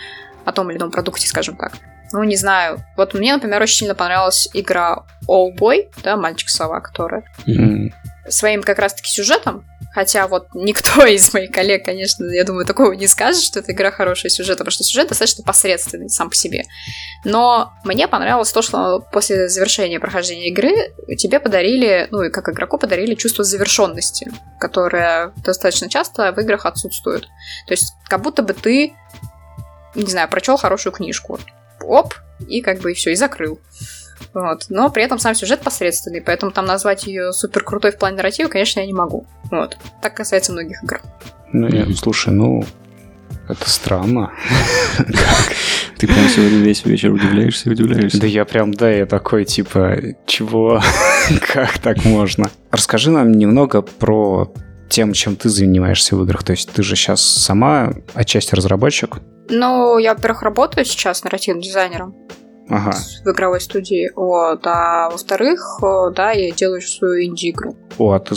о 0.46 0.52
том 0.52 0.70
или 0.70 0.78
ином 0.78 0.92
продукте, 0.92 1.28
скажем 1.28 1.56
так. 1.56 1.74
Ну, 2.12 2.24
не 2.24 2.36
знаю. 2.36 2.84
Вот 2.96 3.16
мне, 3.16 3.34
например, 3.34 3.62
очень 3.62 3.78
сильно 3.78 3.96
понравилась 3.96 4.48
игра 4.54 5.06
All 5.28 5.56
Boy, 5.58 5.90
да, 6.04 6.16
мальчик-сова, 6.18 6.80
которая. 6.80 7.24
Mm-hmm 7.48 7.92
своим 8.30 8.64
как 8.64 8.80
раз-таки 8.80 9.10
сюжетом, 9.10 9.66
хотя 9.94 10.28
вот 10.28 10.48
никто 10.54 11.06
из 11.06 11.34
моих 11.34 11.52
коллег, 11.52 11.86
конечно, 11.86 12.26
я 12.26 12.44
думаю, 12.44 12.66
такого 12.66 12.94
не 12.94 13.08
скажет, 13.08 13.44
что 13.44 13.60
эта 13.60 13.72
игра 13.72 13.92
хорошая 13.92 14.30
сюжет, 14.30 14.58
потому 14.58 14.72
что 14.72 14.84
сюжет 14.84 15.10
достаточно 15.10 15.44
посредственный 15.44 16.10
сам 16.10 16.30
по 16.30 16.36
себе. 16.36 16.64
Но 17.24 17.74
мне 17.84 18.08
понравилось 18.08 18.52
то, 18.52 18.62
что 18.62 19.00
после 19.12 19.50
завершения 19.50 20.00
прохождения 20.00 20.50
игры 20.50 20.94
тебе 21.18 21.40
подарили, 21.40 22.08
ну 22.12 22.24
и 22.24 22.30
как 22.30 22.50
игроку 22.50 22.78
подарили 22.78 23.16
чувство 23.16 23.44
завершенности, 23.44 24.32
которое 24.60 25.34
достаточно 25.44 25.90
часто 25.90 26.32
в 26.32 26.40
играх 26.40 26.66
отсутствует. 26.66 27.24
То 27.68 27.74
есть 27.74 27.94
как 28.08 28.22
будто 28.22 28.42
бы 28.42 28.54
ты, 28.54 28.94
не 29.96 30.10
знаю, 30.10 30.30
прочел 30.30 30.58
хорошую 30.58 30.94
книжку. 30.94 31.40
Оп, 31.82 32.16
и 32.48 32.62
как 32.62 32.80
бы 32.80 32.92
и 32.92 32.96
все, 32.96 33.12
и 33.12 33.16
закрыл. 33.16 33.60
Вот. 34.34 34.66
Но 34.70 34.90
при 34.90 35.04
этом 35.04 35.20
сам 35.20 35.36
сюжет 35.36 35.62
посредственный, 35.62 36.22
поэтому 36.22 36.52
там 36.52 36.66
назвать 36.66 37.06
ее 37.06 37.34
супер 37.34 37.64
крутой 37.64 37.92
в 37.92 37.98
плане 37.98 38.18
нарратива, 38.18 38.48
конечно, 38.48 38.80
я 38.80 38.86
не 38.86 38.94
могу. 38.94 39.26
Вот. 39.52 39.78
Так 40.02 40.16
касается 40.16 40.52
многих 40.52 40.84
игр. 40.84 41.02
Ну, 41.52 41.68
нет, 41.68 41.96
слушай, 41.98 42.34
ну, 42.34 42.66
это 43.48 43.70
странно. 43.70 44.32
Ты 45.98 46.08
прям 46.08 46.28
сегодня 46.28 46.60
весь 46.60 46.84
вечер 46.86 47.12
удивляешься 47.12 47.70
и 47.70 47.74
удивляешься. 47.74 48.20
Да 48.20 48.28
я 48.28 48.46
прям, 48.46 48.74
да, 48.74 48.90
я 48.90 49.06
такой, 49.06 49.46
типа, 49.46 49.98
чего? 50.26 50.82
как 51.54 51.78
так 51.80 52.04
можно? 52.06 52.50
Расскажи 52.72 53.12
нам 53.12 53.32
немного 53.32 53.82
про 53.82 54.52
тем, 54.90 55.14
чем 55.14 55.36
ты 55.36 55.50
занимаешься 55.50 56.16
в 56.16 56.24
играх. 56.24 56.44
То 56.44 56.52
есть 56.52 56.72
ты 56.72 56.84
же 56.84 56.96
сейчас 56.96 57.22
сама 57.22 57.94
отчасти 58.14 58.56
разработчик? 58.56 59.18
Ну, 59.50 59.98
я, 59.98 60.14
во-первых, 60.14 60.44
работаю 60.44 60.86
сейчас 60.86 61.24
нарративным 61.24 61.62
дизайнером 61.62 62.16
ага. 62.70 62.94
в 63.24 63.30
игровой 63.30 63.62
студии. 63.62 64.12
Вот. 64.16 64.66
А 64.66 65.10
во-вторых, 65.10 65.80
да, 66.16 66.32
я 66.32 66.52
делаю 66.52 66.82
свою 66.82 67.24
инди-игру. 67.24 67.76
О, 67.98 68.12
а 68.12 68.20
ты, 68.20 68.36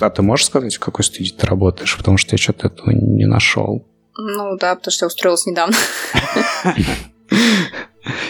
а 0.00 0.10
ты 0.10 0.22
можешь 0.22 0.46
сказать, 0.46 0.74
в 0.74 0.80
какой 0.80 1.04
студии 1.04 1.32
ты 1.32 1.46
работаешь? 1.46 1.96
Потому 1.96 2.16
что 2.16 2.34
я 2.34 2.38
что-то 2.38 2.68
этого 2.68 2.90
не 2.90 3.26
нашел. 3.26 3.86
Ну 4.16 4.56
да, 4.58 4.74
потому 4.74 4.92
что 4.92 5.04
я 5.04 5.08
устроилась 5.08 5.46
недавно. 5.46 5.76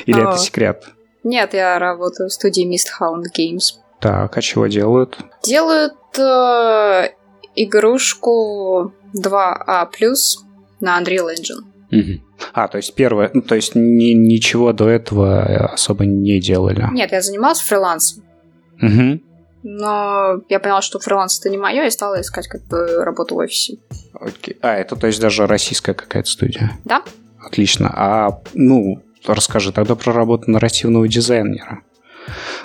Или 0.06 0.22
это 0.22 0.38
секрет? 0.38 0.84
Нет, 1.24 1.54
я 1.54 1.78
работаю 1.78 2.28
в 2.28 2.32
студии 2.32 2.66
Misthound 2.66 3.24
Games. 3.36 3.78
Так, 4.00 4.36
а 4.36 4.42
чего 4.42 4.66
делают? 4.66 5.16
Делают 5.44 5.94
э, 6.18 7.10
игрушку 7.54 8.92
2А+, 9.16 9.88
на 10.80 11.00
Unreal 11.00 11.28
Engine. 11.30 11.62
Угу. 11.92 12.31
А, 12.52 12.68
то 12.68 12.76
есть 12.76 12.94
первое, 12.94 13.30
ну, 13.32 13.42
то 13.42 13.54
есть 13.54 13.74
ни, 13.74 14.12
ничего 14.12 14.72
до 14.72 14.88
этого 14.88 15.66
особо 15.72 16.04
не 16.04 16.40
делали? 16.40 16.86
Нет, 16.92 17.12
я 17.12 17.20
занималась 17.20 17.60
фрилансом. 17.60 18.24
Угу. 18.80 19.20
Но 19.64 20.42
я 20.48 20.58
поняла, 20.58 20.82
что 20.82 20.98
фриланс 20.98 21.38
это 21.38 21.50
не 21.50 21.58
мое, 21.58 21.86
и 21.86 21.90
стала 21.90 22.20
искать 22.20 22.48
как 22.48 22.66
бы 22.66 23.04
работу 23.04 23.36
в 23.36 23.38
офисе. 23.38 23.78
Окей. 24.14 24.56
А, 24.60 24.74
это 24.74 24.96
то 24.96 25.06
есть 25.06 25.20
даже 25.20 25.46
российская 25.46 25.94
какая-то 25.94 26.28
студия? 26.28 26.72
Да. 26.84 27.02
Отлично. 27.40 27.92
А, 27.94 28.40
ну, 28.54 29.02
расскажи 29.26 29.72
тогда 29.72 29.94
про 29.94 30.12
работу 30.12 30.50
нарративного 30.50 31.06
дизайнера. 31.08 31.82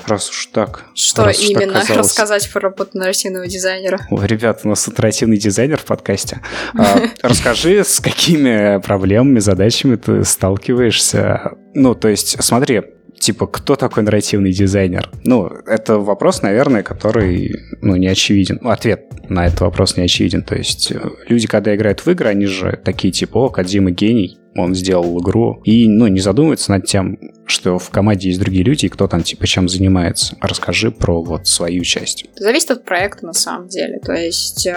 Раз 0.08 0.30
уж 0.30 0.46
так. 0.48 0.86
Что 0.96 1.26
раз 1.26 1.40
именно 1.42 1.74
так 1.74 1.90
рассказать 1.90 2.50
про 2.52 2.62
работу 2.62 2.98
нарративного 2.98 3.46
дизайнера? 3.46 4.00
О, 4.10 4.24
ребята, 4.24 4.62
у 4.64 4.70
нас 4.70 4.88
нарративный 4.88 5.38
дизайнер 5.38 5.78
в 5.78 5.86
подкасте. 5.86 6.40
А, 6.78 7.02
расскажи, 7.22 7.84
с 7.84 8.00
какими 8.00 8.80
проблемами, 8.82 9.40
задачами 9.40 9.98
ты 9.98 10.24
сталкиваешься. 10.24 11.52
Ну, 11.74 11.94
то 11.94 12.08
есть, 12.08 12.42
смотри, 12.42 12.84
типа, 13.20 13.48
кто 13.48 13.76
такой 13.76 14.04
нарративный 14.04 14.54
дизайнер? 14.54 15.10
Ну, 15.26 15.48
это 15.66 16.00
вопрос, 16.00 16.42
наверное, 16.42 16.84
который, 16.84 17.54
ну, 17.82 17.98
не 17.98 18.08
очевиден. 18.08 18.60
Ну, 18.62 18.70
ответ 18.70 19.06
на 19.30 19.48
этот 19.48 19.62
вопрос 19.62 19.98
не 19.98 20.04
очевиден. 20.04 20.42
То 20.42 20.56
есть, 20.56 20.94
люди, 21.28 21.48
когда 21.48 21.76
играют 21.76 22.06
в 22.06 22.08
игры, 22.10 22.30
они 22.30 22.46
же 22.46 22.80
такие, 22.84 23.12
типа, 23.12 23.40
о, 23.40 23.50
Кадима 23.50 23.92
гений, 23.92 24.40
он 24.58 24.76
сделал 24.76 25.20
игру, 25.20 25.62
и, 25.64 25.88
ну, 25.88 26.08
не 26.08 26.20
задумывается 26.20 26.72
над 26.72 26.86
тем, 26.86 27.18
что 27.46 27.80
в 27.80 27.90
команде 27.90 28.30
есть 28.30 28.40
другие 28.40 28.64
люди, 28.64 28.86
и 28.86 28.90
кто 28.90 29.08
там, 29.08 29.24
типа, 29.24 29.48
чем 29.48 29.70
занимается. 29.70 30.36
Расскажи 30.42 30.92
про 30.92 31.22
вот 31.22 31.48
свою 31.48 31.84
часть. 31.84 32.26
Зависит 32.36 32.72
от 32.72 32.86
проекта, 32.86 33.26
на 33.26 33.34
самом 33.34 33.68
деле. 33.68 34.00
То 34.00 34.14
есть 34.14 34.68
э, 34.68 34.76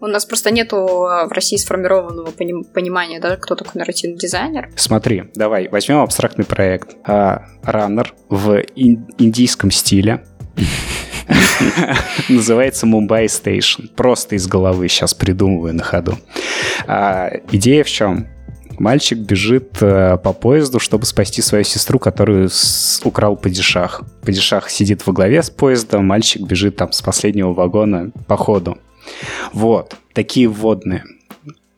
у 0.00 0.06
нас 0.06 0.24
просто 0.24 0.50
нету 0.50 0.76
в 0.76 1.30
России 1.32 1.56
сформированного 1.56 2.30
понимания, 2.30 3.20
да, 3.20 3.36
кто 3.36 3.54
такой 3.54 3.72
нарративный 3.74 4.16
дизайнер. 4.16 4.70
Смотри, 4.76 5.24
давай, 5.34 5.68
возьмем 5.68 5.98
абстрактный 5.98 6.44
проект. 6.44 6.96
Раннер 7.04 8.14
в 8.28 8.62
индийском 8.76 9.70
стиле. 9.70 10.24
Называется 12.28 12.86
Mumbai 12.86 13.28
Station. 13.28 13.86
Просто 13.96 14.36
из 14.36 14.46
головы 14.46 14.88
сейчас 14.88 15.14
придумываю 15.14 15.74
на 15.74 15.82
ходу. 15.82 16.18
А, 16.86 17.30
идея 17.50 17.84
в 17.84 17.88
чем? 17.88 18.28
Мальчик 18.78 19.18
бежит 19.18 19.82
э, 19.82 20.16
по 20.18 20.32
поезду, 20.32 20.78
чтобы 20.78 21.04
спасти 21.06 21.42
свою 21.42 21.64
сестру, 21.64 21.98
которую 21.98 22.48
с... 22.48 23.00
украл 23.04 23.36
падишах. 23.36 24.02
Падишах 24.22 24.70
сидит 24.70 25.06
во 25.06 25.12
главе 25.12 25.42
с 25.42 25.50
поездом, 25.50 26.06
мальчик 26.06 26.42
бежит 26.42 26.76
там 26.76 26.92
с 26.92 27.02
последнего 27.02 27.52
вагона 27.52 28.10
по 28.26 28.36
ходу. 28.36 28.78
Вот, 29.52 29.96
такие 30.12 30.48
вводные. 30.48 31.04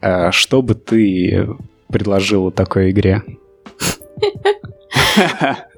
Э, 0.01 0.31
что 0.31 0.63
бы 0.63 0.75
ты 0.75 1.49
предложила 1.89 2.51
такой 2.51 2.91
игре? 2.91 3.23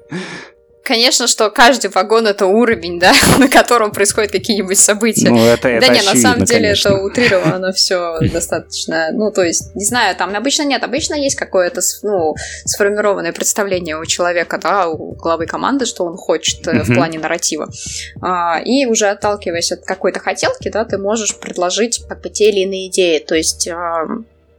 Конечно, 0.87 1.27
что 1.27 1.49
каждый 1.49 1.89
вагон 1.89 2.27
это 2.27 2.45
уровень, 2.45 2.97
да, 2.97 3.11
на 3.39 3.49
котором 3.49 3.91
происходят 3.91 4.31
какие-нибудь 4.31 4.79
события. 4.79 5.29
Ну, 5.29 5.45
это, 5.45 5.67
это 5.67 5.85
Да 5.85 5.93
нет, 5.93 6.05
на 6.05 6.15
самом 6.15 6.45
деле 6.45 6.61
конечно. 6.61 6.89
это 6.89 6.97
утрировано 6.99 7.71
все 7.73 8.17
достаточно. 8.31 9.09
Ну, 9.11 9.29
то 9.29 9.43
есть, 9.43 9.75
не 9.75 9.83
знаю, 9.83 10.15
там 10.15 10.33
обычно 10.33 10.63
нет, 10.63 10.81
обычно 10.85 11.15
есть 11.15 11.35
какое-то 11.35 11.81
ну, 12.03 12.35
сформированное 12.63 13.33
представление 13.33 13.99
у 13.99 14.05
человека, 14.05 14.57
да, 14.63 14.87
у 14.87 15.13
главы 15.15 15.45
команды, 15.45 15.85
что 15.85 16.05
он 16.05 16.15
хочет 16.15 16.65
uh-huh. 16.65 16.83
в 16.83 16.95
плане 16.95 17.19
нарратива. 17.19 17.67
А, 18.21 18.61
и 18.63 18.85
уже 18.85 19.07
отталкиваясь 19.07 19.73
от 19.73 19.81
какой-то 19.83 20.21
хотелки, 20.21 20.69
да, 20.69 20.85
ты 20.85 20.97
можешь 20.97 21.35
предложить 21.37 22.01
как 22.07 22.21
бы 22.21 22.29
те 22.29 22.49
или 22.49 22.61
иные 22.61 22.87
идеи. 22.87 23.19
То 23.19 23.35
есть 23.35 23.67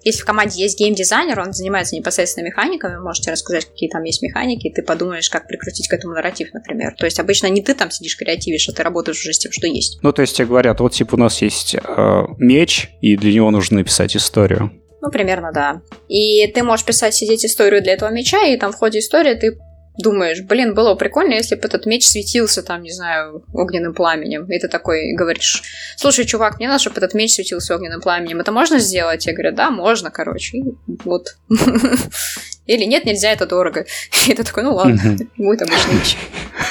если 0.02 0.22
в 0.22 0.24
команде 0.24 0.62
есть 0.62 0.78
геймдизайнер, 0.78 1.38
он 1.40 1.52
занимается 1.52 1.96
непосредственно 1.96 2.46
механиками, 2.46 2.98
можете 2.98 3.30
рассказать, 3.30 3.66
какие 3.66 3.88
там 3.88 4.02
есть 4.04 4.22
механики, 4.22 4.68
и 4.68 4.72
ты 4.72 4.82
подумаешь, 4.82 5.28
как 5.28 5.46
прикрутить 5.46 5.88
к 5.88 5.92
этому 5.92 6.14
нарратив, 6.14 6.52
например. 6.52 6.94
То 6.96 7.04
есть 7.04 7.18
обычно 7.18 7.48
не 7.48 7.62
ты 7.62 7.74
там 7.74 7.90
сидишь 7.90 8.16
креативишь, 8.16 8.68
а 8.68 8.72
ты 8.72 8.82
работаешь 8.82 9.20
уже 9.20 9.32
с 9.32 9.38
тем, 9.38 9.52
что 9.52 9.66
есть. 9.66 9.98
Ну, 10.02 10.12
то 10.12 10.22
есть 10.22 10.37
тебе 10.37 10.46
говорят, 10.46 10.80
вот 10.80 10.92
типа 10.92 11.16
у 11.16 11.18
нас 11.18 11.42
есть 11.42 11.74
э, 11.74 12.22
меч, 12.38 12.90
и 13.00 13.16
для 13.16 13.32
него 13.32 13.50
нужно 13.50 13.78
написать 13.78 14.16
историю. 14.16 14.72
Ну, 15.00 15.11
примерно, 15.11 15.52
да. 15.52 15.82
И 16.08 16.46
ты 16.48 16.62
можешь 16.62 16.84
писать, 16.84 17.14
сидеть 17.14 17.44
историю 17.44 17.82
для 17.82 17.92
этого 17.92 18.11
меча, 18.11 18.44
и 18.46 18.56
там 18.56 18.72
в 18.72 18.76
ходе 18.76 18.98
истории 18.98 19.34
ты 19.34 19.58
думаешь, 19.98 20.42
блин, 20.42 20.74
было 20.74 20.92
бы 20.92 20.98
прикольно, 20.98 21.34
если 21.34 21.56
бы 21.56 21.62
этот 21.62 21.84
меч 21.84 22.06
светился 22.06 22.62
там, 22.62 22.82
не 22.82 22.92
знаю, 22.92 23.44
огненным 23.52 23.94
пламенем. 23.94 24.46
И 24.50 24.58
ты 24.58 24.68
такой 24.68 25.12
говоришь, 25.12 25.62
слушай, 25.96 26.24
чувак, 26.24 26.58
мне 26.58 26.68
надо, 26.68 26.80
чтобы 26.80 26.98
этот 26.98 27.14
меч 27.14 27.34
светился 27.34 27.74
огненным 27.74 28.00
пламенем. 28.00 28.40
Это 28.40 28.52
можно 28.52 28.78
сделать? 28.78 29.26
Я 29.26 29.32
говорю, 29.32 29.54
да, 29.54 29.70
можно, 29.70 30.11
короче. 30.11 30.58
И 30.58 30.64
вот. 31.04 31.37
Или 32.66 32.84
нет, 32.84 33.04
нельзя, 33.04 33.32
это 33.32 33.46
дорого. 33.46 33.87
И 34.28 34.34
ты 34.34 34.44
такой, 34.44 34.62
ну 34.62 34.74
ладно, 34.74 35.16
будет 35.37 35.62
обычный 35.62 35.94
меч. 35.94 36.16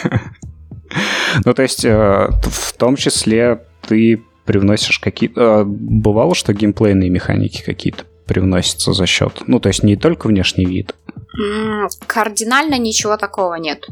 Ну, 1.43 1.53
то 1.53 1.61
есть, 1.61 1.83
э, 1.83 1.89
в 1.91 2.73
том 2.77 2.95
числе 2.95 3.59
ты 3.87 4.23
привносишь 4.45 4.99
какие-то... 4.99 5.41
Э, 5.41 5.63
бывало, 5.65 6.33
что 6.33 6.53
геймплейные 6.53 7.09
механики 7.09 7.61
какие-то 7.61 8.05
привносятся 8.25 8.93
за 8.93 9.05
счет? 9.05 9.43
Ну, 9.47 9.59
то 9.59 9.67
есть 9.67 9.83
не 9.83 9.97
только 9.97 10.27
внешний 10.27 10.65
вид, 10.65 10.95
Кардинально 12.07 12.77
ничего 12.77 13.17
такого 13.17 13.55
нет. 13.55 13.85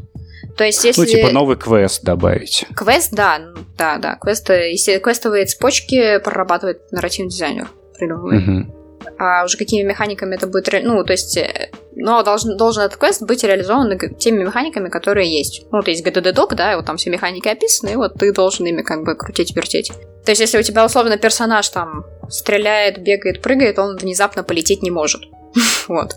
То 0.56 0.64
есть, 0.64 0.84
если... 0.84 1.02
Ну, 1.02 1.06
типа 1.06 1.30
новый 1.30 1.56
квест 1.56 2.02
добавить. 2.02 2.66
Квест, 2.74 3.12
да, 3.12 3.40
да, 3.76 3.98
да. 3.98 4.16
Квест, 4.16 4.48
если 4.48 4.98
квестовые 4.98 5.44
цепочки 5.44 6.18
прорабатывает 6.18 6.90
нарративный 6.92 7.30
дизайнер, 7.30 7.68
придумывает. 7.98 8.48
Угу. 8.48 8.76
А 9.18 9.44
уже 9.44 9.56
какими 9.58 9.82
механиками 9.82 10.34
это 10.34 10.46
будет... 10.46 10.68
Ну, 10.82 11.04
то 11.04 11.12
есть... 11.12 11.36
Э, 11.36 11.70
но 11.94 12.22
должен, 12.22 12.56
должен 12.56 12.82
этот 12.82 12.98
квест 12.98 13.22
быть 13.22 13.44
реализован 13.44 13.98
теми 14.18 14.44
механиками, 14.44 14.88
которые 14.88 15.30
есть. 15.30 15.66
Ну, 15.70 15.78
вот 15.78 15.88
есть 15.88 16.04
GDD-док, 16.06 16.54
да, 16.54 16.72
и 16.72 16.76
вот 16.76 16.86
там 16.86 16.96
все 16.96 17.10
механики 17.10 17.48
описаны, 17.48 17.90
и 17.90 17.96
вот 17.96 18.14
ты 18.14 18.32
должен 18.32 18.66
ими 18.66 18.82
как 18.82 19.04
бы 19.04 19.14
крутить-вертеть. 19.14 19.92
То 20.24 20.32
есть, 20.32 20.40
если 20.40 20.58
у 20.58 20.62
тебя 20.62 20.84
условно 20.84 21.18
персонаж 21.18 21.68
там 21.68 22.04
стреляет, 22.28 22.98
бегает, 23.02 23.42
прыгает, 23.42 23.78
он 23.78 23.96
внезапно 23.96 24.42
полететь 24.42 24.82
не 24.82 24.90
может. 24.90 25.22
вот. 25.88 26.14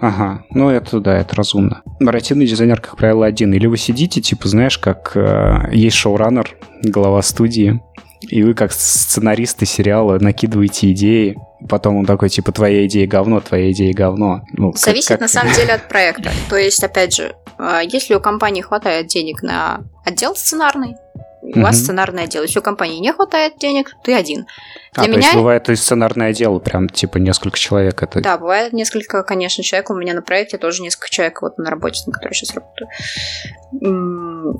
Ага, 0.00 0.44
ну 0.50 0.70
это 0.70 1.00
да, 1.00 1.18
это 1.18 1.36
разумно. 1.36 1.82
Нарративный 1.98 2.46
дизайнер, 2.46 2.80
как 2.80 2.96
правило, 2.96 3.26
один. 3.26 3.52
Или 3.52 3.66
вы 3.66 3.76
сидите, 3.76 4.20
типа, 4.20 4.48
знаешь, 4.48 4.78
как 4.78 5.12
э, 5.14 5.68
есть 5.72 5.96
шоураннер, 5.96 6.56
глава 6.82 7.20
студии, 7.20 7.80
и 8.20 8.42
вы 8.42 8.54
как 8.54 8.72
сценаристы 8.72 9.66
сериала 9.66 10.18
накидываете 10.18 10.92
идеи, 10.92 11.36
потом 11.68 11.96
он 11.96 12.06
такой, 12.06 12.28
типа, 12.28 12.52
твоя 12.52 12.86
идея 12.86 13.06
говно, 13.06 13.40
твоя 13.40 13.70
идея 13.72 13.92
говно. 13.94 14.42
Ну, 14.52 14.72
Зависит, 14.74 15.08
как, 15.08 15.18
как... 15.18 15.22
на 15.22 15.28
самом 15.28 15.54
деле, 15.54 15.74
от 15.74 15.88
проекта. 15.88 16.30
То 16.48 16.56
есть, 16.56 16.82
опять 16.82 17.14
же, 17.14 17.34
э, 17.58 17.80
если 17.84 18.14
у 18.14 18.20
компании 18.20 18.62
хватает 18.62 19.08
денег 19.08 19.42
на 19.42 19.82
отдел 20.04 20.34
сценарный, 20.34 20.96
у 21.42 21.60
вас 21.60 21.78
сценарное 21.78 22.24
отдел. 22.24 22.42
Если 22.42 22.58
у 22.58 22.62
компании 22.62 22.98
не 22.98 23.12
хватает 23.12 23.58
денег, 23.58 23.96
ты 24.02 24.14
один. 24.14 24.46
Для 24.94 25.04
а, 25.04 25.06
меня... 25.06 25.14
то 25.14 25.24
есть 25.24 25.34
бывает 25.34 25.68
есть 25.68 25.82
сценарное 25.82 26.30
отдел, 26.30 26.60
прям 26.60 26.88
типа 26.88 27.18
несколько 27.18 27.58
человек 27.58 28.02
это... 28.02 28.20
Да, 28.20 28.38
бывает 28.38 28.72
несколько, 28.72 29.22
конечно, 29.22 29.64
человек. 29.64 29.90
У 29.90 29.94
меня 29.94 30.14
на 30.14 30.22
проекте 30.22 30.58
тоже 30.58 30.82
несколько 30.82 31.10
человек 31.10 31.42
вот 31.42 31.58
на 31.58 31.70
работе, 31.70 32.02
на 32.06 32.12
которой 32.12 32.34
сейчас 32.34 32.54
работаю. 32.54 32.88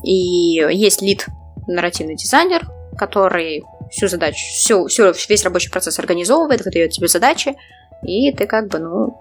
И 0.04 0.64
есть 0.74 1.02
лид, 1.02 1.26
нарративный 1.66 2.16
дизайнер, 2.16 2.66
который 2.96 3.62
всю 3.90 4.08
задачу, 4.08 4.38
всю, 4.38 4.86
всю, 4.86 5.12
весь 5.28 5.44
рабочий 5.44 5.70
процесс 5.70 5.98
организовывает, 5.98 6.64
выдает 6.64 6.92
тебе 6.92 7.08
задачи, 7.08 7.56
и 8.02 8.32
ты 8.32 8.46
как 8.46 8.68
бы, 8.68 8.78
ну, 8.78 9.18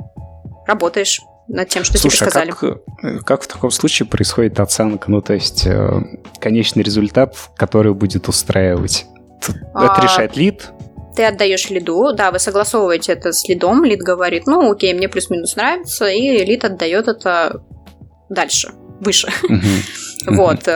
работаешь 0.68 1.22
над 1.50 1.68
тем, 1.68 1.84
что 1.84 1.98
Слушай, 1.98 2.18
тебе 2.18 2.30
сказали. 2.30 2.52
А 2.52 2.54
как, 2.56 3.26
как 3.26 3.44
в 3.44 3.48
таком 3.48 3.72
случае 3.72 4.08
происходит 4.08 4.60
оценка? 4.60 5.12
Ну, 5.12 5.22
то 5.22 5.34
есть 5.34 5.66
э, 5.66 6.02
конечный 6.40 6.84
результат, 6.84 7.36
который 7.58 7.94
будет 7.94 8.28
устраивать? 8.28 9.06
А... 9.74 9.86
Это 9.86 10.06
решает 10.06 10.38
лид? 10.38 10.72
Ты 11.16 11.26
отдаешь 11.26 11.70
лиду, 11.70 12.14
да, 12.14 12.32
вы 12.32 12.40
согласовываете 12.40 13.14
это 13.14 13.34
с 13.34 13.48
лидом, 13.50 13.84
лид 13.84 14.00
говорит, 14.00 14.46
ну, 14.46 14.72
окей, 14.72 14.94
мне 14.94 15.10
плюс-минус 15.10 15.56
нравится, 15.56 16.08
и 16.08 16.46
лид 16.46 16.64
отдает 16.64 17.08
это 17.08 17.62
дальше, 18.30 18.72
выше. 19.02 19.28
Вот. 20.28 20.68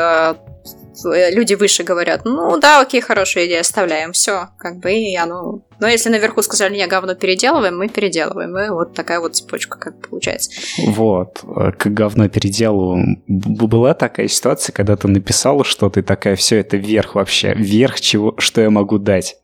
Э, 1.05 1.31
люди 1.31 1.55
выше 1.55 1.83
говорят, 1.83 2.21
ну 2.25 2.59
да, 2.59 2.81
окей, 2.81 3.01
хорошая 3.01 3.45
идея, 3.45 3.61
оставляем, 3.61 4.11
все, 4.11 4.49
как 4.57 4.77
бы, 4.77 4.93
и 4.93 5.15
оно... 5.15 5.61
Но 5.79 5.87
если 5.87 6.09
наверху 6.09 6.41
сказали, 6.41 6.75
не, 6.75 6.87
говно 6.87 7.15
переделываем, 7.15 7.77
мы 7.77 7.89
переделываем, 7.89 8.57
и 8.57 8.69
вот 8.69 8.93
такая 8.93 9.19
вот 9.19 9.35
цепочка 9.35 9.77
как 9.79 10.07
получается. 10.07 10.51
Вот, 10.85 11.43
э, 11.43 11.71
к 11.71 11.87
говно 11.87 12.29
переделываем. 12.29 13.23
Была 13.27 13.93
такая 13.93 14.27
ситуация, 14.27 14.73
когда 14.73 14.95
ты 14.95 15.07
написала 15.07 15.63
что-то, 15.63 15.99
и 15.99 16.03
такая, 16.03 16.35
все, 16.35 16.57
это 16.57 16.77
верх 16.77 17.15
вообще, 17.15 17.53
верх 17.53 17.99
чего, 17.99 18.35
что 18.37 18.61
я 18.61 18.69
могу 18.69 18.97
дать. 18.97 19.37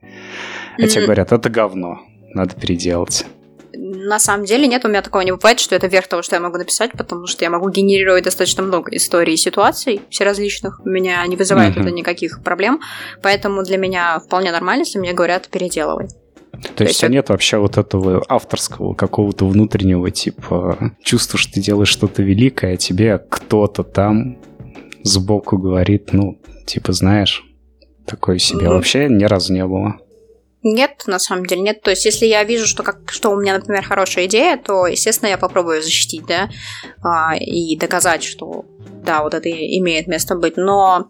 А 0.78 0.88
тебе 0.88 1.04
говорят, 1.04 1.32
это 1.32 1.50
говно, 1.50 2.00
надо 2.34 2.56
переделать 2.56 3.26
на 3.82 4.20
самом 4.20 4.46
деле 4.46 4.68
нет, 4.68 4.84
у 4.84 4.90
меня 4.90 5.02
такого 5.02 5.22
не 5.22 5.32
бывает, 5.32 5.60
что 5.60 5.76
это 5.76 5.88
верх 5.88 6.08
того, 6.08 6.22
что 6.22 6.36
я 6.36 6.42
могу 6.42 6.58
написать, 6.58 6.92
потому 6.92 7.28
что 7.28 7.46
я 7.46 7.50
могу 7.50 7.70
генерировать 7.70 8.26
достаточно 8.26 8.62
много 8.64 8.94
историй 8.96 9.36
и 9.36 9.38
ситуаций 9.38 10.02
все 10.10 10.26
различных. 10.26 10.82
У 10.84 10.90
меня 10.90 11.26
не 11.28 11.36
вызывает 11.36 11.78
mm-hmm. 11.78 11.82
это 11.82 11.92
никаких 11.92 12.44
проблем, 12.44 12.82
поэтому 13.22 13.64
для 13.64 13.78
меня 13.78 14.20
вполне 14.20 14.52
нормально, 14.52 14.82
если 14.82 15.00
мне 15.00 15.14
говорят 15.14 15.48
переделывай. 15.48 16.08
То, 16.52 16.74
То 16.76 16.84
есть, 16.84 17.02
есть 17.02 17.12
нет 17.12 17.30
вообще 17.30 17.58
вот 17.58 17.78
этого 17.78 18.24
авторского 18.28 18.94
какого-то 18.94 19.48
внутреннего 19.48 20.12
типа 20.12 20.94
чувства, 21.02 21.40
что 21.40 21.54
ты 21.54 21.62
делаешь 21.62 21.88
что-то 21.88 22.22
великое, 22.22 22.74
а 22.74 22.78
тебе 22.78 23.18
кто-то 23.18 23.84
там 23.84 24.38
сбоку 25.04 25.58
говорит, 25.58 26.12
ну, 26.12 26.42
типа, 26.66 26.92
знаешь, 26.92 27.46
такое 28.06 28.40
себе. 28.40 28.66
Mm-hmm. 28.66 28.74
Вообще 28.74 29.08
ни 29.08 29.24
разу 29.24 29.54
не 29.54 29.66
было. 29.66 30.00
Нет, 30.62 31.04
на 31.08 31.20
самом 31.20 31.46
деле 31.46 31.62
нет. 31.62 31.82
То 31.82 31.90
есть, 31.90 32.06
если 32.06 32.26
я 32.26 32.44
вижу, 32.44 32.68
что, 32.68 32.84
как, 32.84 33.12
что 33.12 33.32
у 33.32 33.40
меня, 33.40 33.56
например, 33.58 33.84
хорошая 33.84 34.26
идея, 34.26 34.58
то, 34.58 34.88
естественно, 34.88 35.30
я 35.30 35.38
попробую 35.38 35.82
защитить, 35.82 36.26
да, 36.26 36.50
а, 37.02 37.36
и 37.38 37.78
доказать, 37.78 38.24
что, 38.24 38.66
да, 39.04 39.24
вот 39.24 39.34
это 39.34 39.50
имеет 39.50 40.08
место 40.08 40.36
быть. 40.36 40.58
Но 40.58 41.10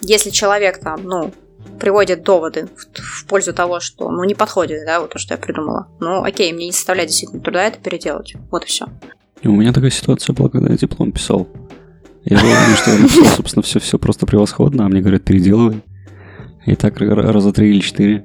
если 0.00 0.30
человек 0.30 0.80
там, 0.80 1.04
ну, 1.04 1.32
приводит 1.78 2.22
доводы 2.22 2.68
в, 2.76 3.00
в 3.00 3.26
пользу 3.26 3.52
того, 3.52 3.78
что, 3.78 4.10
ну, 4.10 4.24
не 4.24 4.34
подходит, 4.34 4.84
да, 4.84 5.00
вот 5.00 5.10
то, 5.10 5.18
что 5.18 5.34
я 5.34 5.38
придумала, 5.38 5.86
ну, 6.00 6.24
окей, 6.24 6.52
мне 6.52 6.66
не 6.66 6.72
составляет 6.72 7.10
действительно 7.10 7.40
труда 7.40 7.64
это 7.64 7.78
переделать. 7.78 8.34
Вот 8.50 8.64
и 8.64 8.66
все. 8.66 8.86
И 9.42 9.48
у 9.48 9.52
меня 9.52 9.72
такая 9.72 9.90
ситуация 9.90 10.34
была, 10.34 10.48
когда 10.48 10.70
я 10.72 10.76
диплом 10.76 11.12
писал. 11.12 11.48
Я 12.24 12.38
думал, 12.38 12.54
что 12.76 13.36
собственно, 13.36 13.62
все, 13.62 13.80
все 13.80 13.98
просто 13.98 14.26
превосходно, 14.26 14.86
а 14.86 14.88
мне 14.88 15.00
говорят, 15.00 15.24
переделывай. 15.24 15.82
И 16.66 16.74
так 16.74 17.00
раза 17.00 17.52
три 17.52 17.70
или 17.70 17.80
четыре. 17.80 18.24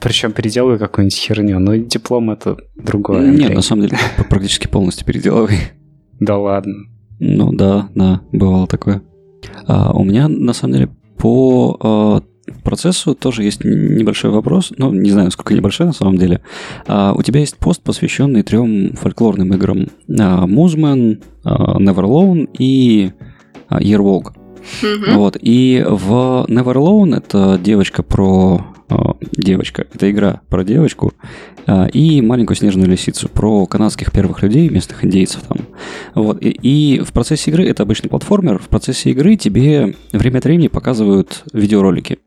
Причем 0.00 0.32
переделываю 0.32 0.78
какую-нибудь 0.78 1.16
херню, 1.16 1.58
но 1.58 1.76
диплом 1.76 2.30
это 2.30 2.56
другое. 2.76 3.30
Нет, 3.30 3.54
на 3.54 3.62
самом 3.62 3.82
деле 3.82 3.98
практически 4.28 4.66
полностью 4.66 5.06
переделывай. 5.06 5.58
Да 6.20 6.38
ладно. 6.38 6.74
Ну 7.18 7.52
да, 7.52 7.88
да, 7.94 8.20
бывало 8.32 8.66
такое. 8.66 9.02
А, 9.66 9.92
у 9.92 10.04
меня 10.04 10.28
на 10.28 10.52
самом 10.52 10.74
деле 10.74 10.88
по 11.18 11.78
а, 11.80 12.22
процессу 12.62 13.14
тоже 13.14 13.42
есть 13.42 13.64
небольшой 13.64 14.30
вопрос. 14.30 14.72
Ну, 14.76 14.92
не 14.92 15.10
знаю, 15.10 15.30
сколько 15.30 15.54
небольшой 15.54 15.86
на 15.86 15.92
самом 15.92 16.18
деле. 16.18 16.40
А, 16.86 17.14
у 17.16 17.22
тебя 17.22 17.40
есть 17.40 17.56
пост, 17.56 17.82
посвященный 17.82 18.42
трем 18.42 18.92
фольклорным 18.94 19.54
играм. 19.54 19.88
А, 20.08 20.46
Muzman, 20.46 21.22
а, 21.44 21.78
Neverlone 21.78 22.48
и 22.58 23.12
а, 23.68 23.80
Year 23.80 24.03
Walk. 24.03 24.32
Mm-hmm. 24.82 25.14
Вот. 25.14 25.36
И 25.40 25.84
в 25.86 26.46
Never 26.48 26.74
Alone 26.74 27.16
это 27.16 27.58
девочка 27.62 28.02
про... 28.02 28.64
Э, 28.88 28.96
девочка. 29.32 29.86
Это 29.92 30.10
игра 30.10 30.40
про 30.48 30.64
девочку 30.64 31.12
э, 31.66 31.88
и 31.90 32.20
маленькую 32.22 32.56
снежную 32.56 32.88
лисицу. 32.88 33.28
Про 33.28 33.66
канадских 33.66 34.12
первых 34.12 34.42
людей, 34.42 34.68
местных 34.68 35.04
индейцев 35.04 35.42
там. 35.42 35.58
Вот. 36.14 36.42
И, 36.42 36.50
и 36.50 37.00
в 37.00 37.12
процессе 37.12 37.50
игры, 37.50 37.66
это 37.68 37.82
обычный 37.82 38.08
платформер, 38.08 38.58
в 38.58 38.68
процессе 38.68 39.10
игры 39.10 39.36
тебе 39.36 39.94
время 40.12 40.38
от 40.38 40.44
времени 40.44 40.68
показывают 40.68 41.44
видеоролики. 41.52 42.18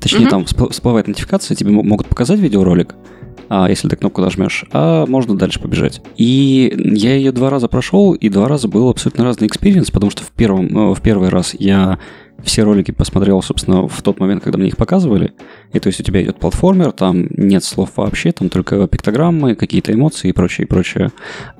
Точнее, 0.00 0.26
mm-hmm. 0.26 0.46
там 0.56 0.70
всплывает 0.70 1.08
нотификация, 1.08 1.54
тебе 1.54 1.70
могут 1.70 2.06
показать 2.06 2.38
видеоролик, 2.38 2.94
а, 2.94 3.25
если 3.48 3.88
ты 3.88 3.96
кнопку 3.96 4.20
нажмешь, 4.20 4.64
а 4.72 5.06
можно 5.06 5.36
дальше 5.36 5.60
побежать. 5.60 6.02
И 6.16 6.72
я 6.76 7.14
ее 7.14 7.32
два 7.32 7.50
раза 7.50 7.68
прошел, 7.68 8.12
и 8.14 8.28
два 8.28 8.48
раза 8.48 8.68
был 8.68 8.88
абсолютно 8.88 9.24
разный 9.24 9.46
experience, 9.46 9.90
потому 9.90 10.10
что 10.10 10.22
в, 10.24 10.30
первом, 10.30 10.66
э, 10.66 10.94
в 10.94 11.00
первый 11.00 11.28
раз 11.28 11.54
я 11.58 11.98
все 12.42 12.62
ролики 12.62 12.90
посмотрел, 12.90 13.42
собственно, 13.42 13.88
в 13.88 14.02
тот 14.02 14.20
момент, 14.20 14.42
когда 14.42 14.58
мне 14.58 14.68
их 14.68 14.76
показывали. 14.76 15.32
И 15.72 15.80
то 15.80 15.88
есть 15.88 16.00
у 16.00 16.02
тебя 16.02 16.22
идет 16.22 16.38
платформер, 16.38 16.92
там 16.92 17.26
нет 17.30 17.64
слов 17.64 17.92
вообще, 17.96 18.32
там 18.32 18.48
только 18.48 18.86
пиктограммы, 18.86 19.54
какие-то 19.54 19.92
эмоции 19.92 20.28
и 20.28 20.32
прочее, 20.32 20.66
и 20.66 20.68
прочее. 20.68 21.12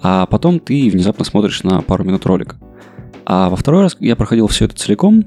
А 0.03 0.27
потом 0.27 0.61
ты 0.61 0.91
внезапно 0.91 1.25
смотришь 1.25 1.63
на 1.63 1.83
пару 1.83 2.05
минут 2.05 2.27
ролика. 2.27 2.57
А 3.25 3.49
во 3.51 3.57
второй 3.57 3.83
раз 3.83 3.97
я 4.01 4.15
проходил 4.17 4.47
все 4.47 4.67
это 4.67 4.77
целиком, 4.77 5.25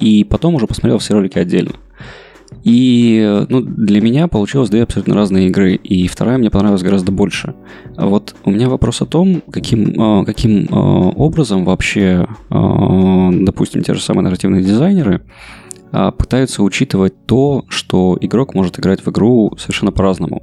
и 0.00 0.24
потом 0.24 0.54
уже 0.54 0.66
посмотрел 0.66 0.98
все 0.98 1.14
ролики 1.14 1.38
отдельно. 1.38 1.72
И 2.62 3.44
ну, 3.48 3.60
для 3.60 4.00
меня 4.00 4.28
получилось 4.28 4.70
две 4.70 4.82
абсолютно 4.82 5.14
разные 5.14 5.48
игры, 5.48 5.74
и 5.74 6.08
вторая 6.08 6.38
мне 6.38 6.50
понравилась 6.50 6.82
гораздо 6.82 7.12
больше. 7.12 7.54
Вот 7.96 8.34
у 8.44 8.50
меня 8.50 8.68
вопрос 8.68 9.02
о 9.02 9.06
том, 9.06 9.42
каким, 9.50 10.00
а, 10.00 10.24
каким 10.24 10.68
а, 10.70 10.76
образом 10.76 11.64
вообще, 11.64 12.26
допустим, 12.50 13.82
те 13.82 13.94
же 13.94 14.00
самые 14.00 14.24
нарративные 14.24 14.62
дизайнеры 14.62 15.22
пытаются 16.18 16.62
учитывать 16.62 17.14
то, 17.26 17.64
что 17.68 18.18
игрок 18.20 18.54
может 18.54 18.78
играть 18.78 19.04
в 19.06 19.10
игру 19.10 19.52
совершенно 19.56 19.92
по-разному 19.92 20.42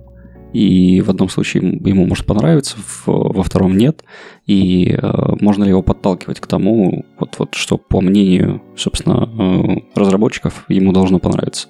и 0.53 1.01
в 1.01 1.09
одном 1.09 1.29
случае 1.29 1.79
ему 1.83 2.05
может 2.05 2.25
понравиться, 2.25 2.77
во 3.05 3.43
втором 3.43 3.75
нет, 3.75 4.03
и 4.45 4.91
э, 4.91 5.11
можно 5.41 5.63
ли 5.63 5.71
его 5.71 5.81
подталкивать 5.81 6.39
к 6.39 6.47
тому, 6.47 7.05
вот, 7.19 7.35
вот 7.39 7.55
что 7.55 7.77
по 7.77 8.01
мнению, 8.01 8.61
собственно, 8.77 9.27
э, 9.27 9.99
разработчиков 9.99 10.65
ему 10.69 10.93
должно 10.93 11.17
понравиться. 11.19 11.67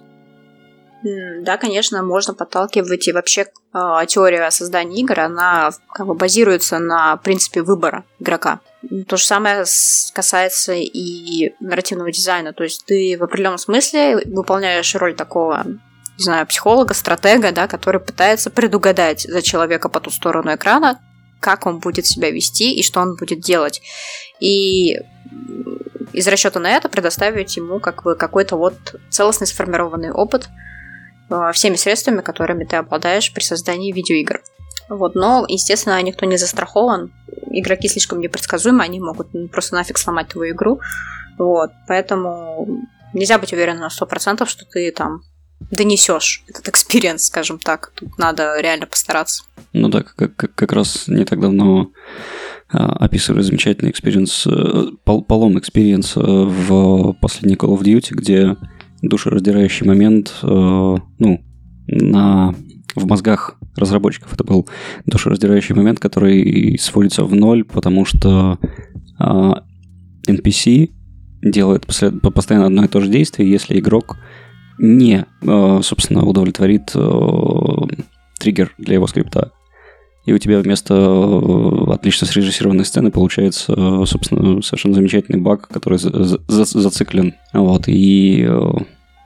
Да, 1.04 1.58
конечно, 1.58 2.02
можно 2.02 2.34
подталкивать, 2.34 3.08
и 3.08 3.12
вообще 3.12 3.48
э, 3.74 3.78
теория 4.08 4.50
создания 4.52 5.02
игр, 5.02 5.20
она 5.20 5.72
как 5.94 6.08
бы 6.08 6.13
базируется 6.13 6.80
на 6.80 7.18
принципе 7.18 7.62
выбора 7.62 8.06
игрока. 8.20 8.62
То 9.08 9.18
же 9.18 9.24
самое 9.26 9.66
касается 10.13 10.74
и 10.74 11.54
нарративного 11.60 12.12
дизайна, 12.12 12.54
то 12.54 12.63
есть 12.63 12.86
ты 12.86 13.18
в 13.20 13.24
определенном 13.24 13.58
смысле 13.58 14.24
выполняешь 14.26 14.96
роль 14.96 15.16
такого 15.16 15.66
не 16.18 16.24
знаю, 16.24 16.46
психолога, 16.46 16.94
стратега, 16.94 17.52
да, 17.52 17.68
который 17.68 18.00
пытается 18.00 18.52
предугадать 18.52 19.22
за 19.22 19.42
человека 19.42 19.89
по 19.89 20.00
ту 20.00 20.12
сторону 20.12 20.54
экрана, 20.54 21.00
как 21.39 21.66
он 21.66 21.80
будет 21.80 22.06
себя 22.06 22.30
вести 22.30 22.76
и 22.76 22.84
что 22.84 23.02
он 23.02 23.16
будет 23.16 23.39
делать. 23.39 23.82
И 24.39 25.00
из 26.13 26.28
расчета 26.28 26.60
на 26.60 26.70
это 26.70 26.88
предоставить 26.88 27.58
ему 27.58 27.80
как 27.80 28.04
бы 28.04 28.16
какой-то 28.16 28.58
вот 28.58 28.76
целостный 29.10 29.48
сформированный 29.48 30.12
опыт 30.12 30.50
всеми 31.54 31.76
средствами, 31.76 32.22
которыми 32.22 32.66
ты 32.66 32.76
обладаешь 32.76 33.34
при 33.34 33.44
создании 33.44 33.92
видеоигр. 33.92 34.42
Вот, 34.90 35.16
но, 35.16 35.46
естественно, 35.48 36.02
никто 36.02 36.26
не 36.26 36.38
застрахован. 36.38 37.12
Игроки 37.52 37.88
слишком 37.88 38.20
непредсказуемы, 38.20 38.84
они 38.84 39.00
могут 39.00 39.30
просто 39.52 39.76
нафиг 39.76 39.98
сломать 39.98 40.28
твою 40.28 40.54
игру. 40.54 40.82
Вот, 41.38 41.72
поэтому 41.88 42.68
нельзя 43.14 43.40
быть 43.40 43.54
уверенным 43.54 43.82
на 43.82 43.88
100%, 43.88 44.46
что 44.46 44.66
ты 44.66 44.92
там 44.92 45.22
донесешь 45.72 46.44
этот 46.48 46.68
experience, 46.68 47.26
скажем 47.26 47.60
так. 47.60 47.92
Тут 47.96 48.18
надо 48.18 48.60
реально 48.60 48.86
постараться. 48.86 49.44
Ну 49.72 49.88
да, 49.88 50.04
как, 50.04 50.36
как, 50.36 50.54
как 50.54 50.74
раз 50.74 51.08
не 51.08 51.26
так 51.26 51.40
давно 51.40 51.92
а, 52.70 52.94
описывали 52.98 53.42
замечательный 53.42 53.92
experience, 53.92 54.48
э, 54.48 54.88
пол, 55.04 55.24
полом 55.24 55.58
experience 55.58 56.16
в 56.16 57.14
последней 57.14 57.56
Call 57.56 57.78
of 57.78 57.82
Duty, 57.82 58.10
где 58.12 58.56
душераздирающий 59.04 59.86
момент, 59.86 60.34
э, 60.42 60.46
ну, 60.48 61.46
на, 61.88 62.56
в 62.96 63.06
мозгах 63.06 63.58
разработчиков 63.76 64.34
это 64.34 64.44
был 64.44 64.68
душераздирающий 65.06 65.76
момент, 65.76 66.00
который 66.00 66.78
сводится 66.80 67.24
в 67.24 67.36
ноль, 67.36 67.63
потому 67.66 68.06
что 68.06 68.58
NPC 69.20 70.89
а, 70.89 71.50
делает 71.50 71.86
постоянно 71.86 72.68
одно 72.68 72.86
и 72.86 72.88
то 72.88 73.02
же 73.02 73.10
действие, 73.10 73.52
если 73.52 73.80
игрок 73.80 74.18
не, 74.80 75.26
э, 75.42 75.80
собственно, 75.84 76.26
удовлетворит 76.26 76.92
э, 76.96 77.00
триггер 78.39 78.74
для 78.78 78.96
его 78.96 79.08
скрипта. 79.08 79.52
И 80.26 80.34
у 80.34 80.38
тебя 80.38 80.60
вместо 80.60 80.94
э, 80.94 81.94
отлично 81.94 82.28
срежиссированной 82.28 82.86
сцены 82.86 83.12
получается, 83.12 83.74
собственно, 84.06 84.62
совершенно 84.62 84.96
замечательный 84.96 85.40
баг, 85.40 85.68
который 85.68 85.98
зациклен. 85.98 87.36
Вот, 87.52 87.84
и 87.88 88.48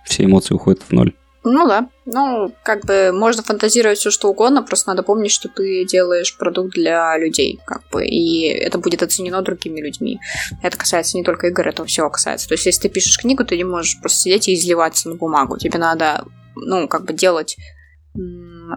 все 0.05 0.25
эмоции 0.25 0.55
уходят 0.55 0.81
в 0.81 0.91
ноль. 0.91 1.13
Ну 1.49 1.65
да. 1.65 1.87
Ну, 2.05 2.51
как 2.63 2.85
бы 2.85 3.11
можно 3.13 3.41
фантазировать 3.41 3.99
все 3.99 4.11
что 4.11 4.29
угодно, 4.29 4.63
просто 4.63 4.89
надо 4.89 5.03
помнить, 5.03 5.31
что 5.31 5.47
ты 5.47 5.85
делаешь 5.85 6.35
продукт 6.37 6.73
для 6.73 7.17
людей, 7.17 7.59
как 7.65 7.83
бы, 7.89 8.05
и 8.05 8.47
это 8.47 8.77
будет 8.79 9.01
оценено 9.01 9.41
другими 9.41 9.79
людьми. 9.79 10.19
Это 10.61 10.77
касается 10.77 11.17
не 11.17 11.23
только 11.23 11.47
игр, 11.47 11.65
это 11.65 11.85
всего 11.85 12.09
касается. 12.09 12.49
То 12.49 12.53
есть, 12.55 12.65
если 12.65 12.81
ты 12.81 12.89
пишешь 12.89 13.17
книгу, 13.17 13.45
ты 13.45 13.55
не 13.55 13.63
можешь 13.63 13.97
просто 13.99 14.19
сидеть 14.19 14.49
и 14.49 14.55
изливаться 14.55 15.07
на 15.07 15.15
бумагу. 15.15 15.57
Тебе 15.57 15.79
надо, 15.79 16.25
ну, 16.55 16.87
как 16.89 17.05
бы 17.05 17.13
делать 17.13 17.55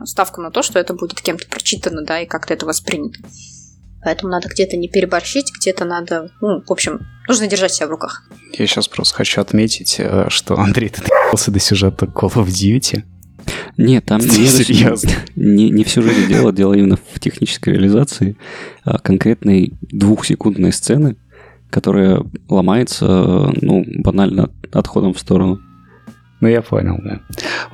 ставку 0.05 0.41
на 0.41 0.51
то, 0.51 0.63
что 0.63 0.79
это 0.79 0.95
будет 0.95 1.21
кем-то 1.21 1.47
прочитано, 1.49 2.03
да, 2.05 2.21
и 2.21 2.27
как-то 2.27 2.55
это 2.55 2.67
воспринято. 2.67 3.21
Поэтому 4.03 4.33
надо 4.33 4.49
где-то 4.49 4.77
не 4.77 4.89
переборщить, 4.89 5.53
где-то 5.61 5.85
надо, 5.85 6.31
ну, 6.41 6.63
в 6.67 6.73
общем, 6.73 7.01
нужно 7.29 7.47
держать 7.47 7.75
себя 7.75 7.87
в 7.87 7.91
руках. 7.91 8.25
Я 8.59 8.67
сейчас 8.67 8.89
просто 8.89 9.15
хочу 9.15 9.41
отметить, 9.41 9.97
э, 9.99 10.27
что 10.29 10.59
Андрей, 10.59 10.89
ты 10.89 11.03
наебался 11.03 11.51
до 11.51 11.61
сюжета 11.61 12.07
Call 12.07 12.33
of 12.35 12.47
Duty. 12.47 13.03
Нет, 13.77 14.07
там 14.07 14.21
не, 14.21 14.47
серьезно. 14.47 15.11
Не, 15.37 15.71
не 15.71 15.85
в 15.85 15.91
сюжете 15.91 16.27
дело, 16.27 16.53
дело 16.53 16.75
именно 16.75 16.97
в 16.97 17.21
технической 17.21 17.75
реализации 17.75 18.37
а, 18.85 18.99
конкретной 18.99 19.73
двухсекундной 19.81 20.73
сцены, 20.73 21.17
которая 21.71 22.23
ломается, 22.49 23.53
ну, 23.61 23.85
банально 23.87 24.51
отходом 24.73 25.15
в 25.15 25.19
сторону. 25.19 25.61
Ну, 26.41 26.49
я 26.49 26.63
понял, 26.63 26.97
да. 27.03 27.21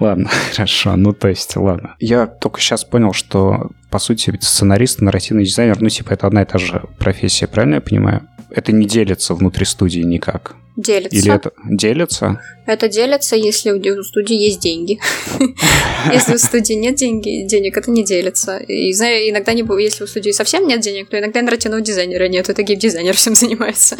Ладно, 0.00 0.28
хорошо. 0.54 0.96
Ну, 0.96 1.12
то 1.12 1.28
есть, 1.28 1.56
ладно. 1.56 1.94
Я 2.00 2.26
только 2.26 2.60
сейчас 2.60 2.84
понял, 2.84 3.12
что, 3.12 3.70
по 3.90 3.98
сути, 3.98 4.36
сценарист, 4.40 5.00
нарративный 5.00 5.44
дизайнер, 5.44 5.80
ну, 5.80 5.88
типа, 5.88 6.12
это 6.12 6.26
одна 6.26 6.42
и 6.42 6.46
та 6.46 6.58
же 6.58 6.82
профессия, 6.98 7.46
правильно 7.46 7.76
я 7.76 7.80
понимаю? 7.80 8.28
Это 8.50 8.72
не 8.72 8.86
делится 8.86 9.34
внутри 9.34 9.64
студии 9.64 10.00
никак. 10.00 10.56
Делится. 10.76 11.16
Или 11.16 11.34
это 11.34 11.52
делится? 11.64 12.40
Это 12.66 12.88
делится, 12.88 13.34
если 13.34 13.70
у 13.70 14.02
студии 14.02 14.36
есть 14.36 14.60
деньги. 14.60 15.00
Если 16.12 16.34
у 16.34 16.38
студии 16.38 16.74
нет 16.74 16.96
деньги, 16.96 17.46
денег, 17.46 17.78
это 17.78 17.90
не 17.90 18.04
делится. 18.04 18.58
И 18.58 18.92
знаю, 18.92 19.28
иногда 19.28 19.54
не 19.54 19.64
если 19.82 20.04
у 20.04 20.06
студии 20.06 20.30
совсем 20.30 20.68
нет 20.68 20.80
денег, 20.80 21.08
то 21.08 21.18
иногда 21.18 21.42
нарративного 21.42 21.82
дизайнера 21.82 22.28
нет, 22.28 22.48
это 22.48 22.62
гейм-дизайнер 22.62 23.14
всем 23.16 23.34
занимается. 23.34 23.96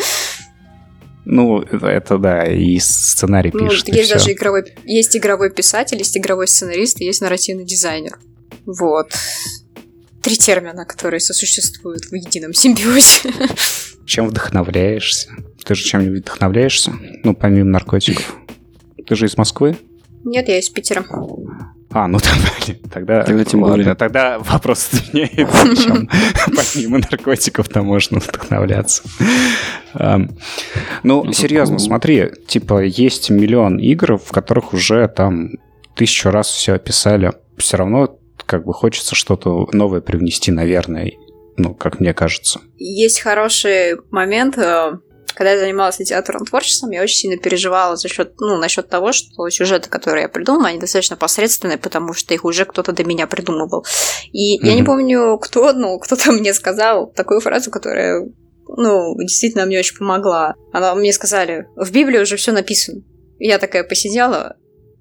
Ну, 1.28 1.60
это 1.60 2.18
да, 2.18 2.46
и 2.46 2.78
сценарий 2.78 3.50
ну, 3.52 3.68
пишет. 3.68 3.88
Есть 3.88 4.12
даже 4.12 4.30
игровой, 4.30 4.62
есть 4.84 5.16
игровой 5.16 5.50
писатель, 5.50 5.98
есть 5.98 6.16
игровой 6.16 6.46
сценарист, 6.46 7.00
есть 7.00 7.20
нарративный 7.20 7.64
дизайнер. 7.64 8.16
Вот. 8.64 9.12
Три 10.22 10.36
термина, 10.36 10.84
которые 10.84 11.18
сосуществуют 11.18 12.04
в 12.04 12.14
едином 12.14 12.54
симбиозе. 12.54 13.32
Чем 14.06 14.28
вдохновляешься? 14.28 15.30
Ты 15.64 15.74
же 15.74 15.82
чем-нибудь 15.82 16.20
вдохновляешься? 16.20 16.92
Ну, 17.24 17.34
помимо 17.34 17.70
наркотиков. 17.70 18.36
Ты 19.04 19.16
же 19.16 19.26
из 19.26 19.36
Москвы? 19.36 19.76
Нет, 20.22 20.46
я 20.46 20.60
из 20.60 20.68
Питера. 20.68 21.04
А, 21.96 22.08
ну 22.08 22.18
тогда, 22.22 22.78
тогда, 22.92 23.22
тогда 23.22 23.44
тем 23.46 23.62
ладно, 23.62 23.76
более. 23.78 23.94
Тогда 23.94 24.38
вопрос 24.38 24.90
меняется, 25.14 25.76
чем 25.82 26.10
помимо 26.54 26.98
наркотиков 26.98 27.70
там 27.70 27.86
можно 27.86 28.20
вдохновляться. 28.20 29.02
Ну, 29.94 30.28
ну, 31.02 31.32
серьезно, 31.32 31.78
смотри, 31.78 32.32
типа 32.46 32.84
есть 32.84 33.30
миллион 33.30 33.78
игр, 33.78 34.18
в 34.18 34.30
которых 34.30 34.74
уже 34.74 35.08
там 35.08 35.52
тысячу 35.94 36.28
раз 36.28 36.48
все 36.48 36.74
описали. 36.74 37.32
Все 37.56 37.78
равно 37.78 38.18
как 38.44 38.66
бы 38.66 38.74
хочется 38.74 39.14
что-то 39.14 39.66
новое 39.72 40.02
привнести, 40.02 40.52
наверное, 40.52 41.12
ну, 41.56 41.72
как 41.72 41.98
мне 42.00 42.12
кажется. 42.12 42.60
Есть 42.76 43.20
хороший 43.20 43.96
момент, 44.10 44.58
э, 44.58 44.98
когда 45.36 45.52
я 45.52 45.58
занималась 45.58 45.98
литературным 45.98 46.46
творчеством, 46.46 46.92
я 46.92 47.02
очень 47.02 47.16
сильно 47.16 47.36
переживала 47.36 47.94
за 47.96 48.08
счет, 48.08 48.32
ну, 48.40 48.56
насчет 48.56 48.88
того, 48.88 49.12
что 49.12 49.46
сюжеты, 49.50 49.90
которые 49.90 50.22
я 50.22 50.28
придумала, 50.30 50.68
они 50.68 50.78
достаточно 50.78 51.14
посредственные, 51.14 51.76
потому 51.76 52.14
что 52.14 52.32
их 52.32 52.46
уже 52.46 52.64
кто-то 52.64 52.92
до 52.92 53.04
меня 53.04 53.26
придумывал. 53.26 53.84
И 54.32 54.56
mm-hmm. 54.56 54.66
я 54.66 54.74
не 54.74 54.82
помню, 54.82 55.36
кто, 55.36 55.74
ну, 55.74 55.98
кто-то 55.98 56.32
мне 56.32 56.54
сказал 56.54 57.12
такую 57.12 57.40
фразу, 57.42 57.70
которая, 57.70 58.26
ну, 58.66 59.14
действительно 59.18 59.66
мне 59.66 59.78
очень 59.78 59.98
помогла. 59.98 60.54
Она 60.72 60.94
мне 60.94 61.12
сказали, 61.12 61.68
в 61.76 61.92
Библии 61.92 62.18
уже 62.18 62.36
все 62.36 62.52
написано. 62.52 63.02
Я 63.38 63.58
такая 63.58 63.84
посидела, 63.84 64.56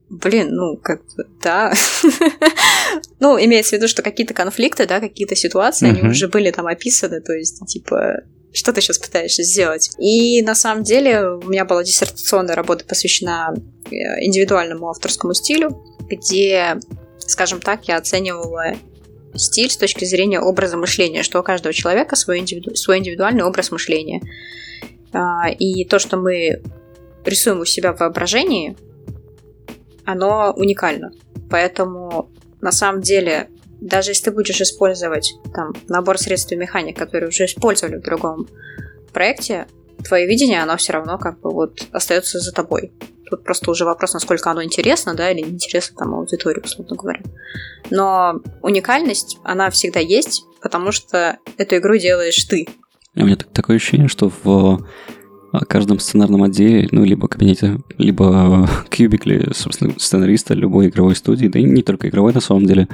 Блин, 0.10 0.50
ну, 0.52 0.78
как 0.78 1.02
да. 1.42 1.74
ну, 3.20 3.44
имеется 3.44 3.72
в 3.72 3.80
виду, 3.80 3.88
что 3.88 4.04
какие-то 4.04 4.36
конфликты, 4.36 4.86
да, 4.86 5.00
какие-то 5.00 5.36
ситуации, 5.36 5.90
они 5.90 6.08
уже 6.08 6.28
были 6.28 6.52
там 6.52 6.68
описаны, 6.68 7.22
то 7.22 7.34
есть, 7.34 7.66
типа, 7.66 8.22
что 8.56 8.72
ты 8.74 8.82
сейчас 8.82 8.98
пытаешься 8.98 9.44
сделать. 9.44 9.92
И 10.00 10.42
на 10.42 10.56
самом 10.56 10.84
деле 10.84 11.28
у 11.28 11.50
меня 11.50 11.66
была 11.66 11.84
диссертационная 11.84 12.56
работа, 12.56 12.86
посвящена 12.86 13.54
э, 13.54 13.90
индивидуальному 14.22 14.90
авторскому 14.90 15.34
стилю, 15.34 15.84
где, 16.10 16.78
скажем 17.20 17.60
так, 17.60 17.88
я 17.88 17.98
оценивала 17.98 18.76
стиль 19.36 19.70
с 19.70 19.78
точки 19.78 20.06
зрения 20.06 20.40
образа 20.40 20.78
мышления, 20.78 21.24
что 21.24 21.40
у 21.40 21.44
каждого 21.44 21.74
человека 21.74 22.16
свой, 22.16 22.40
индивиду... 22.40 22.76
свой 22.76 23.00
индивидуальный 23.00 23.44
образ 23.44 23.72
мышления. 23.72 24.22
А, 25.12 25.50
и 25.50 25.84
то, 25.86 26.00
что 26.00 26.18
мы 26.18 26.62
рисуем 27.26 27.60
у 27.60 27.66
себя 27.66 27.94
в 27.94 28.00
воображении, 28.00 28.78
оно 30.06 30.54
уникально. 30.56 31.12
Поэтому 31.50 32.32
на 32.62 32.72
самом 32.72 33.02
деле 33.02 33.50
даже 33.82 34.12
если 34.12 34.26
ты 34.26 34.32
будешь 34.32 34.62
использовать 34.62 35.34
там 35.54 35.74
набор 35.88 36.18
средств 36.18 36.52
и 36.52 36.56
механик, 36.56 36.98
которые 36.98 37.30
уже 37.30 37.46
использовали 37.46 37.98
в 37.98 38.02
другом 38.02 38.48
проекте, 39.14 39.68
твое 40.04 40.28
видение, 40.28 40.62
оно 40.62 40.78
все 40.78 40.94
равно 40.94 41.18
как 41.18 41.40
бы 41.40 41.52
вот 41.52 41.88
остается 41.92 42.40
за 42.40 42.52
тобой. 42.52 42.92
Тут 43.30 43.44
просто 43.44 43.72
уже 43.72 43.86
вопрос, 43.86 44.14
насколько 44.14 44.52
оно 44.52 44.64
интересно, 44.64 45.16
да, 45.16 45.32
или 45.32 45.42
неинтересно 45.42 45.98
там 45.98 46.14
аудитории, 46.14 46.62
условно 46.64 46.96
говоря. 46.96 47.22
Но 47.90 48.42
уникальность, 48.62 49.38
она 49.44 49.70
всегда 49.72 50.00
есть, 50.00 50.44
потому 50.62 50.92
что 50.92 51.40
эту 51.58 51.78
игру 51.78 51.98
делаешь 51.98 52.44
ты. 52.46 52.68
У 53.16 53.26
меня 53.26 53.36
так, 53.36 53.50
такое 53.50 53.78
ощущение, 53.78 54.08
что 54.08 54.32
в 54.44 54.86
каждом 55.62 56.00
сценарном 56.00 56.44
отделе, 56.44 56.88
ну, 56.92 57.04
либо 57.04 57.28
кабинете, 57.28 57.80
либо 57.98 58.70
кубикле, 58.96 59.52
собственно, 59.54 59.94
сценариста 59.98 60.54
любой 60.54 60.88
игровой 60.88 61.16
студии, 61.16 61.48
да 61.48 61.60
и 61.60 61.64
не 61.64 61.84
только 61.84 62.10
игровой 62.10 62.34
на 62.34 62.42
самом 62.42 62.66
деле, 62.66 62.88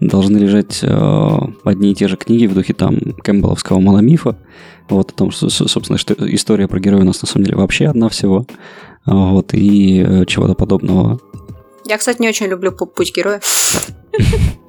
должны 0.00 0.38
лежать 0.38 0.80
э, 0.82 1.38
одни 1.64 1.92
и 1.92 1.94
те 1.94 2.08
же 2.08 2.16
книги 2.16 2.46
в 2.46 2.54
духе 2.54 2.74
там 2.74 2.98
Кэмпбелловского 3.22 3.80
мономифа, 3.80 4.38
вот 4.88 5.10
о 5.10 5.14
том, 5.14 5.30
что, 5.30 5.48
собственно, 5.48 5.98
что 5.98 6.14
история 6.34 6.68
про 6.68 6.80
героя 6.80 7.02
у 7.02 7.06
нас 7.06 7.22
на 7.22 7.28
самом 7.28 7.46
деле 7.46 7.56
вообще 7.56 7.86
одна 7.86 8.08
всего, 8.08 8.46
вот, 9.06 9.54
и 9.54 10.04
э, 10.06 10.24
чего-то 10.26 10.54
подобного. 10.54 11.20
Я, 11.86 11.98
кстати, 11.98 12.20
не 12.20 12.28
очень 12.28 12.46
люблю 12.46 12.72
путь 12.72 13.14
героя. 13.14 13.40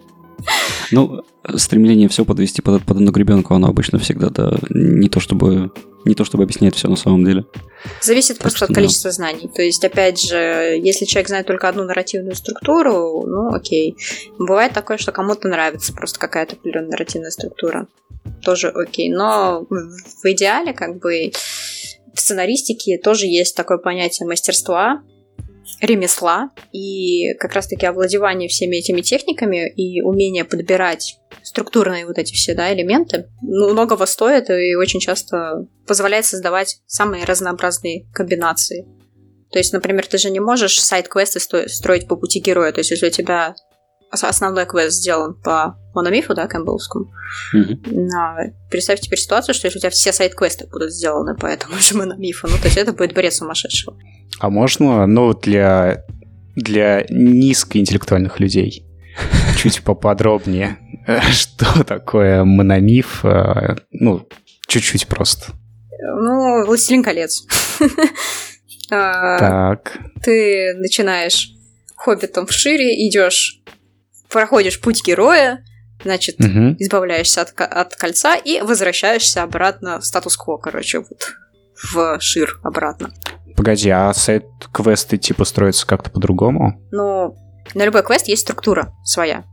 Ну, 0.92 1.24
стремление 1.56 2.10
все 2.10 2.26
подвести 2.26 2.62
под, 2.62 2.84
под 2.84 2.98
одну 2.98 3.12
гребенку, 3.12 3.54
оно 3.54 3.68
обычно 3.68 4.00
всегда, 4.00 4.30
да, 4.30 4.58
не 4.70 5.10
то 5.10 5.20
чтобы 5.20 5.72
не 6.06 6.14
то 6.14 6.24
чтобы 6.24 6.44
объясняет 6.44 6.76
все 6.76 6.88
на 6.88 6.96
самом 6.96 7.26
деле. 7.26 7.46
Зависит 8.02 8.36
так 8.36 8.42
просто 8.42 8.58
что, 8.58 8.66
от 8.66 8.76
количества 8.76 9.10
да. 9.10 9.16
знаний. 9.16 9.50
То 9.54 9.64
есть, 9.64 9.84
опять 9.84 10.22
же, 10.22 10.80
если 10.82 11.06
человек 11.06 11.28
знает 11.28 11.48
только 11.48 11.68
одну 11.68 11.84
нарративную 11.84 12.36
структуру, 12.36 13.26
ну 13.26 13.54
окей. 13.54 13.98
Бывает 14.38 14.74
такое, 14.74 14.98
что 14.98 15.12
кому-то 15.12 15.48
нравится 15.48 15.94
просто 15.94 16.20
какая-то 16.20 16.56
определенная 16.56 16.92
нарративная 16.92 17.32
структура. 17.32 17.88
Тоже 18.44 18.70
окей. 18.70 19.10
Но 19.10 19.66
в 19.70 20.26
идеале, 20.26 20.74
как 20.74 21.00
бы, 21.00 21.32
в 22.14 22.20
сценаристике 22.20 23.00
тоже 23.00 23.26
есть 23.26 23.56
такое 23.56 23.80
понятие 23.80 24.28
мастерства, 24.28 25.02
ремесла 25.82 26.52
и 26.72 27.34
как 27.40 27.54
раз-таки 27.54 27.86
овладевание 27.86 28.50
всеми 28.50 28.78
этими 28.78 29.02
техниками 29.02 29.70
и 29.70 30.02
умение 30.02 30.46
подбирать 30.46 31.20
структурные 31.44 32.06
вот 32.06 32.18
эти 32.18 32.34
все 32.34 32.54
да, 32.54 32.74
элементы 32.74 33.28
ну, 33.42 33.70
многого 33.70 34.06
стоит 34.06 34.50
и 34.50 34.76
очень 34.76 35.00
часто 35.00 35.68
позволяет 35.88 36.26
создавать 36.26 36.82
самые 36.88 37.26
разнообразные 37.26 38.08
комбинации. 38.14 38.88
То 39.52 39.60
есть, 39.60 39.74
например, 39.74 40.06
ты 40.06 40.18
же 40.18 40.30
не 40.32 40.40
можешь 40.40 40.82
сайт-квесты 40.82 41.40
строить 41.40 42.08
по 42.08 42.16
пути 42.16 42.40
героя. 42.40 42.72
То 42.72 42.80
есть, 42.80 42.92
если 42.92 43.08
у 43.08 43.12
тебя 43.12 43.56
основной 44.24 44.66
квест 44.66 44.98
сделан 44.98 45.34
по 45.34 45.78
мономифу, 45.94 46.34
да, 46.34 46.48
кэмпбеллскому. 46.48 47.12
Mm-hmm. 47.56 48.54
Представь 48.70 49.00
теперь 49.00 49.20
ситуацию, 49.20 49.56
что 49.56 49.68
если 49.68 49.80
у 49.80 49.82
тебя 49.82 49.90
все 49.90 50.12
сайт-квесты 50.12 50.68
будут 50.68 50.92
сделаны 50.92 51.36
по 51.36 51.46
этому 51.46 51.76
же 51.80 51.96
мономифу, 51.96 52.48
ну, 52.48 52.58
то 52.58 52.66
есть 52.66 52.78
это 52.78 52.94
будет 52.94 53.14
бред 53.14 53.34
сумасшедшего. 53.34 53.98
А 54.40 54.50
можно, 54.50 55.06
ну, 55.08 55.34
для, 55.34 56.04
для 56.56 57.06
низкоинтеллектуальных 57.10 58.40
людей 58.40 58.86
чуть 59.58 59.84
поподробнее, 59.84 60.78
что 61.32 61.84
такое 61.84 62.44
мономиф, 62.44 63.24
э, 63.24 63.76
ну, 63.92 64.28
чуть-чуть 64.68 65.08
просто. 65.08 65.54
Ну, 66.00 66.66
«Властелин 66.66 67.04
колец». 67.04 67.46
А, 68.92 69.40
так. 69.40 69.98
Ты 70.22 70.76
начинаешь 70.76 71.50
хоббитом 71.96 72.46
в 72.46 72.52
шире, 72.52 73.08
идешь 73.08 73.64
проходишь 74.30 74.80
путь 74.82 75.04
героя, 75.06 75.64
значит, 76.04 76.40
угу. 76.40 76.76
избавляешься 76.80 77.42
от, 77.42 77.54
от 77.60 77.96
кольца 77.96 78.36
и 78.36 78.62
возвращаешься 78.62 79.44
обратно 79.44 80.00
в 80.00 80.06
статус-кво, 80.06 80.58
короче, 80.58 81.00
вот 81.00 81.36
в 81.92 82.20
Шир 82.20 82.60
обратно. 82.64 83.14
Погоди, 83.56 83.90
а 83.90 84.14
сайт-квесты 84.14 85.18
типа 85.18 85.46
строятся 85.46 85.88
как-то 85.88 86.10
по-другому? 86.10 86.82
Ну, 86.92 87.36
на 87.74 87.86
любой 87.86 88.04
квест 88.04 88.28
есть 88.28 88.42
структура 88.42 88.94
своя. 89.04 89.46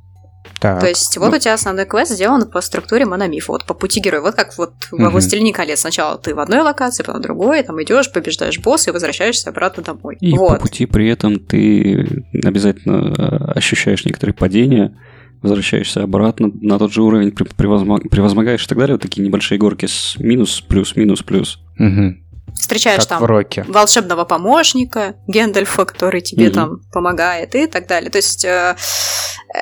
Так, 0.60 0.80
То 0.80 0.88
есть 0.88 1.16
вот 1.16 1.30
ну... 1.30 1.36
у 1.36 1.40
тебя 1.40 1.54
основной 1.54 1.86
квест 1.86 2.12
сделан 2.12 2.48
по 2.48 2.60
структуре 2.60 3.04
мономифа, 3.04 3.52
вот 3.52 3.64
по 3.64 3.74
пути 3.74 4.00
героя. 4.00 4.22
Вот 4.22 4.34
как 4.34 4.56
вот 4.58 4.72
во 4.90 5.10
«Властелине 5.10 5.52
колец». 5.52 5.80
Сначала 5.80 6.18
ты 6.18 6.34
в 6.34 6.40
одной 6.40 6.60
локации, 6.60 7.02
потом 7.02 7.20
в 7.20 7.22
другой, 7.22 7.62
там 7.62 7.82
идешь, 7.82 8.12
побеждаешь 8.12 8.58
босса 8.60 8.90
и 8.90 8.92
возвращаешься 8.92 9.50
обратно 9.50 9.82
домой. 9.82 10.16
И 10.20 10.36
вот. 10.36 10.54
по 10.54 10.60
пути 10.66 10.86
при 10.86 11.08
этом 11.08 11.38
ты 11.38 12.24
обязательно 12.44 13.14
э, 13.16 13.58
ощущаешь 13.58 14.04
некоторые 14.04 14.34
падения, 14.34 14.96
возвращаешься 15.42 16.02
обратно 16.02 16.50
на 16.60 16.78
тот 16.78 16.92
же 16.92 17.02
уровень, 17.02 17.32
превозмогаешь 17.32 18.64
и 18.64 18.68
так 18.68 18.78
далее. 18.78 18.94
Вот 18.94 19.02
такие 19.02 19.26
небольшие 19.26 19.58
горки 19.58 19.86
с 19.86 20.16
минус, 20.18 20.60
плюс, 20.60 20.96
минус, 20.96 21.22
плюс. 21.22 21.58
Угу 21.78 22.16
встречаешь 22.54 23.00
как 23.00 23.08
там 23.08 23.22
в 23.22 23.24
Роке. 23.24 23.64
волшебного 23.66 24.24
помощника 24.24 25.14
Гендальфа, 25.26 25.84
который 25.84 26.20
тебе 26.20 26.46
mm-hmm. 26.46 26.50
там 26.50 26.80
помогает 26.92 27.54
и 27.54 27.66
так 27.66 27.86
далее. 27.86 28.10
То 28.10 28.18
есть 28.18 28.44
э, 28.44 28.76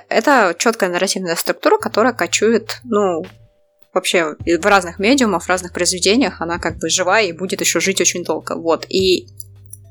это 0.08 0.54
четкая 0.58 0.90
нарративная 0.90 1.36
структура, 1.36 1.78
которая 1.78 2.12
кочует, 2.12 2.80
ну, 2.84 3.24
вообще 3.92 4.36
в 4.46 4.66
разных 4.66 4.98
медиумах, 4.98 5.44
в 5.44 5.48
разных 5.48 5.72
произведениях, 5.72 6.40
она 6.40 6.58
как 6.58 6.78
бы 6.78 6.88
живая 6.88 7.24
и 7.24 7.32
будет 7.32 7.60
еще 7.60 7.80
жить 7.80 8.00
очень 8.00 8.24
долго. 8.24 8.54
Вот. 8.56 8.86
И 8.88 9.26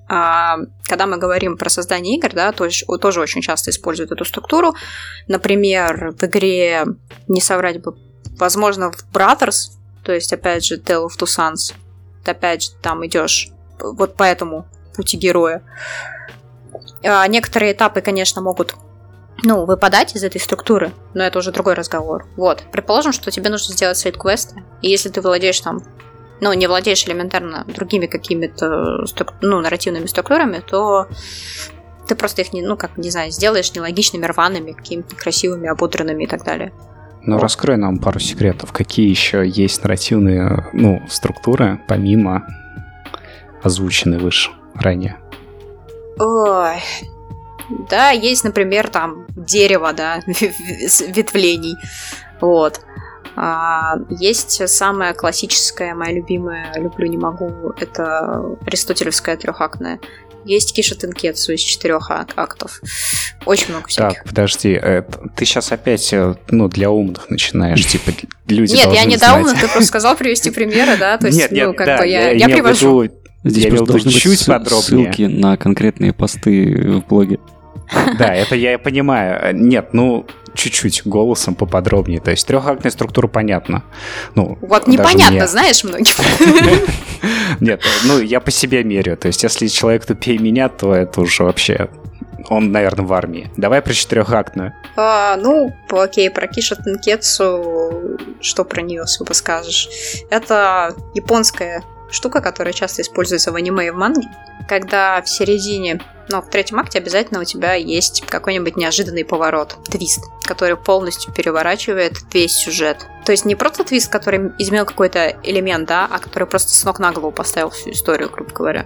а, 0.08 0.58
когда 0.86 1.06
мы 1.06 1.18
говорим 1.18 1.58
про 1.58 1.70
создание 1.70 2.18
игр, 2.18 2.32
да, 2.34 2.52
то 2.52 2.66
есть, 2.66 2.86
тоже 3.02 3.22
очень 3.22 3.42
часто 3.42 3.72
используют 3.72 4.12
эту 4.12 4.26
структуру. 4.26 4.74
Например, 5.28 6.16
в 6.18 6.24
игре, 6.24 6.86
не 7.28 7.42
соврать 7.42 7.82
бы, 7.82 7.96
возможно, 8.38 8.92
в 8.92 9.06
Brothers, 9.14 9.72
то 10.04 10.14
есть, 10.14 10.34
опять 10.34 10.66
же, 10.66 10.78
Tale 10.78 11.06
of 11.06 11.18
Two 11.20 11.26
Sons, 11.26 11.74
ты 12.24 12.32
опять 12.32 12.64
же 12.64 12.72
там 12.82 13.06
идешь 13.06 13.50
вот 13.80 14.16
по 14.16 14.24
этому 14.24 14.66
пути 14.96 15.18
героя. 15.18 15.62
А 17.04 17.28
некоторые 17.28 17.74
этапы, 17.74 18.02
конечно, 18.02 18.42
могут 18.42 18.76
ну, 19.44 19.66
выпадать 19.66 20.16
из 20.16 20.24
этой 20.24 20.40
структуры, 20.40 20.92
но 21.14 21.24
это 21.24 21.40
уже 21.40 21.52
другой 21.52 21.74
разговор. 21.74 22.26
Вот. 22.36 22.64
Предположим, 22.72 23.12
что 23.12 23.32
тебе 23.32 23.50
нужно 23.50 23.74
сделать 23.74 23.98
сайт-квесты, 23.98 24.64
и 24.82 24.90
если 24.90 25.10
ты 25.10 25.22
владеешь 25.22 25.60
там, 25.62 25.82
ну, 26.42 26.54
не 26.54 26.68
владеешь 26.68 27.06
элементарно 27.06 27.66
другими 27.68 28.06
какими-то 28.06 29.06
струк... 29.06 29.34
ну, 29.42 29.60
нарративными 29.60 30.06
структурами, 30.06 30.62
то 30.66 31.08
ты 32.08 32.16
просто 32.16 32.42
их, 32.42 32.54
не, 32.54 32.62
ну, 32.62 32.78
как, 32.78 32.98
не 32.98 33.12
знаю, 33.12 33.32
сделаешь 33.32 33.74
нелогичными, 33.74 34.26
рваными, 34.26 34.72
какими-то 34.72 35.16
красивыми, 35.16 35.68
ободранными 35.68 36.24
и 36.24 36.28
так 36.28 36.44
далее. 36.44 36.74
Ну, 37.22 37.36
вот. 37.36 37.44
раскрой 37.44 37.78
нам 37.78 38.00
пару 38.00 38.20
секретов. 38.20 38.72
Какие 38.72 39.10
еще 39.10 39.48
есть 39.48 39.84
нарративные 39.84 40.70
ну, 40.74 41.02
структуры, 41.10 41.80
помимо 41.88 42.48
озвученной 43.62 44.18
выше 44.18 44.52
ранее? 44.74 45.18
Ой, 46.18 46.82
да, 47.90 48.12
есть, 48.12 48.44
например, 48.44 48.90
там 48.90 49.26
дерево, 49.36 49.94
да, 49.94 50.22
ветвлений. 50.26 51.76
Вот. 52.42 52.82
А, 53.36 53.96
есть 54.10 54.68
самая 54.68 55.14
классическая, 55.14 55.94
моя 55.94 56.14
любимая, 56.14 56.74
люблю, 56.76 57.08
не 57.08 57.18
могу, 57.18 57.74
это 57.80 58.58
аристотелевская 58.66 59.38
трехактная. 59.38 60.00
Есть 60.46 60.74
Киша 60.74 60.96
Тенкетсу 60.96 61.54
из 61.54 61.62
четырех 61.62 62.10
актов. 62.12 62.82
Очень 63.46 63.70
много 63.70 63.88
всяких. 63.88 64.20
Так, 64.20 64.28
подожди, 64.28 64.80
э, 64.82 65.04
ты 65.36 65.46
сейчас 65.46 65.72
опять 65.72 66.12
э, 66.14 66.36
ну, 66.50 66.68
для 66.68 66.90
умных 66.90 67.30
начинаешь, 67.30 67.86
типа, 67.88 68.12
люди 68.48 68.74
Нет, 68.74 68.94
я 68.94 69.06
не 69.06 69.18
для 69.18 69.36
умных, 69.36 69.60
ты 69.60 69.68
просто 69.68 69.84
сказал 69.84 70.16
привести 70.16 70.50
примеры, 70.50 70.98
да? 70.98 71.18
То 71.18 71.28
есть, 71.28 71.40
нет, 71.40 71.52
нет, 71.52 71.68
ну, 71.68 71.74
как 71.74 71.86
да, 71.86 71.98
бы 72.00 72.08
я, 72.08 72.32
я, 72.32 72.48
я 72.48 72.50
привожу. 72.50 73.10
Здесь 73.44 73.64
я 73.66 73.70
просто 73.70 73.86
должны 73.86 74.12
чуть 74.12 74.46
подробнее. 74.46 74.82
ссылки 74.82 75.22
на 75.22 75.56
конкретные 75.56 76.12
посты 76.14 77.00
в 77.00 77.08
блоге. 77.08 77.40
Да, 78.18 78.34
это 78.34 78.56
я 78.56 78.78
понимаю. 78.78 79.56
Нет, 79.56 79.94
ну, 79.94 80.26
чуть-чуть 80.54 81.04
голосом 81.06 81.56
поподробнее. 81.56 82.20
То 82.20 82.32
есть 82.32 82.46
трехактная 82.48 82.92
структура 82.92 83.28
понятна. 83.28 83.84
Ну, 84.36 84.58
вот 84.62 84.88
непонятно, 84.88 85.38
мне... 85.38 85.48
знаешь, 85.48 85.84
многим. 85.84 86.14
Нет, 87.60 87.82
ну, 88.06 88.20
я 88.20 88.40
по 88.40 88.52
себе 88.52 88.84
меряю. 88.84 89.18
То 89.18 89.28
есть 89.28 89.44
если 89.44 89.68
человек 89.68 90.06
тупее 90.06 90.38
меня, 90.38 90.70
то 90.70 90.94
это 90.94 91.22
уже 91.22 91.44
вообще 91.44 91.90
он, 92.50 92.72
наверное, 92.72 93.06
в 93.06 93.14
армии. 93.14 93.52
Давай 93.58 93.82
про 93.82 93.94
четырехактную. 93.94 94.74
А, 94.96 95.38
ну, 95.38 95.76
окей, 95.90 96.30
про 96.30 96.48
Киша 96.48 96.76
Тенкетсу, 96.76 98.18
что 98.42 98.64
про 98.66 98.82
нее 98.82 99.02
особо 99.02 99.34
скажешь? 99.34 99.90
Это 100.30 100.96
японская 101.14 101.84
штука, 102.12 102.42
которая 102.42 102.74
часто 102.74 103.02
используется 103.02 103.52
в 103.52 103.56
аниме 103.56 103.88
и 103.88 103.90
в 103.92 103.96
манге, 103.96 104.28
когда 104.70 105.22
в 105.22 105.28
середине 105.28 106.00
но 106.32 106.44
в 106.44 106.50
третьем 106.50 106.78
акте 106.78 107.00
обязательно 107.00 107.40
у 107.40 107.44
тебя 107.44 107.74
есть 107.74 108.22
какой-нибудь 108.22 108.78
неожиданный 108.78 109.26
поворот, 109.26 109.78
твист, 109.90 110.26
который 110.44 110.78
полностью 110.78 111.34
переворачивает 111.34 112.18
весь 112.32 112.52
сюжет. 112.52 113.08
То 113.26 113.32
есть 113.32 113.46
не 113.46 113.56
просто 113.56 113.84
твист, 113.84 114.12
который 114.12 114.52
изменил 114.60 114.86
какой-то 114.86 115.36
элемент, 115.42 115.88
да, 115.88 116.08
а 116.10 116.20
который 116.20 116.48
просто 116.48 116.70
с 116.70 116.84
ног 116.84 117.00
на 117.00 117.12
голову 117.12 117.32
поставил 117.32 117.72
всю 117.72 117.90
историю, 117.90 118.30
грубо 118.30 118.52
говоря. 118.52 118.86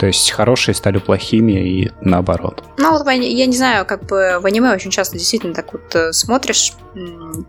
То 0.00 0.06
есть 0.06 0.32
хорошие 0.32 0.74
стали 0.74 0.98
плохими 0.98 1.52
и 1.52 1.92
наоборот. 2.00 2.64
Ну 2.78 2.90
вот 2.90 3.06
я 3.06 3.46
не 3.46 3.56
знаю, 3.56 3.86
как 3.86 4.04
бы 4.06 4.40
в 4.40 4.46
аниме 4.46 4.72
очень 4.72 4.90
часто 4.90 5.16
действительно 5.16 5.54
так 5.54 5.72
вот 5.72 5.94
э, 5.94 6.12
смотришь, 6.12 6.72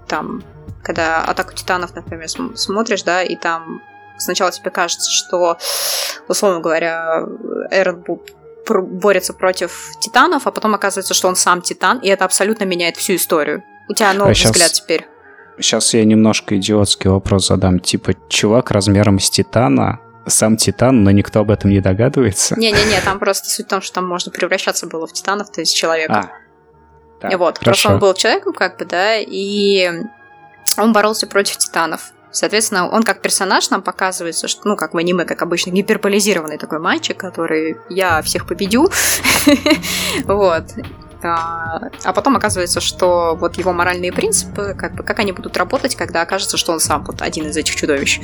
там, 0.07 0.43
когда 0.83 1.23
Атаку 1.23 1.55
Титанов, 1.55 1.95
например, 1.95 2.27
смотришь, 2.29 3.01
да, 3.01 3.23
и 3.23 3.35
там 3.35 3.81
сначала 4.23 4.51
тебе 4.51 4.71
кажется, 4.71 5.11
что, 5.11 5.57
условно 6.27 6.59
говоря, 6.59 7.23
Эрон 7.71 8.03
борется 8.67 9.33
против 9.33 9.91
титанов, 9.99 10.47
а 10.47 10.51
потом 10.51 10.73
оказывается, 10.75 11.13
что 11.13 11.27
он 11.27 11.35
сам 11.35 11.61
титан, 11.61 11.99
и 11.99 12.07
это 12.07 12.25
абсолютно 12.25 12.63
меняет 12.63 12.97
всю 12.97 13.15
историю. 13.15 13.63
У 13.89 13.93
тебя 13.93 14.13
новый 14.13 14.31
а 14.31 14.35
сейчас, 14.35 14.51
взгляд 14.51 14.71
теперь. 14.71 15.07
Сейчас 15.59 15.93
я 15.93 16.03
немножко 16.05 16.57
идиотский 16.57 17.09
вопрос 17.09 17.47
задам. 17.47 17.79
Типа, 17.79 18.13
чувак 18.29 18.71
размером 18.71 19.19
с 19.19 19.29
титана, 19.29 19.99
сам 20.25 20.57
титан, 20.57 21.03
но 21.03 21.11
никто 21.11 21.41
об 21.41 21.51
этом 21.51 21.69
не 21.69 21.79
догадывается. 21.79 22.57
Не-не-не, 22.57 23.01
там 23.01 23.19
просто 23.19 23.49
суть 23.49 23.65
в 23.65 23.69
том, 23.69 23.81
что 23.81 23.95
там 23.95 24.07
можно 24.07 24.31
превращаться 24.31 24.87
было 24.87 25.05
в 25.05 25.13
титанов, 25.13 25.51
то 25.51 25.59
есть 25.59 25.75
человека. 25.75 26.13
А, 26.13 26.29
так, 27.19 27.37
вот, 27.37 27.57
хорошо. 27.57 27.65
просто 27.65 27.89
он 27.89 27.99
был 27.99 28.13
человеком, 28.13 28.53
как 28.53 28.77
бы, 28.77 28.85
да, 28.85 29.17
и 29.17 29.91
он 30.77 30.93
боролся 30.93 31.27
против 31.27 31.57
титанов. 31.57 32.13
Соответственно, 32.33 32.89
он 32.89 33.03
как 33.03 33.21
персонаж 33.21 33.69
нам 33.69 33.83
показывается, 33.83 34.47
что, 34.47 34.67
ну, 34.67 34.75
как 34.75 34.95
в 34.95 34.97
аниме, 34.97 35.23
как 35.23 35.43
обычно, 35.43 35.69
гиперболизированный 35.69 36.57
такой 36.57 36.79
мальчик, 36.79 37.15
который 37.15 37.77
я 37.89 38.21
всех 38.21 38.47
победю. 38.47 38.89
Вот. 40.25 40.65
А, 41.23 41.89
а 42.03 42.13
потом 42.13 42.35
оказывается, 42.35 42.81
что 42.81 43.37
вот 43.39 43.57
его 43.57 43.71
моральные 43.71 44.11
принципы, 44.11 44.75
как, 44.77 44.95
бы, 44.95 45.03
как 45.03 45.19
они 45.19 45.31
будут 45.31 45.55
работать, 45.57 45.95
когда 45.95 46.21
окажется, 46.21 46.57
что 46.57 46.73
он 46.73 46.79
сам 46.79 47.03
вот 47.05 47.21
один 47.21 47.47
из 47.47 47.55
этих 47.55 47.75
чудовищ. 47.75 48.19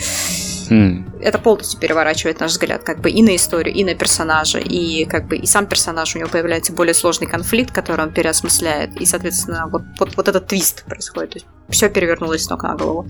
Mm. 0.69 1.21
Это 1.21 1.37
полностью 1.39 1.79
переворачивает 1.79 2.39
наш 2.39 2.51
взгляд 2.51 2.83
как 2.83 2.99
бы 2.99 3.09
и 3.09 3.23
на 3.23 3.35
историю, 3.35 3.73
и 3.73 3.83
на 3.83 3.95
персонажа, 3.95 4.59
и 4.59 5.05
как 5.05 5.27
бы 5.27 5.37
и 5.37 5.45
сам 5.45 5.65
персонаж, 5.65 6.15
у 6.15 6.19
него 6.19 6.29
появляется 6.29 6.73
более 6.73 6.93
сложный 6.93 7.27
конфликт, 7.27 7.73
который 7.73 8.05
он 8.05 8.11
переосмысляет, 8.11 8.99
и, 8.99 9.05
соответственно, 9.05 9.67
вот, 9.71 9.83
вот, 9.99 10.17
вот 10.17 10.27
этот 10.27 10.47
твист 10.47 10.83
происходит. 10.85 11.31
То 11.31 11.37
есть 11.37 11.47
все 11.69 11.89
перевернулось 11.89 12.43
с 12.43 12.49
ног 12.49 12.63
на 12.63 12.75
голову. 12.75 13.07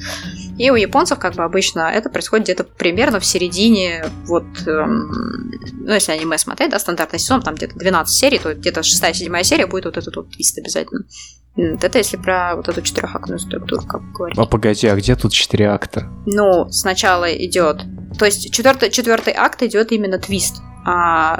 И 0.57 0.69
у 0.71 0.75
японцев, 0.75 1.19
как 1.19 1.35
бы 1.35 1.43
обычно, 1.43 1.89
это 1.89 2.09
происходит 2.09 2.45
где-то 2.45 2.63
примерно 2.63 3.19
в 3.19 3.25
середине, 3.25 4.05
вот, 4.25 4.45
эм, 4.67 5.51
ну, 5.79 5.93
если 5.93 6.11
аниме 6.11 6.37
смотреть, 6.37 6.71
да, 6.71 6.79
стандартный 6.79 7.19
сезон, 7.19 7.41
там 7.41 7.55
где-то 7.55 7.77
12 7.77 8.13
серий, 8.13 8.39
то 8.39 8.53
где-то 8.53 8.81
6-7 8.81 9.43
серия 9.43 9.67
будет 9.67 9.85
вот 9.85 9.97
этот 9.97 10.15
вот 10.15 10.31
твист 10.31 10.57
обязательно. 10.57 11.05
Это 11.55 11.97
если 11.97 12.17
про 12.17 12.55
вот 12.55 12.69
эту 12.69 12.81
четырехактную 12.81 13.39
структуру, 13.39 13.81
как 13.85 14.01
говорить. 14.11 14.37
А 14.37 14.45
погоди, 14.45 14.87
а 14.87 14.95
где 14.95 15.15
тут 15.15 15.33
четыре 15.33 15.69
акта? 15.69 16.07
Ну, 16.25 16.69
сначала 16.69 17.25
идет. 17.33 17.81
То 18.17 18.25
есть 18.25 18.53
четвертый, 18.53 18.89
четвертый 18.91 19.33
акт 19.33 19.61
идет 19.63 19.91
именно 19.91 20.19
твист. 20.19 20.61
А 20.85 21.39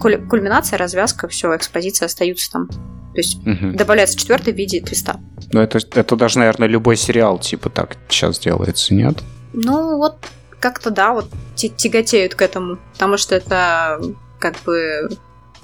кульминация, 0.00 0.78
развязка, 0.78 1.26
все, 1.28 1.54
экспозиция 1.56 2.06
остаются 2.06 2.50
там. 2.52 2.68
То 3.16 3.20
есть 3.22 3.38
угу. 3.38 3.72
добавляется 3.72 4.18
четвертый 4.18 4.52
в 4.52 4.56
виде 4.56 4.78
твиста. 4.82 5.18
Ну, 5.52 5.60
это, 5.60 5.78
это 5.94 6.16
даже, 6.16 6.38
наверное, 6.38 6.68
любой 6.68 6.96
сериал, 6.96 7.38
типа, 7.38 7.70
так 7.70 7.96
сейчас 8.10 8.38
делается, 8.38 8.94
нет? 8.94 9.22
Ну, 9.54 9.96
вот 9.96 10.18
как-то 10.60 10.90
да, 10.90 11.14
вот 11.14 11.30
тяготеют 11.54 12.34
к 12.34 12.42
этому. 12.42 12.78
Потому 12.92 13.16
что 13.16 13.34
это 13.34 13.98
как 14.38 14.56
бы 14.66 15.08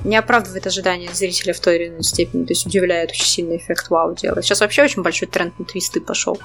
не 0.03 0.17
оправдывает 0.17 0.67
ожидания 0.67 1.11
зрителя 1.13 1.53
в 1.53 1.61
той 1.61 1.77
или 1.77 1.89
иной 1.89 2.03
степени, 2.03 2.47
то 2.47 2.53
есть 2.53 2.67
удивляет 2.67 3.11
очень 3.11 3.27
сильный 3.27 3.59
эффект 3.59 3.91
вау 3.91 4.15
делает. 4.15 4.47
Сейчас 4.47 4.61
вообще 4.61 4.83
очень 4.83 5.03
большой 5.03 5.29
тренд 5.29 5.59
на 5.59 5.67
твисты 5.67 6.01
пошел. 6.01 6.41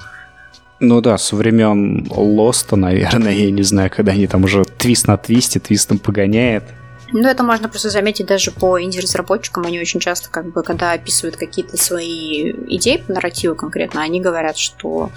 Ну 0.80 1.00
да, 1.00 1.16
со 1.16 1.36
времен 1.36 2.06
Лоста, 2.10 2.76
наверное, 2.76 3.32
я 3.32 3.50
не 3.50 3.62
знаю, 3.62 3.90
когда 3.90 4.12
они 4.12 4.26
там 4.26 4.44
уже 4.44 4.62
твист 4.64 5.08
на 5.08 5.16
твисте, 5.16 5.58
твистом 5.58 5.98
погоняет. 5.98 6.64
Ну, 7.12 7.26
это 7.26 7.42
можно 7.42 7.68
просто 7.68 7.90
заметить 7.90 8.26
даже 8.26 8.50
по 8.50 8.80
инди-разработчикам. 8.80 9.64
Они 9.64 9.80
очень 9.80 10.00
часто, 10.00 10.28
как 10.30 10.52
бы, 10.52 10.62
когда 10.62 10.92
описывают 10.92 11.36
какие-то 11.36 11.76
свои 11.76 12.52
идеи 12.76 12.98
по 12.98 13.12
нарративу 13.12 13.54
конкретно, 13.54 14.02
они 14.02 14.20
говорят, 14.20 14.58
что 14.58 15.10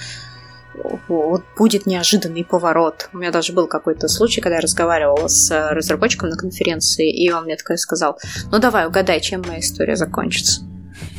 вот 1.07 1.43
будет 1.57 1.85
неожиданный 1.85 2.45
поворот. 2.45 3.09
У 3.13 3.17
меня 3.17 3.31
даже 3.31 3.53
был 3.53 3.67
какой-то 3.67 4.07
случай, 4.07 4.41
когда 4.41 4.55
я 4.55 4.61
разговаривала 4.61 5.27
с 5.27 5.51
разработчиком 5.71 6.29
на 6.29 6.37
конференции, 6.37 7.11
и 7.11 7.29
он 7.31 7.43
мне 7.43 7.57
такой 7.57 7.77
сказал, 7.77 8.17
ну 8.51 8.59
давай, 8.59 8.87
угадай, 8.87 9.19
чем 9.19 9.41
моя 9.45 9.59
история 9.59 9.95
закончится. 9.95 10.61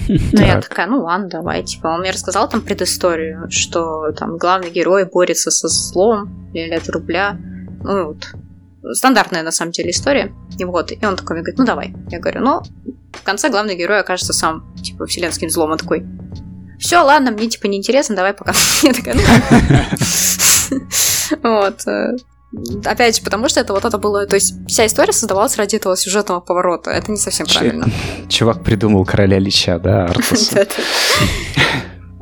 Ну, 0.09 0.41
я 0.41 0.61
такая, 0.61 0.87
ну 0.87 1.03
ладно, 1.03 1.29
давай. 1.29 1.62
Типа, 1.62 1.89
он 1.89 2.01
мне 2.01 2.11
рассказал 2.11 2.49
там 2.49 2.61
предысторию, 2.62 3.47
что 3.51 4.12
там 4.12 4.37
главный 4.37 4.70
герой 4.70 5.05
борется 5.05 5.51
со 5.51 5.68
злом, 5.68 6.51
или 6.55 6.75
от 6.75 6.89
рубля. 6.89 7.37
Ну, 7.85 8.07
вот, 8.09 8.29
стандартная, 8.93 9.43
на 9.43 9.53
самом 9.53 9.72
деле, 9.72 9.91
история. 9.91 10.33
И 10.59 10.64
вот, 10.64 10.93
и 10.93 11.07
он 11.07 11.16
такой 11.16 11.35
мне 11.37 11.43
говорит, 11.43 11.59
ну 11.59 11.64
давай. 11.64 11.95
Я 12.11 12.18
говорю, 12.18 12.41
ну, 12.41 12.62
в 13.12 13.22
конце 13.22 13.49
главный 13.49 13.76
герой 13.76 14.01
окажется 14.01 14.33
сам, 14.33 14.74
типа, 14.83 15.07
вселенским 15.07 15.51
злом. 15.51 15.70
Он 15.70 15.78
такой, 15.78 16.05
все, 16.78 16.99
ладно, 16.99 17.30
мне, 17.30 17.49
типа, 17.49 17.66
неинтересно, 17.66 18.16
давай 18.16 18.35
пока. 18.35 18.53
Я 18.83 18.93
такая, 18.93 19.14
ну 19.14 19.22
Вот. 21.43 21.87
Э, 21.87 22.16
опять 22.85 23.16
же, 23.16 23.22
потому 23.22 23.49
что 23.49 23.61
это 23.61 23.72
вот 23.72 23.85
это 23.85 23.99
было... 23.99 24.26
То 24.26 24.35
есть 24.35 24.55
вся 24.66 24.87
история 24.87 25.12
создавалась 25.12 25.57
ради 25.57 25.76
этого 25.76 25.97
сюжетного 25.97 26.41
поворота. 26.41 26.91
Это 26.91 27.11
не 27.11 27.18
совсем 27.18 27.47
правильно. 27.47 27.87
Чувак 28.28 28.62
придумал 28.62 29.05
короля 29.05 29.39
Лича, 29.39 29.78
да, 29.78 30.07
Артус? 30.07 30.53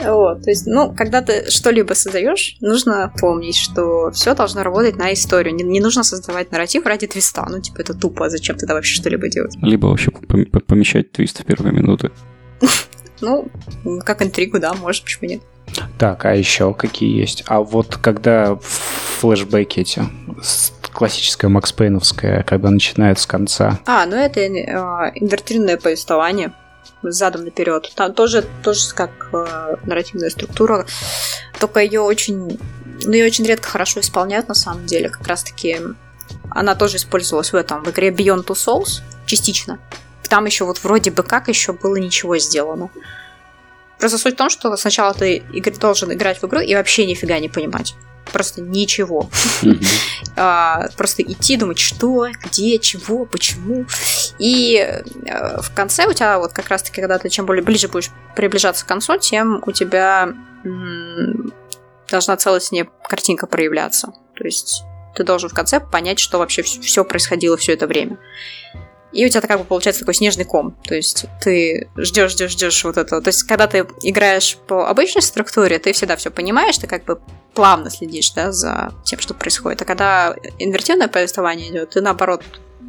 Вот, 0.05 0.43
то 0.43 0.51
есть, 0.51 0.67
ну, 0.67 0.95
когда 0.95 1.23
ты 1.23 1.51
что-либо 1.51 1.95
создаешь, 1.95 2.57
нужно 2.61 3.13
помнить, 3.21 3.57
что 3.57 4.11
все 4.13 4.35
должно 4.35 4.63
работать 4.63 4.97
на 4.97 5.13
историю. 5.13 5.55
Не, 5.55 5.65
не 5.65 5.81
нужно 5.81 6.03
создавать 6.03 6.53
нарратив 6.53 6.87
ради 6.87 7.07
твиста. 7.07 7.47
Ну, 7.49 7.61
типа, 7.61 7.81
это 7.81 7.95
тупо, 7.95 8.29
зачем 8.29 8.57
тогда 8.57 8.75
вообще 8.75 8.95
что-либо 8.95 9.29
делать? 9.29 9.55
Либо 9.63 9.87
вообще 9.87 10.11
помещать 10.11 11.13
твист 11.13 11.41
в 11.41 11.45
первые 11.45 11.73
минуты. 11.73 12.11
Ну, 13.23 13.51
как 14.07 14.23
интригу, 14.23 14.59
да, 14.59 14.73
может, 14.73 15.05
почему 15.05 15.29
нет. 15.29 15.43
Так, 15.99 16.25
а 16.25 16.35
еще 16.35 16.73
какие 16.73 17.15
есть? 17.19 17.45
А 17.47 17.61
вот 17.61 17.97
когда 17.97 18.57
флешбеки 18.57 19.81
эти, 19.81 20.03
классическое 20.93 21.51
Макс 21.51 21.73
Пейновское, 21.73 22.43
когда 22.43 22.71
начинают 22.71 23.19
с 23.19 23.27
конца. 23.27 23.79
А, 23.87 24.07
ну 24.07 24.17
это 24.17 24.41
э, 24.41 24.49
инвертированное 25.15 25.77
повествование 25.77 26.53
задом 27.03 27.45
наперед. 27.45 27.91
Там 27.95 28.13
тоже, 28.13 28.45
тоже 28.63 28.95
как 28.95 29.11
э, 29.33 29.77
нарративная 29.85 30.31
структура, 30.31 30.87
только 31.59 31.81
ее 31.81 32.01
очень, 32.01 32.59
ну 33.05 33.13
ее 33.13 33.27
очень 33.27 33.45
редко 33.45 33.69
хорошо 33.69 34.01
исполняют 34.01 34.49
на 34.49 34.55
самом 34.55 34.87
деле. 34.87 35.09
Как 35.09 35.27
раз 35.27 35.43
таки 35.43 35.79
она 36.51 36.75
тоже 36.75 36.97
использовалась 36.97 37.53
в 37.53 37.57
этом, 37.57 37.83
в 37.83 37.91
игре 37.91 38.11
Beyond 38.11 38.47
Two 38.47 38.55
Souls 38.55 39.03
частично. 39.27 39.79
Там 40.29 40.45
еще 40.45 40.65
вот 40.65 40.83
вроде 40.85 41.11
бы 41.11 41.23
как 41.23 41.49
еще 41.49 41.73
было 41.73 41.97
ничего 41.97 42.39
сделано. 42.39 42.91
Просто 43.99 44.17
суть 44.17 44.35
в 44.35 44.39
том, 44.39 44.49
что 44.49 44.75
сначала 44.77 45.13
ты 45.13 45.43
должен 45.79 46.13
играть 46.13 46.41
в 46.41 46.47
игру 46.47 46.61
и 46.61 46.75
вообще 46.75 47.07
нифига 47.07 47.39
не 47.39 47.49
понимать 47.49 47.95
просто 48.31 48.61
ничего. 48.61 49.29
А, 50.37 50.89
просто 50.97 51.23
идти, 51.23 51.57
думать, 51.57 51.79
что, 51.79 52.29
где, 52.45 52.79
чего, 52.79 53.27
почему. 53.27 53.85
И 54.39 54.77
э, 54.77 55.61
в 55.61 55.75
конце 55.75 56.07
у 56.07 56.13
тебя 56.13 56.39
вот 56.39 56.53
как 56.53 56.69
раз-таки, 56.69 57.01
когда 57.01 57.19
ты 57.19 57.29
чем 57.29 57.47
более 57.47 57.65
ближе 57.65 57.89
будешь 57.89 58.11
приближаться 58.37 58.85
к 58.85 58.89
концу, 58.89 59.19
тем 59.19 59.63
у 59.67 59.73
тебя 59.73 60.33
должна 62.09 62.37
целостнее 62.37 62.89
картинка 63.03 63.47
проявляться. 63.47 64.13
То 64.37 64.45
есть 64.45 64.85
ты 65.15 65.25
должен 65.25 65.51
в 65.51 65.55
конце 65.55 65.81
понять, 65.81 66.19
что 66.19 66.39
вообще 66.39 66.63
все 66.63 67.05
происходило 67.05 67.57
все 67.57 67.75
это 67.75 67.87
время. 67.87 68.19
И 69.13 69.27
у 69.27 69.29
тебя 69.29 69.41
как 69.41 69.59
бы 69.59 69.65
получается 69.65 70.01
такой 70.01 70.15
снежный 70.15 70.45
ком. 70.45 70.77
То 70.85 70.95
есть 70.95 71.27
ты 71.43 71.89
ждешь, 71.97 72.33
ждешь, 72.33 72.53
ждешь 72.53 72.85
вот 72.85 72.97
этого. 72.97 73.21
То 73.21 73.29
есть, 73.29 73.43
когда 73.43 73.67
ты 73.67 73.87
играешь 74.03 74.57
по 74.69 74.89
обычной 74.89 75.23
структуре, 75.23 75.79
ты 75.79 75.93
всегда 75.93 76.17
все 76.17 76.31
понимаешь, 76.31 76.79
ты 76.79 76.87
как 76.87 77.05
бы 77.05 77.21
плавно 77.55 77.91
следишь, 77.91 78.31
да, 78.33 78.53
за 78.53 78.93
тем, 79.05 79.19
что 79.19 79.35
происходит. 79.35 79.83
А 79.83 79.85
когда 79.85 80.35
инвертивное 80.59 81.09
повествование 81.09 81.71
идет, 81.71 81.91
ты 81.91 82.01
наоборот 82.01 82.43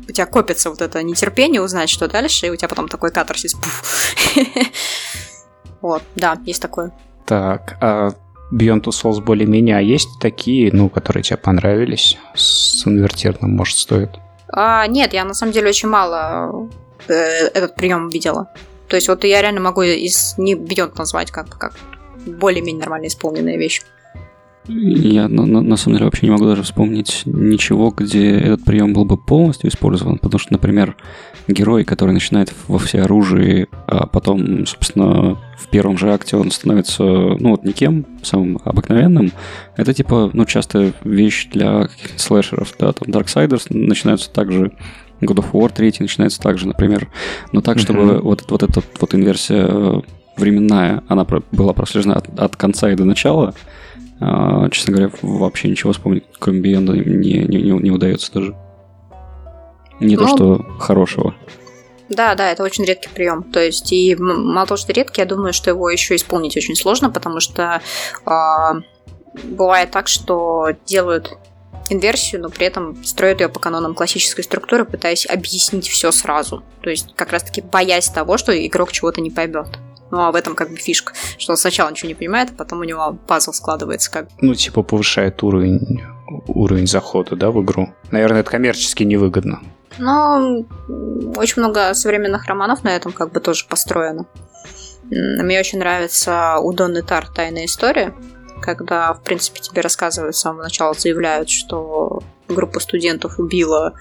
у 0.08 0.12
тебя 0.12 0.26
копится 0.26 0.70
вот 0.70 0.82
это 0.82 1.02
нетерпение 1.04 1.62
узнать, 1.62 1.90
что 1.90 2.08
дальше, 2.08 2.48
и 2.48 2.50
у 2.50 2.56
тебя 2.56 2.68
потом 2.68 2.88
такой 2.88 3.12
катарсис. 3.12 3.56
Вот, 5.82 6.04
да, 6.16 6.40
есть 6.46 6.62
такое. 6.62 6.92
Так, 7.26 7.76
а 7.82 8.12
Beyond 8.54 8.84
Two 8.84 8.92
Souls 8.92 9.20
более-менее, 9.20 9.78
а 9.78 9.82
есть 9.82 10.10
такие, 10.20 10.72
ну, 10.72 10.90
которые 10.90 11.24
тебе 11.24 11.38
понравились 11.38 12.20
с 12.36 12.86
инвертированным, 12.86 13.56
может, 13.56 13.78
стоит? 13.78 14.12
А, 14.52 14.88
нет, 14.88 15.14
я 15.14 15.26
на 15.26 15.34
самом 15.34 15.54
деле 15.54 15.70
очень 15.70 15.90
мало 15.90 16.70
э, 17.08 17.14
этот 17.14 17.76
прием 17.76 18.10
видела. 18.10 18.50
То 18.88 18.96
есть 18.96 19.08
вот 19.08 19.24
я 19.24 19.42
реально 19.42 19.62
могу 19.62 19.82
из 19.82 20.36
не 20.38 20.56
Beyond 20.56 20.94
назвать 20.98 21.32
как, 21.32 21.50
как 21.58 21.74
более-менее 22.26 22.82
нормально 22.82 23.08
исполненная 23.08 23.58
вещь. 23.58 23.82
Я 24.68 25.28
на, 25.28 25.46
на, 25.46 25.62
на 25.62 25.76
самом 25.76 25.96
деле 25.96 26.06
вообще 26.06 26.28
не 26.28 26.32
могу 26.32 26.46
даже 26.46 26.64
вспомнить 26.64 27.24
ничего, 27.26 27.90
где 27.90 28.38
этот 28.38 28.64
прием 28.64 28.94
был 28.94 29.06
бы 29.06 29.18
полностью 29.18 29.70
использован, 29.70 30.20
потому 30.20 30.40
что, 30.40 30.54
например, 30.54 30.96
герой, 31.48 31.84
который 31.84 32.12
начинает 32.12 32.54
во 32.68 32.80
всеоружии, 32.80 33.68
а 33.88 34.08
потом, 34.08 34.66
собственно, 34.66 35.38
в 35.58 35.68
первом 35.70 35.98
же 35.98 36.14
акте 36.14 36.38
он 36.38 36.52
становится, 36.52 37.04
ну 37.04 37.52
вот 37.52 37.64
никем, 37.64 38.06
самым 38.24 38.60
обыкновенным, 38.64 39.32
это 39.76 39.94
типа, 39.94 40.30
ну, 40.34 40.46
часто 40.46 40.94
вещь 41.04 41.48
для 41.52 41.88
каких-то 41.88 42.20
слэшеров, 42.20 42.74
да, 42.80 42.94
там 42.94 43.10
Darksiders 43.10 43.66
начинаются 43.70 44.32
также 44.32 44.72
God 45.22 45.38
of 45.38 45.52
War 45.52 45.72
3 45.74 45.96
начинается 46.00 46.42
также, 46.42 46.68
например, 46.68 47.10
но 47.52 47.62
так, 47.62 47.80
чтобы 47.80 48.02
mm-hmm. 48.02 48.22
вот, 48.22 48.46
вот 48.50 48.64
эта 48.64 48.82
вот 49.00 49.14
инверсия 49.16 49.66
э, 49.68 50.02
временная, 50.38 51.04
она 51.08 51.26
была 51.52 51.74
прослежена 51.74 52.16
от, 52.16 52.40
от 52.40 52.56
конца 52.56 52.90
и 52.90 52.96
до 52.96 53.06
начала, 53.06 53.54
а, 54.20 54.70
честно 54.70 54.94
говоря, 54.94 55.12
вообще 55.22 55.70
ничего 55.70 55.94
вспомнить, 55.94 56.24
кроме 56.40 56.62
Бионда, 56.62 56.94
не, 56.94 57.40
не, 57.40 57.62
не, 57.62 57.72
не 57.72 57.92
удается 57.92 58.32
даже. 58.34 58.56
Не 60.02 60.16
ну, 60.16 60.26
то, 60.26 60.36
что 60.36 60.66
хорошего. 60.80 61.36
Да, 62.10 62.36
да, 62.36 62.52
это 62.52 62.64
очень 62.64 62.84
редкий 62.84 63.10
прием. 63.10 63.44
То 63.44 63.64
есть, 63.64 63.92
и 63.94 64.16
мало 64.18 64.68
того, 64.68 64.78
что 64.78 64.92
редкий, 64.92 65.22
я 65.22 65.26
думаю, 65.26 65.54
что 65.54 65.70
его 65.70 65.90
еще 65.90 66.16
исполнить 66.16 66.58
очень 66.58 66.76
сложно, 66.76 67.10
потому 67.10 67.40
что 67.40 67.82
э, 68.26 68.82
бывает 69.46 69.92
так, 69.92 70.10
что 70.10 70.70
делают 70.86 71.38
инверсию, 71.90 72.42
но 72.42 72.50
при 72.50 72.68
этом 72.68 73.02
строят 73.04 73.42
ее 73.42 73.50
по 73.50 73.60
канонам 73.60 73.94
классической 73.94 74.44
структуры, 74.44 74.86
пытаясь 74.86 75.26
объяснить 75.26 75.88
все 75.88 76.12
сразу. 76.12 76.64
То 76.82 76.90
есть, 76.90 77.14
как 77.16 77.32
раз-таки 77.32 77.62
боясь 77.62 78.10
того, 78.10 78.38
что 78.38 78.52
игрок 78.52 78.92
чего-то 78.92 79.22
не 79.22 79.30
поймет. 79.30 79.68
Ну, 80.10 80.20
а 80.20 80.32
в 80.32 80.36
этом 80.36 80.56
как 80.56 80.70
бы 80.70 80.76
фишка, 80.76 81.14
что 81.38 81.54
он 81.54 81.58
сначала 81.58 81.90
ничего 81.90 82.10
не 82.10 82.16
понимает, 82.16 82.50
а 82.52 82.56
потом 82.56 82.80
у 82.80 82.84
него 82.84 83.18
пазл 83.28 83.54
складывается 83.54 84.12
как 84.12 84.28
Ну, 84.42 84.54
типа 84.54 84.84
повышает 84.84 85.42
уровень, 85.44 86.02
уровень 86.48 86.88
захода, 86.88 87.38
да, 87.38 87.52
в 87.52 87.64
игру. 87.64 87.94
Наверное, 88.12 88.42
это 88.42 88.52
коммерчески 88.52 89.04
невыгодно. 89.04 89.62
Но 89.98 90.66
очень 91.36 91.62
много 91.62 91.94
современных 91.94 92.46
романов 92.46 92.84
на 92.84 92.96
этом 92.96 93.12
как 93.12 93.32
бы 93.32 93.40
тоже 93.40 93.66
построено. 93.68 94.26
Мне 95.10 95.60
очень 95.60 95.80
нравится 95.80 96.58
у 96.62 96.72
Донны 96.72 97.02
Тар 97.02 97.28
«Тайная 97.28 97.66
история», 97.66 98.14
когда, 98.62 99.14
в 99.14 99.22
принципе, 99.24 99.60
тебе 99.60 99.82
рассказывают 99.82 100.36
с 100.36 100.40
самого 100.40 100.64
начала, 100.64 100.94
заявляют, 100.94 101.50
что 101.50 102.22
группа 102.48 102.80
студентов 102.80 103.40
убила, 103.40 103.94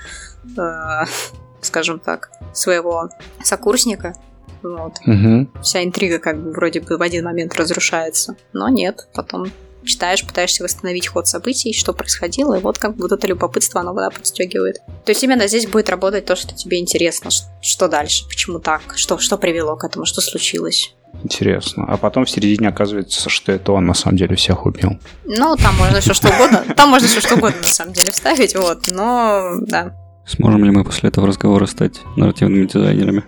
э, 0.56 0.60
скажем 1.60 1.98
так, 1.98 2.30
своего 2.52 3.08
сокурсника. 3.42 4.14
Вот. 4.62 4.98
Угу. 5.06 5.62
Вся 5.62 5.82
интрига 5.82 6.18
как 6.18 6.38
бы 6.38 6.52
вроде 6.52 6.80
бы 6.80 6.98
в 6.98 7.02
один 7.02 7.24
момент 7.24 7.54
разрушается. 7.56 8.36
Но 8.52 8.68
нет, 8.68 9.08
потом 9.14 9.46
читаешь, 9.84 10.26
пытаешься 10.26 10.62
восстановить 10.62 11.08
ход 11.08 11.26
событий, 11.26 11.72
что 11.72 11.92
происходило, 11.92 12.54
и 12.54 12.60
вот 12.60 12.78
как 12.78 12.96
бы 12.96 13.02
вот 13.02 13.12
это 13.12 13.26
любопытство, 13.26 13.80
оно 13.80 13.92
вода 13.94 14.10
подстегивает. 14.10 14.78
То 15.04 15.10
есть 15.10 15.22
именно 15.22 15.46
здесь 15.48 15.66
будет 15.66 15.88
работать 15.88 16.24
то, 16.24 16.36
что 16.36 16.54
тебе 16.54 16.78
интересно, 16.78 17.30
что 17.60 17.88
дальше, 17.88 18.26
почему 18.28 18.58
так, 18.58 18.82
что, 18.96 19.18
что 19.18 19.36
привело 19.38 19.76
к 19.76 19.84
этому, 19.84 20.04
что 20.04 20.20
случилось. 20.20 20.94
Интересно. 21.22 21.86
А 21.88 21.96
потом 21.96 22.24
в 22.24 22.30
середине 22.30 22.68
оказывается, 22.68 23.28
что 23.28 23.52
это 23.52 23.72
он 23.72 23.84
на 23.84 23.94
самом 23.94 24.16
деле 24.16 24.36
всех 24.36 24.64
убил. 24.64 24.98
Ну, 25.24 25.56
там 25.56 25.76
можно 25.76 26.00
все 26.00 26.14
что 26.14 26.28
угодно. 26.28 26.64
Там 26.76 26.90
можно 26.90 27.08
все 27.08 27.20
что 27.20 27.34
угодно 27.34 27.58
на 27.60 27.66
самом 27.66 27.92
деле 27.92 28.10
вставить, 28.10 28.54
вот. 28.54 28.88
Но, 28.90 29.56
да. 29.60 29.94
Сможем 30.26 30.64
ли 30.64 30.70
мы 30.70 30.84
после 30.84 31.08
этого 31.08 31.26
разговора 31.26 31.66
стать 31.66 32.00
нарративными 32.16 32.66
дизайнерами? 32.66 33.24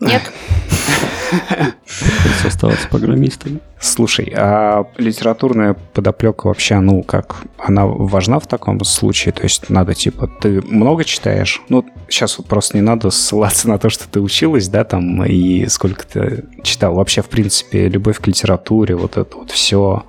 Нет. 0.00 0.22
Приходится 1.30 2.48
оставаться 2.48 2.88
программистами. 2.88 3.60
Слушай, 3.78 4.32
а 4.34 4.86
литературная 4.96 5.74
подоплека 5.74 6.46
вообще, 6.46 6.80
ну, 6.80 7.02
как, 7.02 7.44
она 7.58 7.86
важна 7.86 8.38
в 8.38 8.46
таком 8.46 8.82
случае? 8.84 9.32
То 9.32 9.42
есть 9.42 9.68
надо, 9.68 9.94
типа, 9.94 10.30
ты 10.40 10.62
много 10.62 11.04
читаешь? 11.04 11.60
Ну, 11.68 11.84
сейчас 12.08 12.38
вот 12.38 12.46
просто 12.46 12.76
не 12.76 12.82
надо 12.82 13.10
ссылаться 13.10 13.68
на 13.68 13.78
то, 13.78 13.90
что 13.90 14.08
ты 14.08 14.20
училась, 14.20 14.68
да, 14.68 14.84
там, 14.84 15.24
и 15.24 15.66
сколько 15.66 16.06
ты 16.06 16.44
читал. 16.62 16.94
Вообще, 16.94 17.22
в 17.22 17.28
принципе, 17.28 17.88
любовь 17.88 18.18
к 18.18 18.26
литературе, 18.26 18.96
вот 18.96 19.16
это 19.16 19.36
вот 19.36 19.50
все, 19.50 20.04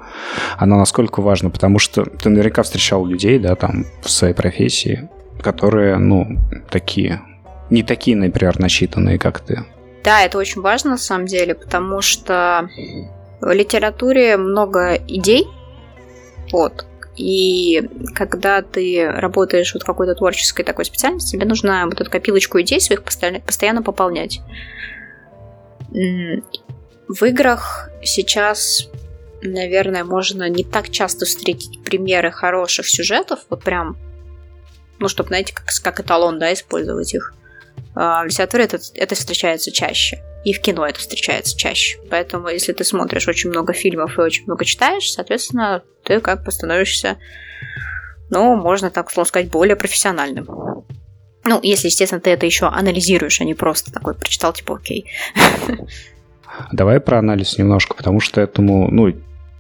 она 0.58 0.78
насколько 0.78 1.22
важна? 1.22 1.50
Потому 1.50 1.80
что 1.80 2.06
ты 2.06 2.30
наверняка 2.30 2.64
встречал 2.64 3.06
людей, 3.06 3.38
да, 3.38 3.56
там, 3.56 3.86
в 4.02 4.10
своей 4.10 4.34
профессии, 4.34 5.10
которые, 5.42 5.98
ну, 5.98 6.40
такие, 6.70 7.22
не 7.70 7.84
такие, 7.84 8.16
например, 8.16 8.60
начитанные, 8.60 9.20
как 9.20 9.40
ты. 9.42 9.66
Да, 10.08 10.22
это 10.22 10.38
очень 10.38 10.62
важно 10.62 10.92
на 10.92 10.98
самом 10.98 11.26
деле, 11.26 11.54
потому 11.54 12.02
что 12.02 12.70
в 13.42 13.52
литературе 13.52 14.38
много 14.38 14.96
идей, 14.96 15.46
вот, 16.54 16.86
и 17.18 17.90
когда 18.16 18.62
ты 18.62 19.06
работаешь 19.12 19.74
вот 19.74 19.84
какой-то 19.84 20.16
творческой 20.16 20.64
такой 20.64 20.86
специальности, 20.86 21.34
тебе 21.34 21.46
нужно 21.46 21.84
вот 21.88 22.00
эту 22.00 22.10
копилочку 22.10 22.62
идей 22.62 22.80
своих 22.80 23.04
постоянно, 23.04 23.42
постоянно 23.42 23.84
пополнять. 23.84 24.40
В 25.90 27.26
играх 27.26 27.90
сейчас, 28.02 28.88
наверное, 29.42 30.06
можно 30.06 30.48
не 30.48 30.64
так 30.64 30.90
часто 30.90 31.26
встретить 31.26 31.84
примеры 31.84 32.32
хороших 32.32 32.88
сюжетов, 32.88 33.42
вот 33.50 33.62
прям, 33.62 33.98
ну, 35.00 35.10
чтобы, 35.10 35.28
знаете, 35.28 35.54
как, 35.54 35.66
как 35.84 36.00
эталон, 36.00 36.40
да, 36.40 36.54
использовать 36.54 37.14
их. 37.14 37.34
А, 38.00 38.24
в 38.24 38.28
литературе 38.28 38.66
это, 38.66 38.80
это 38.94 39.16
встречается 39.16 39.72
чаще. 39.72 40.20
И 40.44 40.54
в 40.54 40.62
кино 40.62 40.86
это 40.86 41.00
встречается 41.00 41.58
чаще. 41.58 42.00
Поэтому, 42.12 42.48
если 42.48 42.72
ты 42.72 42.84
смотришь 42.84 43.28
очень 43.28 43.50
много 43.50 43.74
фильмов 43.74 44.18
и 44.18 44.22
очень 44.22 44.44
много 44.46 44.66
читаешь, 44.66 45.12
соответственно, 45.12 45.82
ты 46.04 46.20
как 46.20 46.44
бы 46.44 46.52
становишься, 46.52 47.18
ну, 48.30 48.56
можно 48.56 48.92
так 48.92 49.10
словно 49.12 49.28
сказать, 49.28 49.50
более 49.50 49.76
профессиональным. 49.76 50.48
Ну, 51.44 51.60
если, 51.64 51.88
естественно, 51.88 52.22
ты 52.22 52.30
это 52.30 52.46
еще 52.46 52.68
анализируешь, 52.68 53.42
а 53.42 53.46
не 53.46 53.56
просто 53.56 53.92
такой 53.92 54.14
прочитал, 54.14 54.54
типа, 54.54 54.76
окей. 54.76 55.10
Давай 56.72 57.00
про 57.00 57.20
анализ 57.20 57.58
немножко, 57.58 57.96
потому 57.96 58.20
что 58.20 58.42
этому, 58.42 58.90
ну, 58.92 59.14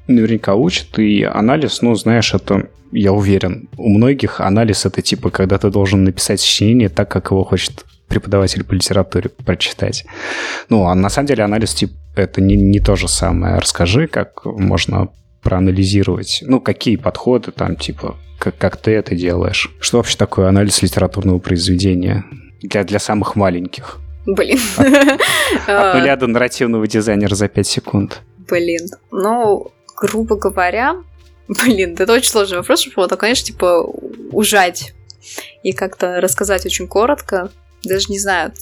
наверняка 0.07 0.53
учат, 0.53 0.99
и 0.99 1.23
анализ, 1.23 1.81
ну, 1.81 1.95
знаешь, 1.95 2.33
это, 2.33 2.69
я 2.91 3.13
уверен, 3.13 3.67
у 3.77 3.89
многих 3.89 4.41
анализ 4.41 4.85
это 4.85 5.01
типа, 5.01 5.31
когда 5.31 5.57
ты 5.57 5.69
должен 5.69 6.03
написать 6.03 6.39
сочинение 6.39 6.89
так, 6.89 7.09
как 7.09 7.31
его 7.31 7.43
хочет 7.43 7.83
преподаватель 8.07 8.63
по 8.63 8.73
литературе 8.73 9.29
прочитать. 9.29 10.05
Ну, 10.69 10.85
а 10.85 10.95
на 10.95 11.09
самом 11.09 11.27
деле 11.27 11.43
анализ 11.43 11.73
тип 11.73 11.91
это 12.15 12.41
не, 12.41 12.55
не 12.55 12.79
то 12.79 12.95
же 12.95 13.07
самое. 13.07 13.57
Расскажи, 13.57 14.07
как 14.07 14.45
можно 14.45 15.09
проанализировать, 15.41 16.43
ну, 16.45 16.59
какие 16.59 16.95
подходы 16.95 17.51
там, 17.51 17.75
типа, 17.75 18.17
как, 18.39 18.57
как 18.57 18.77
ты 18.77 18.91
это 18.91 19.15
делаешь. 19.15 19.71
Что 19.79 19.97
вообще 19.97 20.17
такое 20.17 20.47
анализ 20.49 20.81
литературного 20.81 21.39
произведения 21.39 22.25
для, 22.61 22.83
для 22.83 22.99
самых 22.99 23.35
маленьких? 23.35 23.99
Блин. 24.25 24.59
От, 24.77 25.69
от 25.69 25.95
нуля 25.95 26.15
до 26.17 26.27
нарративного 26.27 26.85
дизайнера 26.87 27.33
за 27.35 27.47
5 27.47 27.67
секунд. 27.67 28.21
Блин. 28.49 28.87
Ну, 29.11 29.71
грубо 29.95 30.35
говоря, 30.35 30.97
блин, 31.47 31.95
это 31.97 32.11
очень 32.13 32.29
сложный 32.29 32.57
вопрос, 32.57 32.81
чтобы 32.81 33.03
его, 33.03 33.15
конечно, 33.15 33.45
типа, 33.45 33.83
ужать 34.31 34.93
и 35.63 35.71
как-то 35.71 36.19
рассказать 36.21 36.65
очень 36.65 36.87
коротко 36.87 37.51
даже 37.87 38.07
не 38.09 38.19
знаю, 38.19 38.53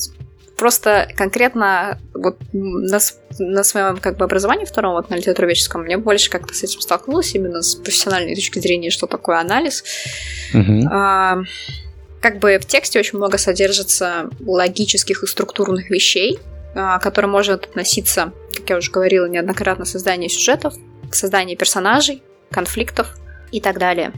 просто 0.58 1.08
конкретно 1.16 2.00
вот 2.14 2.38
на, 2.54 3.00
на 3.40 3.64
своем 3.64 3.98
как 3.98 4.18
бы 4.18 4.26
образовании 4.26 4.66
втором, 4.66 4.94
вот 4.94 5.10
на 5.10 5.16
литературоведческом, 5.16 5.84
мне 5.84 5.98
больше 5.98 6.30
как-то 6.30 6.54
с 6.54 6.64
этим 6.64 6.82
столкнулась 6.82 7.34
именно 7.36 7.62
с 7.62 7.76
профессиональной 7.76 8.36
точки 8.36 8.60
зрения, 8.60 8.90
что 8.90 9.08
такое 9.08 9.40
анализ. 9.40 9.84
Uh-huh. 10.54 10.84
А, 10.92 11.38
как 12.22 12.40
бы 12.40 12.58
в 12.60 12.66
тексте 12.66 13.00
очень 13.00 13.18
много 13.18 13.38
содержится 13.38 14.30
логических 14.40 15.24
и 15.24 15.28
структурных 15.28 15.90
вещей, 15.90 16.40
а, 16.74 17.00
которые 17.00 17.30
может 17.30 17.66
относиться, 17.66 18.32
как 18.54 18.70
я 18.70 18.78
уже 18.78 18.92
говорила 18.92 19.28
неоднократно, 19.28 19.86
создание 19.86 20.30
сюжетов, 20.30 20.74
создание 21.12 21.56
персонажей, 21.56 22.24
конфликтов 22.52 23.16
и 23.52 23.62
так 23.62 23.78
далее. 23.78 24.14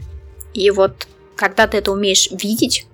И 0.54 0.70
вот 0.70 1.06
когда 1.36 1.66
ты 1.66 1.78
это 1.78 1.92
умеешь 1.92 2.30
видеть, 2.30 2.86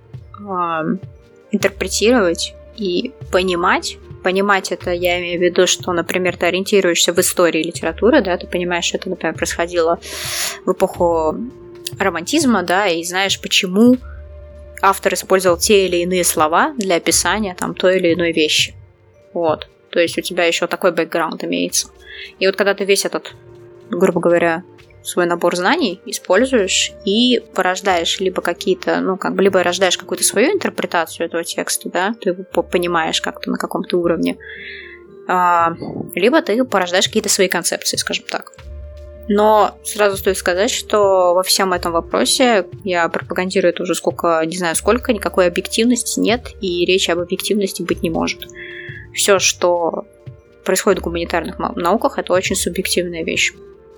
интерпретировать 1.54 2.54
и 2.76 3.12
понимать. 3.30 3.98
Понимать 4.22 4.72
это 4.72 4.90
я 4.90 5.20
имею 5.20 5.38
в 5.38 5.42
виду, 5.42 5.66
что, 5.66 5.92
например, 5.92 6.36
ты 6.36 6.46
ориентируешься 6.46 7.12
в 7.12 7.18
истории 7.18 7.62
литературы, 7.62 8.22
да, 8.22 8.36
ты 8.38 8.46
понимаешь, 8.46 8.86
что 8.86 8.96
это, 8.96 9.10
например, 9.10 9.34
происходило 9.34 9.98
в 10.64 10.72
эпоху 10.72 11.36
романтизма, 11.98 12.62
да, 12.62 12.86
и 12.86 13.04
знаешь, 13.04 13.40
почему 13.40 13.98
автор 14.80 15.14
использовал 15.14 15.58
те 15.58 15.86
или 15.86 15.98
иные 15.98 16.24
слова 16.24 16.74
для 16.78 16.96
описания 16.96 17.54
там 17.54 17.74
той 17.74 17.98
или 17.98 18.14
иной 18.14 18.32
вещи. 18.32 18.74
Вот. 19.32 19.68
То 19.90 20.00
есть 20.00 20.18
у 20.18 20.22
тебя 20.22 20.44
еще 20.44 20.66
такой 20.66 20.92
бэкграунд 20.92 21.44
имеется. 21.44 21.88
И 22.38 22.46
вот 22.46 22.56
когда 22.56 22.74
ты 22.74 22.84
весь 22.84 23.04
этот, 23.04 23.34
грубо 23.90 24.20
говоря, 24.20 24.64
свой 25.04 25.26
набор 25.26 25.54
знаний 25.54 26.00
используешь 26.06 26.92
и 27.04 27.42
порождаешь 27.54 28.20
либо 28.20 28.40
какие-то, 28.40 29.00
ну, 29.00 29.16
как 29.18 29.34
бы, 29.34 29.42
либо 29.42 29.62
рождаешь 29.62 29.98
какую-то 29.98 30.24
свою 30.24 30.52
интерпретацию 30.52 31.26
этого 31.26 31.44
текста, 31.44 31.90
да, 31.90 32.14
ты 32.20 32.30
его 32.30 32.62
понимаешь 32.62 33.20
как-то 33.20 33.50
на 33.50 33.58
каком-то 33.58 33.98
уровне, 33.98 34.38
а, 35.28 35.74
либо 36.14 36.40
ты 36.40 36.64
порождаешь 36.64 37.06
какие-то 37.06 37.28
свои 37.28 37.48
концепции, 37.48 37.98
скажем 37.98 38.24
так. 38.30 38.52
Но 39.28 39.78
сразу 39.84 40.16
стоит 40.16 40.36
сказать, 40.36 40.70
что 40.70 41.34
во 41.34 41.42
всем 41.42 41.72
этом 41.72 41.92
вопросе 41.92 42.66
я 42.82 43.08
пропагандирую 43.08 43.72
это 43.72 43.82
уже 43.82 43.94
сколько, 43.94 44.42
не 44.44 44.56
знаю 44.56 44.74
сколько, 44.74 45.12
никакой 45.12 45.46
объективности 45.46 46.20
нет, 46.20 46.52
и 46.60 46.84
речи 46.84 47.10
об 47.10 47.20
объективности 47.20 47.82
быть 47.82 48.02
не 48.02 48.10
может. 48.10 48.46
Все, 49.14 49.38
что 49.38 50.06
происходит 50.64 51.00
в 51.00 51.04
гуманитарных 51.04 51.58
науках, 51.58 52.18
это 52.18 52.32
очень 52.32 52.56
субъективная 52.56 53.22
вещь. 53.22 53.52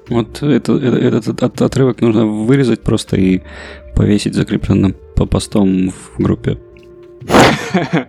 Вот 0.08 0.42
это, 0.42 0.74
это, 0.74 1.18
этот 1.18 1.62
отрывок 1.62 2.00
нужно 2.00 2.26
вырезать 2.26 2.82
просто 2.82 3.16
и 3.16 3.42
повесить 3.94 4.34
закрепленным 4.34 4.94
по 5.14 5.26
постам 5.26 5.90
в 5.90 6.18
группе. 6.18 6.58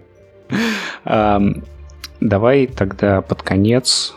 Давай 2.20 2.68
тогда 2.68 3.22
под 3.22 3.42
конец, 3.42 4.16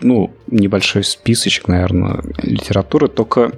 ну, 0.00 0.32
небольшой 0.48 1.04
списочек, 1.04 1.68
наверное, 1.68 2.22
литературы, 2.42 3.08
только 3.08 3.52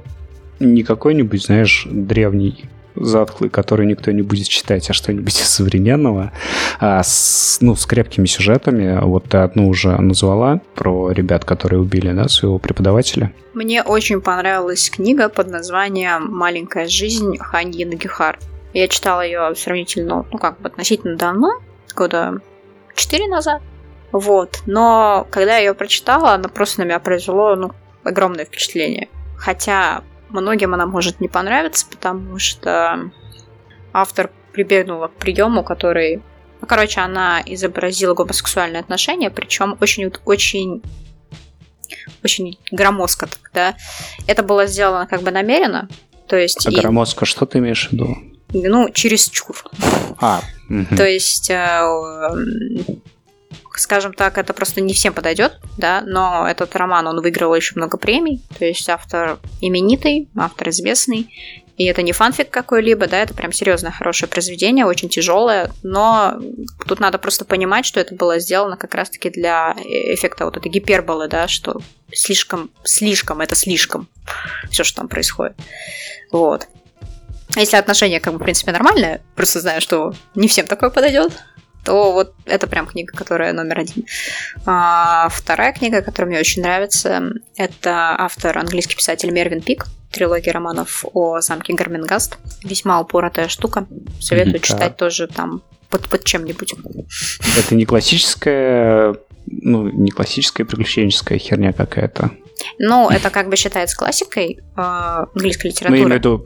не 0.58 0.82
какой-нибудь, 0.82 1.44
знаешь, 1.44 1.86
древний 1.90 2.64
затхлый, 3.00 3.50
который 3.50 3.86
никто 3.86 4.10
не 4.12 4.22
будет 4.22 4.48
читать, 4.48 4.88
а 4.90 4.92
что-нибудь 4.92 5.34
современного, 5.34 6.32
а, 6.78 7.02
с, 7.02 7.58
ну, 7.60 7.74
с 7.74 7.86
крепкими 7.86 8.26
сюжетами. 8.26 9.00
Вот 9.02 9.24
ты 9.24 9.38
одну 9.38 9.68
уже 9.68 9.96
назвала 10.00 10.60
про 10.74 11.10
ребят, 11.10 11.44
которые 11.44 11.80
убили, 11.80 12.12
да, 12.12 12.28
своего 12.28 12.58
преподавателя. 12.58 13.32
Мне 13.54 13.82
очень 13.82 14.20
понравилась 14.20 14.90
книга 14.90 15.28
под 15.28 15.48
названием 15.48 16.28
«Маленькая 16.30 16.86
жизнь» 16.86 17.36
Ханьи 17.38 17.84
Нагихар. 17.84 18.38
Я 18.72 18.86
читала 18.86 19.22
ее 19.22 19.54
сравнительно, 19.56 20.24
ну 20.30 20.38
как 20.38 20.60
бы 20.60 20.68
относительно 20.68 21.16
давно, 21.16 21.60
года 21.96 22.40
четыре 22.94 23.26
назад. 23.26 23.62
Вот. 24.12 24.62
Но 24.66 25.26
когда 25.30 25.56
я 25.56 25.66
ее 25.66 25.74
прочитала, 25.74 26.32
она 26.34 26.48
просто 26.48 26.80
на 26.80 26.84
меня 26.84 26.98
произвело 27.00 27.56
ну, 27.56 27.72
огромное 28.04 28.44
впечатление. 28.44 29.08
Хотя 29.36 30.02
многим 30.30 30.74
она 30.74 30.86
может 30.86 31.20
не 31.20 31.28
понравиться, 31.28 31.86
потому 31.90 32.38
что 32.38 33.10
автор 33.92 34.30
прибегнула 34.52 35.08
к 35.08 35.14
приему, 35.14 35.62
который... 35.62 36.22
Ну, 36.60 36.66
короче, 36.66 37.00
она 37.00 37.42
изобразила 37.44 38.14
гомосексуальные 38.14 38.80
отношения, 38.80 39.30
причем 39.30 39.76
очень, 39.80 40.12
очень 40.24 40.82
очень 42.22 42.58
громоздко 42.70 43.26
так, 43.26 43.50
да. 43.52 43.76
Это 44.26 44.42
было 44.42 44.66
сделано 44.66 45.06
как 45.06 45.22
бы 45.22 45.30
намеренно, 45.30 45.88
то 46.26 46.36
есть... 46.36 46.66
А 46.66 46.70
и... 46.70 46.76
громоздко 46.76 47.24
что 47.24 47.46
ты 47.46 47.58
имеешь 47.58 47.88
в 47.88 47.92
виду? 47.92 48.16
Ну, 48.52 48.90
через 48.90 49.28
чур. 49.28 49.56
А, 50.18 50.42
угу. 50.68 50.96
То 50.96 51.06
есть 51.06 51.50
э, 51.50 51.82
скажем 53.76 54.12
так, 54.12 54.38
это 54.38 54.52
просто 54.52 54.80
не 54.80 54.94
всем 54.94 55.12
подойдет, 55.12 55.58
да, 55.76 56.02
но 56.02 56.46
этот 56.48 56.74
роман, 56.76 57.06
он 57.06 57.20
выиграл 57.20 57.54
еще 57.54 57.74
много 57.76 57.96
премий, 57.96 58.42
то 58.58 58.64
есть 58.64 58.88
автор 58.88 59.38
именитый, 59.60 60.28
автор 60.36 60.68
известный, 60.70 61.32
и 61.76 61.86
это 61.86 62.02
не 62.02 62.12
фанфик 62.12 62.50
какой-либо, 62.50 63.06
да, 63.06 63.22
это 63.22 63.32
прям 63.32 63.52
серьезное 63.52 63.90
хорошее 63.90 64.28
произведение, 64.28 64.84
очень 64.84 65.08
тяжелое, 65.08 65.70
но 65.82 66.38
тут 66.86 67.00
надо 67.00 67.18
просто 67.18 67.46
понимать, 67.46 67.86
что 67.86 68.00
это 68.00 68.14
было 68.14 68.38
сделано 68.38 68.76
как 68.76 68.94
раз-таки 68.94 69.30
для 69.30 69.74
эффекта 69.84 70.44
вот 70.44 70.58
этой 70.58 70.70
гиперболы, 70.70 71.26
да, 71.28 71.48
что 71.48 71.80
слишком, 72.12 72.70
слишком, 72.84 73.40
это 73.40 73.54
слишком, 73.54 74.08
все, 74.70 74.84
что 74.84 74.96
там 74.96 75.08
происходит. 75.08 75.56
Вот. 76.30 76.68
Если 77.56 77.76
отношения, 77.76 78.20
как 78.20 78.34
бы, 78.34 78.38
в 78.38 78.42
принципе, 78.42 78.72
нормальные, 78.72 79.22
просто 79.34 79.60
знаю, 79.60 79.80
что 79.80 80.12
не 80.34 80.48
всем 80.48 80.66
такое 80.66 80.90
подойдет, 80.90 81.32
то 81.84 82.12
вот 82.12 82.34
это 82.44 82.66
прям 82.66 82.86
книга, 82.86 83.16
которая 83.16 83.52
номер 83.52 83.80
один. 83.80 84.04
А, 84.66 85.28
вторая 85.30 85.72
книга, 85.72 86.02
которая 86.02 86.30
мне 86.30 86.40
очень 86.40 86.62
нравится, 86.62 87.22
это 87.56 88.14
автор, 88.18 88.58
английский 88.58 88.96
писатель 88.96 89.30
Мервин 89.30 89.60
Пик, 89.60 89.86
трилогия 90.10 90.52
романов 90.52 91.04
о 91.12 91.40
замке 91.40 91.74
Гармингаст. 91.74 92.38
Весьма 92.64 93.00
упоротая 93.00 93.48
штука. 93.48 93.86
Советую 94.20 94.56
mm-hmm, 94.56 94.66
читать 94.66 94.96
тоже 94.96 95.26
там 95.26 95.62
под, 95.88 96.08
под 96.08 96.24
чем-нибудь. 96.24 96.74
Это 97.58 97.74
не 97.74 97.86
классическая, 97.86 99.16
ну, 99.46 99.88
не 99.88 100.10
классическая 100.10 100.64
приключенческая 100.64 101.38
херня 101.38 101.72
какая-то. 101.72 102.30
Ну, 102.78 103.08
это 103.08 103.30
как 103.30 103.48
бы 103.48 103.56
считается 103.56 103.96
классикой 103.96 104.58
э, 104.76 104.80
английской 104.80 105.68
литературы. 105.68 105.90
Ну, 105.90 105.96
я 105.96 106.04
имею 106.04 106.20
в 106.20 106.24
виду, 106.24 106.44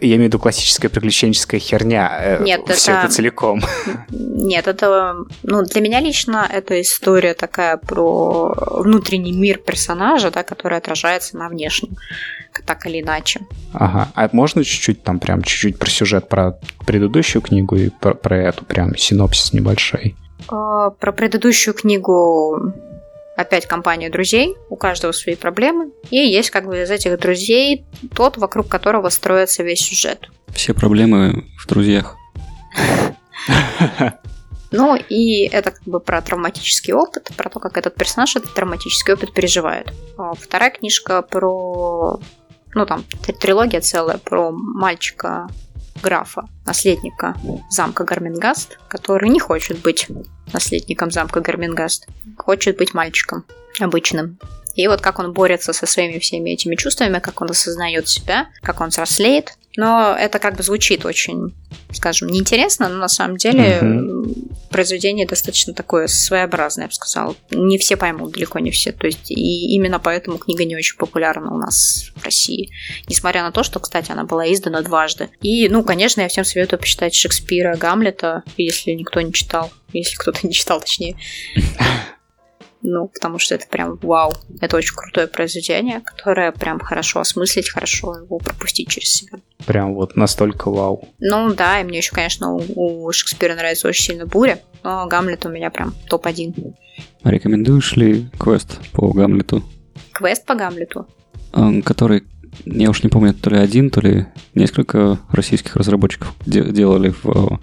я 0.00 0.08
имею 0.16 0.22
в 0.22 0.24
виду 0.24 0.38
классическая 0.38 0.88
приключенческая 0.88 1.60
херня. 1.60 2.10
Э, 2.20 2.42
Нет, 2.42 2.62
все 2.68 2.92
это... 2.92 3.00
это 3.02 3.12
целиком. 3.12 3.60
Нет, 4.10 4.66
это, 4.66 5.16
ну, 5.42 5.62
для 5.62 5.80
меня 5.80 6.00
лично 6.00 6.48
это 6.50 6.80
история 6.80 7.34
такая 7.34 7.76
про 7.76 8.54
внутренний 8.80 9.32
мир 9.32 9.58
персонажа, 9.58 10.30
да, 10.30 10.42
который 10.42 10.78
отражается 10.78 11.36
на 11.36 11.48
внешнем, 11.48 11.96
так 12.66 12.86
или 12.86 13.00
иначе. 13.00 13.40
Ага, 13.72 14.08
а 14.14 14.28
можно 14.32 14.64
чуть-чуть 14.64 15.02
там 15.02 15.18
прям 15.18 15.42
чуть-чуть 15.42 15.78
про 15.78 15.90
сюжет 15.90 16.28
про 16.28 16.58
предыдущую 16.86 17.42
книгу 17.42 17.76
и 17.76 17.88
про, 17.88 18.14
про 18.14 18.36
эту 18.36 18.64
прям 18.64 18.96
синопсис 18.96 19.52
небольшой? 19.52 20.14
Э, 20.50 20.90
про 20.98 21.12
предыдущую 21.12 21.74
книгу 21.74 22.72
опять 23.36 23.66
компания 23.66 24.10
друзей, 24.10 24.56
у 24.68 24.76
каждого 24.76 25.12
свои 25.12 25.34
проблемы, 25.34 25.90
и 26.10 26.16
есть 26.16 26.50
как 26.50 26.66
бы 26.66 26.82
из 26.82 26.90
этих 26.90 27.18
друзей 27.18 27.84
тот, 28.14 28.36
вокруг 28.36 28.68
которого 28.68 29.08
строится 29.08 29.62
весь 29.62 29.80
сюжет. 29.80 30.28
Все 30.54 30.74
проблемы 30.74 31.44
в 31.58 31.66
друзьях. 31.66 32.16
Ну, 34.76 34.96
и 34.96 35.44
это 35.52 35.70
как 35.70 35.84
бы 35.84 36.00
про 36.00 36.20
травматический 36.20 36.92
опыт, 36.92 37.30
про 37.36 37.48
то, 37.48 37.60
как 37.60 37.76
этот 37.76 37.94
персонаж 37.94 38.34
этот 38.34 38.54
травматический 38.54 39.14
опыт 39.14 39.32
переживает. 39.32 39.92
А 40.18 40.34
вторая 40.34 40.70
книжка 40.70 41.22
про... 41.22 42.18
Ну, 42.74 42.86
там, 42.86 43.04
трилогия 43.40 43.80
целая 43.80 44.18
про 44.18 44.50
мальчика 44.50 45.46
графа, 46.02 46.48
наследника 46.66 47.34
замка 47.70 48.04
Горменгаст, 48.04 48.78
который 48.88 49.28
не 49.28 49.40
хочет 49.40 49.80
быть 49.80 50.08
наследником 50.52 51.10
замка 51.10 51.40
Горменгаст, 51.40 52.06
хочет 52.36 52.76
быть 52.76 52.94
мальчиком 52.94 53.44
обычным. 53.80 54.38
И 54.74 54.88
вот 54.88 55.00
как 55.00 55.18
он 55.18 55.32
борется 55.32 55.72
со 55.72 55.86
своими 55.86 56.18
всеми 56.18 56.50
этими 56.50 56.74
чувствами, 56.74 57.18
как 57.20 57.40
он 57.40 57.50
осознает 57.50 58.08
себя, 58.08 58.48
как 58.62 58.80
он 58.80 58.88
взрослеет. 58.88 59.56
Но 59.76 60.16
это 60.18 60.38
как 60.38 60.56
бы 60.56 60.62
звучит 60.62 61.04
очень, 61.04 61.52
скажем, 61.92 62.28
неинтересно, 62.28 62.88
но 62.88 62.96
на 62.96 63.08
самом 63.08 63.36
деле 63.36 63.80
mm-hmm. 63.80 64.68
произведение 64.70 65.26
достаточно 65.26 65.74
такое 65.74 66.06
своеобразное, 66.06 66.84
я 66.84 66.88
бы 66.88 66.94
сказала. 66.94 67.34
Не 67.50 67.78
все 67.78 67.96
поймут, 67.96 68.32
далеко 68.32 68.60
не 68.60 68.70
все. 68.70 68.92
То 68.92 69.06
есть 69.06 69.30
и 69.30 69.74
именно 69.74 69.98
поэтому 69.98 70.38
книга 70.38 70.64
не 70.64 70.76
очень 70.76 70.96
популярна 70.96 71.52
у 71.52 71.58
нас 71.58 72.12
в 72.14 72.24
России. 72.24 72.70
Несмотря 73.08 73.42
на 73.42 73.50
то, 73.50 73.62
что, 73.62 73.80
кстати, 73.80 74.12
она 74.12 74.24
была 74.24 74.50
издана 74.52 74.82
дважды. 74.82 75.30
И, 75.40 75.68
ну, 75.68 75.82
конечно, 75.82 76.20
я 76.20 76.28
всем 76.28 76.44
советую 76.44 76.78
почитать 76.78 77.14
Шекспира, 77.14 77.76
Гамлета, 77.76 78.44
если 78.56 78.92
никто 78.92 79.20
не 79.20 79.32
читал. 79.32 79.72
Если 79.92 80.16
кто-то 80.16 80.46
не 80.46 80.52
читал, 80.52 80.80
точнее. 80.80 81.16
Ну, 82.86 83.08
потому 83.08 83.38
что 83.38 83.54
это 83.54 83.66
прям 83.66 83.96
вау. 84.02 84.34
Это 84.60 84.76
очень 84.76 84.94
крутое 84.94 85.26
произведение, 85.26 86.02
которое 86.04 86.52
прям 86.52 86.78
хорошо 86.78 87.20
осмыслить, 87.20 87.70
хорошо 87.70 88.18
его 88.18 88.36
пропустить 88.38 88.90
через 88.90 89.08
себя. 89.08 89.38
Прям 89.64 89.94
вот 89.94 90.16
настолько 90.16 90.70
вау. 90.70 91.08
Ну 91.18 91.54
да, 91.54 91.80
и 91.80 91.84
мне 91.84 91.98
еще, 91.98 92.12
конечно, 92.12 92.52
у, 92.52 93.06
у 93.06 93.10
Шекспира 93.10 93.54
нравится 93.54 93.88
очень 93.88 94.04
сильно 94.04 94.26
буря, 94.26 94.60
но 94.82 95.06
Гамлет 95.06 95.46
у 95.46 95.48
меня 95.48 95.70
прям 95.70 95.94
топ-1. 96.10 96.74
Рекомендуешь 97.24 97.96
ли 97.96 98.28
квест 98.38 98.78
по 98.92 99.10
Гамлету? 99.10 99.62
Квест 100.12 100.44
по 100.44 100.54
Гамлету? 100.54 101.08
Который, 101.86 102.24
я 102.66 102.90
уж 102.90 103.02
не 103.02 103.08
помню, 103.08 103.32
то 103.32 103.48
ли 103.48 103.56
один, 103.56 103.88
то 103.88 104.02
ли 104.02 104.26
несколько 104.52 105.18
российских 105.30 105.76
разработчиков 105.76 106.34
делали 106.44 107.14
в, 107.22 107.58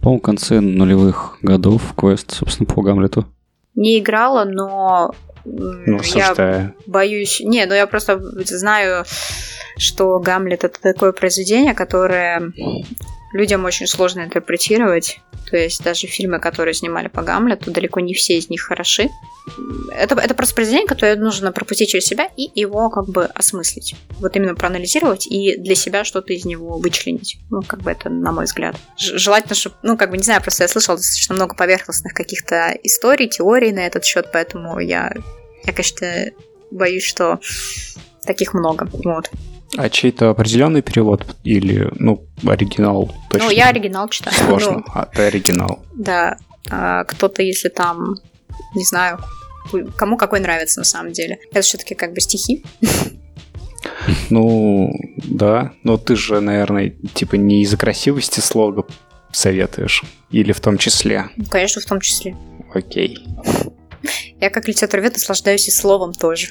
по 0.00 0.18
конце 0.18 0.60
нулевых 0.60 1.38
годов 1.40 1.94
квест, 1.96 2.32
собственно, 2.32 2.66
по 2.66 2.82
Гамлету. 2.82 3.24
Не 3.80 3.98
играла, 3.98 4.44
но 4.44 5.14
ну, 5.46 6.00
я 6.14 6.74
боюсь... 6.86 7.40
Не, 7.40 7.64
ну 7.64 7.74
я 7.74 7.86
просто 7.86 8.20
знаю, 8.44 9.06
что 9.78 10.18
Гамлет 10.18 10.64
это 10.64 10.78
такое 10.80 11.12
произведение, 11.12 11.72
которое 11.72 12.52
людям 13.32 13.64
очень 13.64 13.86
сложно 13.86 14.20
интерпретировать. 14.22 15.20
То 15.50 15.56
есть 15.56 15.82
даже 15.82 16.06
фильмы, 16.06 16.38
которые 16.38 16.74
снимали 16.74 17.08
по 17.08 17.22
Гамлету, 17.22 17.70
далеко 17.70 18.00
не 18.00 18.14
все 18.14 18.38
из 18.38 18.48
них 18.50 18.62
хороши. 18.62 19.08
Это, 19.92 20.14
это 20.14 20.34
просто 20.34 20.54
произведение, 20.54 20.86
которое 20.86 21.16
нужно 21.16 21.50
пропустить 21.50 21.90
через 21.90 22.04
себя 22.04 22.28
и 22.36 22.50
его 22.54 22.88
как 22.90 23.08
бы 23.08 23.24
осмыслить. 23.24 23.96
Вот 24.20 24.36
именно 24.36 24.54
проанализировать 24.54 25.26
и 25.26 25.56
для 25.56 25.74
себя 25.74 26.04
что-то 26.04 26.32
из 26.32 26.44
него 26.44 26.78
вычленить. 26.78 27.38
Ну, 27.50 27.62
как 27.62 27.82
бы 27.82 27.90
это, 27.90 28.10
на 28.10 28.32
мой 28.32 28.44
взгляд. 28.44 28.76
Желательно, 28.96 29.54
чтобы, 29.54 29.76
ну, 29.82 29.96
как 29.96 30.10
бы, 30.10 30.16
не 30.16 30.22
знаю, 30.22 30.42
просто 30.42 30.64
я 30.64 30.68
слышала 30.68 30.96
достаточно 30.96 31.34
много 31.34 31.54
поверхностных 31.54 32.14
каких-то 32.14 32.76
историй, 32.82 33.28
теорий 33.28 33.72
на 33.72 33.86
этот 33.86 34.04
счет, 34.04 34.28
поэтому 34.32 34.78
я, 34.78 35.12
я 35.64 35.72
конечно, 35.72 36.06
боюсь, 36.70 37.04
что 37.04 37.40
таких 38.24 38.54
много. 38.54 38.88
Вот. 38.92 39.30
А 39.76 39.88
чей-то 39.88 40.30
определенный 40.30 40.82
перевод 40.82 41.36
или, 41.44 41.88
ну, 41.96 42.24
оригинал 42.44 43.14
точно? 43.28 43.46
Ну, 43.46 43.52
я 43.52 43.68
оригинал 43.68 44.08
читаю. 44.08 44.36
Сложно, 44.36 44.72
ну, 44.78 44.84
а 44.94 45.06
ты 45.06 45.22
оригинал. 45.22 45.84
Да. 45.94 46.36
А, 46.68 47.04
кто-то, 47.04 47.42
если 47.42 47.68
там, 47.68 48.16
не 48.74 48.84
знаю, 48.84 49.20
кому 49.96 50.16
какой 50.16 50.40
нравится 50.40 50.80
на 50.80 50.84
самом 50.84 51.12
деле. 51.12 51.38
Это 51.50 51.60
все-таки 51.62 51.94
как 51.94 52.12
бы 52.12 52.20
стихи. 52.20 52.64
Ну, 54.28 54.90
да. 55.16 55.72
Но 55.84 55.96
ты 55.96 56.16
же, 56.16 56.40
наверное, 56.40 56.94
типа 57.14 57.36
не 57.36 57.62
из-за 57.62 57.76
красивости 57.76 58.40
слога 58.40 58.84
советуешь? 59.32 60.02
Или 60.30 60.52
в 60.52 60.60
том 60.60 60.78
числе? 60.78 61.28
Ну, 61.36 61.44
конечно, 61.44 61.80
в 61.82 61.86
том 61.86 62.00
числе. 62.00 62.36
Окей. 62.74 63.18
Я 64.40 64.50
как 64.50 64.68
литературовед 64.68 65.14
наслаждаюсь 65.14 65.68
и 65.68 65.70
словом 65.70 66.12
тоже. 66.12 66.48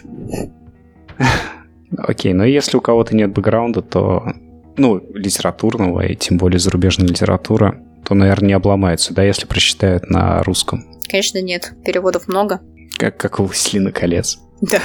Окей, 1.98 2.34
но 2.34 2.46
если 2.46 2.78
у 2.78 2.82
кого-то 2.82 3.16
нет 3.16 3.32
бэкграунда, 3.32 3.82
то, 3.82 4.34
ну, 4.78 5.02
литературного, 5.14 6.06
и 6.06 6.16
тем 6.16 6.38
более 6.38 6.60
зарубежная 6.60 7.08
литература, 7.08 7.82
то, 8.06 8.16
наверное, 8.16 8.50
не 8.50 8.54
обломается, 8.54 9.14
да, 9.14 9.24
если 9.24 9.46
прочитают 9.46 10.10
на 10.10 10.42
русском? 10.44 10.86
Конечно, 11.10 11.42
нет. 11.42 11.74
Переводов 11.84 12.28
много. 12.28 12.62
Как, 12.98 13.18
как 13.18 13.40
у 13.40 13.44
«Властелина 13.44 13.92
колец». 13.92 14.40
Да. 14.62 14.80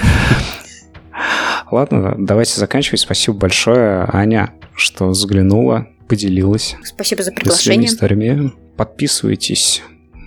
Ладно, 1.70 2.14
давайте 2.18 2.58
заканчивать. 2.58 3.00
Спасибо 3.00 3.36
большое, 3.36 4.08
Аня, 4.12 4.52
что 4.74 5.08
взглянула 5.08 5.88
поделилась. 6.08 6.76
Спасибо 6.84 7.22
за 7.22 7.32
приглашение. 7.32 7.88
историями. 7.88 8.52
Подписывайтесь 8.76 9.82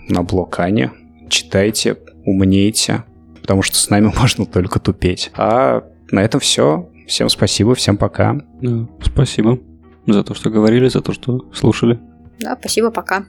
на 0.08 0.24
блог 0.24 0.60
Ани, 0.60 0.90
читайте, 1.30 1.98
умнейте, 2.26 3.04
потому 3.42 3.62
что 3.62 3.76
с 3.78 3.90
нами 3.90 4.12
можно 4.20 4.46
только 4.46 4.80
тупеть. 4.80 5.32
А 5.36 5.84
на 6.12 6.24
этом 6.24 6.40
все. 6.40 6.90
Всем 7.08 7.30
спасибо, 7.30 7.76
всем 7.76 7.98
пока. 7.98 8.42
Да, 8.62 8.88
спасибо 9.02 9.60
за 10.06 10.24
то, 10.24 10.34
что 10.34 10.50
говорили, 10.50 10.88
за 10.88 11.02
то, 11.02 11.14
что 11.14 11.50
слушали. 11.54 12.00
Да, 12.40 12.58
спасибо, 12.60 12.92
пока. 12.92 13.26